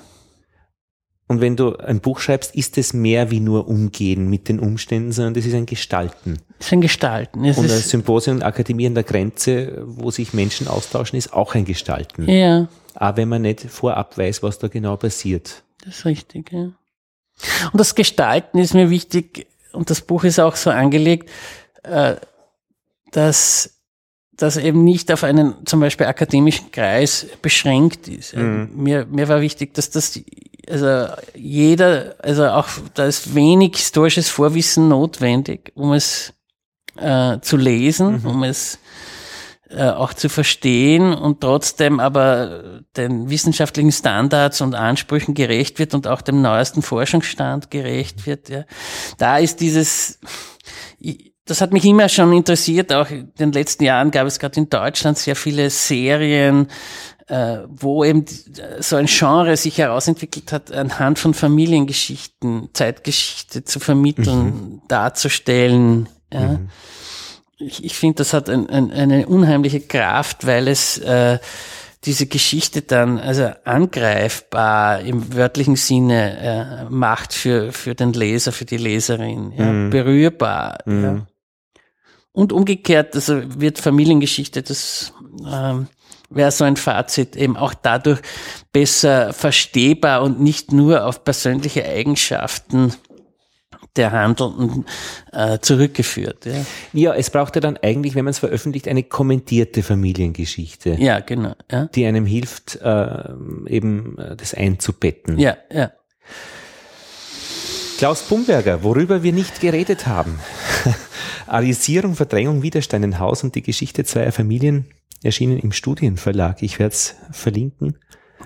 Und 1.26 1.40
wenn 1.40 1.54
du 1.54 1.76
ein 1.76 2.00
Buch 2.00 2.18
schreibst, 2.18 2.56
ist 2.56 2.76
es 2.76 2.92
mehr 2.92 3.30
wie 3.30 3.38
nur 3.38 3.68
Umgehen 3.68 4.28
mit 4.28 4.48
den 4.48 4.58
Umständen, 4.58 5.12
sondern 5.12 5.34
das 5.34 5.46
ist 5.46 5.54
ein 5.54 5.66
Gestalten. 5.66 6.38
Das 6.58 6.66
ist 6.66 6.72
ein 6.72 6.80
Gestalten. 6.80 7.44
Es 7.44 7.56
und 7.56 7.64
ein 7.64 7.70
Symposium 7.70 8.38
und 8.38 8.42
Akademie 8.42 8.86
an 8.86 8.94
der 8.94 9.04
Grenze, 9.04 9.80
wo 9.86 10.10
sich 10.10 10.34
Menschen 10.34 10.66
austauschen, 10.66 11.16
ist 11.16 11.32
auch 11.32 11.54
ein 11.54 11.64
Gestalten. 11.64 12.28
Ja. 12.28 12.66
Aber 12.94 13.16
wenn 13.16 13.28
man 13.28 13.42
nicht 13.42 13.60
vorab 13.60 14.18
weiß, 14.18 14.42
was 14.42 14.58
da 14.58 14.66
genau 14.66 14.96
passiert. 14.96 15.62
Das 15.84 15.98
ist 15.98 16.04
richtig, 16.04 16.52
ja. 16.52 16.72
Und 17.72 17.78
das 17.78 17.94
Gestalten 17.94 18.58
ist 18.58 18.74
mir 18.74 18.90
wichtig, 18.90 19.46
und 19.72 19.90
das 19.90 20.00
Buch 20.00 20.24
ist 20.24 20.38
auch 20.38 20.56
so 20.56 20.70
angelegt, 20.70 21.30
äh, 21.82 22.16
dass 23.12 23.80
das 24.32 24.56
eben 24.56 24.84
nicht 24.84 25.12
auf 25.12 25.22
einen 25.24 25.66
zum 25.66 25.80
Beispiel 25.80 26.06
akademischen 26.06 26.70
Kreis 26.70 27.26
beschränkt 27.42 28.08
ist. 28.08 28.34
Mhm. 28.34 28.70
Mir, 28.74 29.06
mir 29.06 29.28
war 29.28 29.40
wichtig, 29.40 29.74
dass 29.74 29.90
das 29.90 30.18
also 30.68 31.12
jeder, 31.34 32.14
also 32.22 32.46
auch 32.46 32.68
da 32.94 33.06
ist 33.06 33.34
wenig 33.34 33.76
historisches 33.76 34.28
Vorwissen 34.28 34.88
notwendig, 34.88 35.72
um 35.74 35.92
es 35.92 36.32
äh, 36.96 37.40
zu 37.40 37.56
lesen, 37.56 38.20
mhm. 38.20 38.26
um 38.26 38.42
es 38.44 38.78
äh, 39.72 39.90
auch 39.90 40.14
zu 40.14 40.28
verstehen 40.28 41.14
und 41.14 41.40
trotzdem 41.40 42.00
aber 42.00 42.82
den 42.96 43.30
wissenschaftlichen 43.30 43.92
Standards 43.92 44.60
und 44.60 44.74
Ansprüchen 44.74 45.32
gerecht 45.34 45.78
wird 45.78 45.94
und 45.94 46.08
auch 46.08 46.22
dem 46.22 46.42
neuesten 46.42 46.82
Forschungsstand 46.82 47.70
gerecht 47.70 48.26
wird. 48.26 48.48
Ja. 48.48 48.64
Da 49.18 49.38
ist 49.38 49.60
dieses, 49.60 50.18
das 51.44 51.60
hat 51.60 51.72
mich 51.72 51.84
immer 51.84 52.08
schon 52.08 52.32
interessiert, 52.32 52.92
auch 52.92 53.10
in 53.10 53.32
den 53.38 53.52
letzten 53.52 53.84
Jahren 53.84 54.10
gab 54.10 54.26
es 54.26 54.40
gerade 54.40 54.58
in 54.58 54.68
Deutschland 54.68 55.18
sehr 55.18 55.36
viele 55.36 55.70
Serien, 55.70 56.66
äh, 57.28 57.58
wo 57.68 58.02
eben 58.02 58.24
so 58.80 58.96
ein 58.96 59.06
Genre 59.06 59.56
sich 59.56 59.78
herausentwickelt 59.78 60.52
hat, 60.52 60.72
anhand 60.72 61.20
von 61.20 61.32
Familiengeschichten, 61.32 62.70
Zeitgeschichte 62.72 63.62
zu 63.62 63.78
vermitteln, 63.78 64.46
mhm. 64.46 64.82
darzustellen. 64.88 66.08
Ja. 66.32 66.40
Mhm 66.40 66.70
ich, 67.60 67.84
ich 67.84 67.94
finde, 67.94 68.16
das 68.16 68.32
hat 68.32 68.48
ein, 68.48 68.68
ein, 68.68 68.90
eine 68.90 69.26
unheimliche 69.26 69.80
Kraft, 69.80 70.46
weil 70.46 70.68
es 70.68 70.98
äh, 70.98 71.38
diese 72.04 72.26
Geschichte 72.26 72.82
dann 72.82 73.18
also 73.18 73.50
angreifbar 73.64 75.00
im 75.00 75.34
wörtlichen 75.34 75.76
Sinne 75.76 76.38
äh, 76.38 76.84
macht 76.90 77.34
für, 77.34 77.72
für 77.72 77.94
den 77.94 78.14
Leser, 78.14 78.52
für 78.52 78.64
die 78.64 78.78
Leserin, 78.78 79.52
ja, 79.52 79.64
mhm. 79.66 79.90
berührbar. 79.90 80.78
Mhm. 80.86 81.04
Ja. 81.04 81.26
Und 82.32 82.52
umgekehrt, 82.52 83.14
also 83.14 83.42
wird 83.60 83.78
Familiengeschichte, 83.78 84.62
das 84.62 85.12
ähm, 85.46 85.88
wäre 86.30 86.52
so 86.52 86.64
ein 86.64 86.76
Fazit, 86.76 87.36
eben 87.36 87.56
auch 87.56 87.74
dadurch 87.74 88.20
besser 88.72 89.32
verstehbar 89.32 90.22
und 90.22 90.40
nicht 90.40 90.72
nur 90.72 91.04
auf 91.04 91.24
persönliche 91.24 91.84
Eigenschaften 91.84 92.94
der 93.96 94.12
Handelnden 94.12 94.86
äh, 95.32 95.58
zurückgeführt. 95.58 96.46
Ja. 96.46 96.64
ja, 96.92 97.14
es 97.14 97.30
braucht 97.30 97.56
ja 97.56 97.60
dann 97.60 97.76
eigentlich, 97.76 98.14
wenn 98.14 98.24
man 98.24 98.30
es 98.30 98.38
veröffentlicht, 98.38 98.88
eine 98.88 99.02
kommentierte 99.02 99.82
Familiengeschichte. 99.82 100.96
Ja, 100.98 101.20
genau. 101.20 101.54
Ja. 101.70 101.86
Die 101.86 102.06
einem 102.06 102.26
hilft, 102.26 102.76
äh, 102.82 103.24
eben 103.66 104.18
äh, 104.18 104.36
das 104.36 104.54
einzubetten. 104.54 105.38
Ja, 105.38 105.56
ja. 105.72 105.92
Klaus 107.98 108.22
Bumberger, 108.22 108.82
worüber 108.82 109.22
wir 109.22 109.32
nicht 109.32 109.60
geredet 109.60 110.06
haben. 110.06 110.38
Arisierung, 111.46 112.14
Verdrängung, 112.14 112.62
Widerstand, 112.62 113.04
ein 113.04 113.18
Haus 113.18 113.44
und 113.44 113.54
die 113.54 113.62
Geschichte 113.62 114.04
zweier 114.04 114.32
Familien 114.32 114.86
erschienen 115.22 115.58
im 115.58 115.72
Studienverlag. 115.72 116.62
Ich 116.62 116.78
werde 116.78 116.94
es 116.94 117.16
verlinken. 117.30 117.98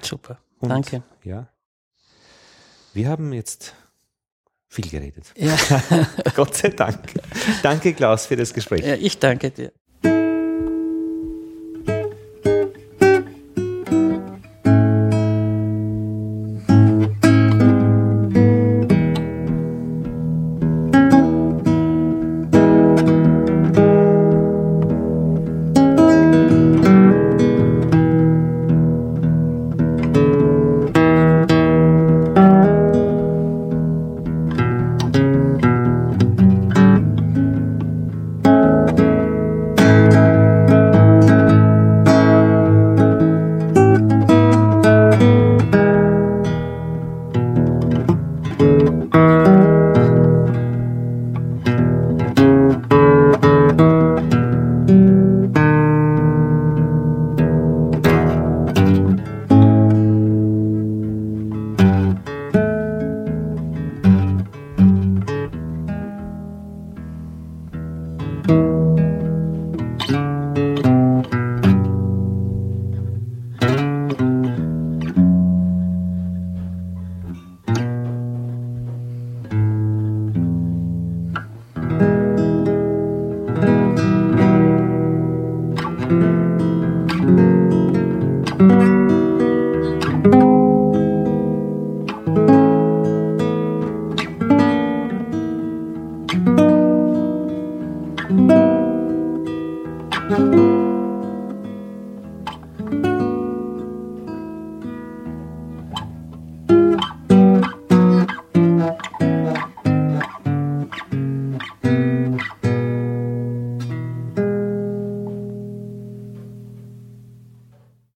Super. 0.03 0.39
Und, 0.59 0.71
Danke. 0.71 1.03
Ja. 1.23 1.49
Wir 2.95 3.09
haben 3.09 3.33
jetzt 3.33 3.75
viel 4.75 4.91
geredet. 4.91 5.33
Ja. 5.37 5.57
Gott 6.35 6.57
sei 6.57 6.71
Dank. 6.71 7.01
Danke, 7.63 7.95
Klaus, 7.95 8.27
für 8.27 8.37
das 8.37 8.53
Gespräch. 8.53 8.85
Ja, 8.85 8.95
ich 8.95 9.19
danke 9.19 9.51
dir. 9.51 9.73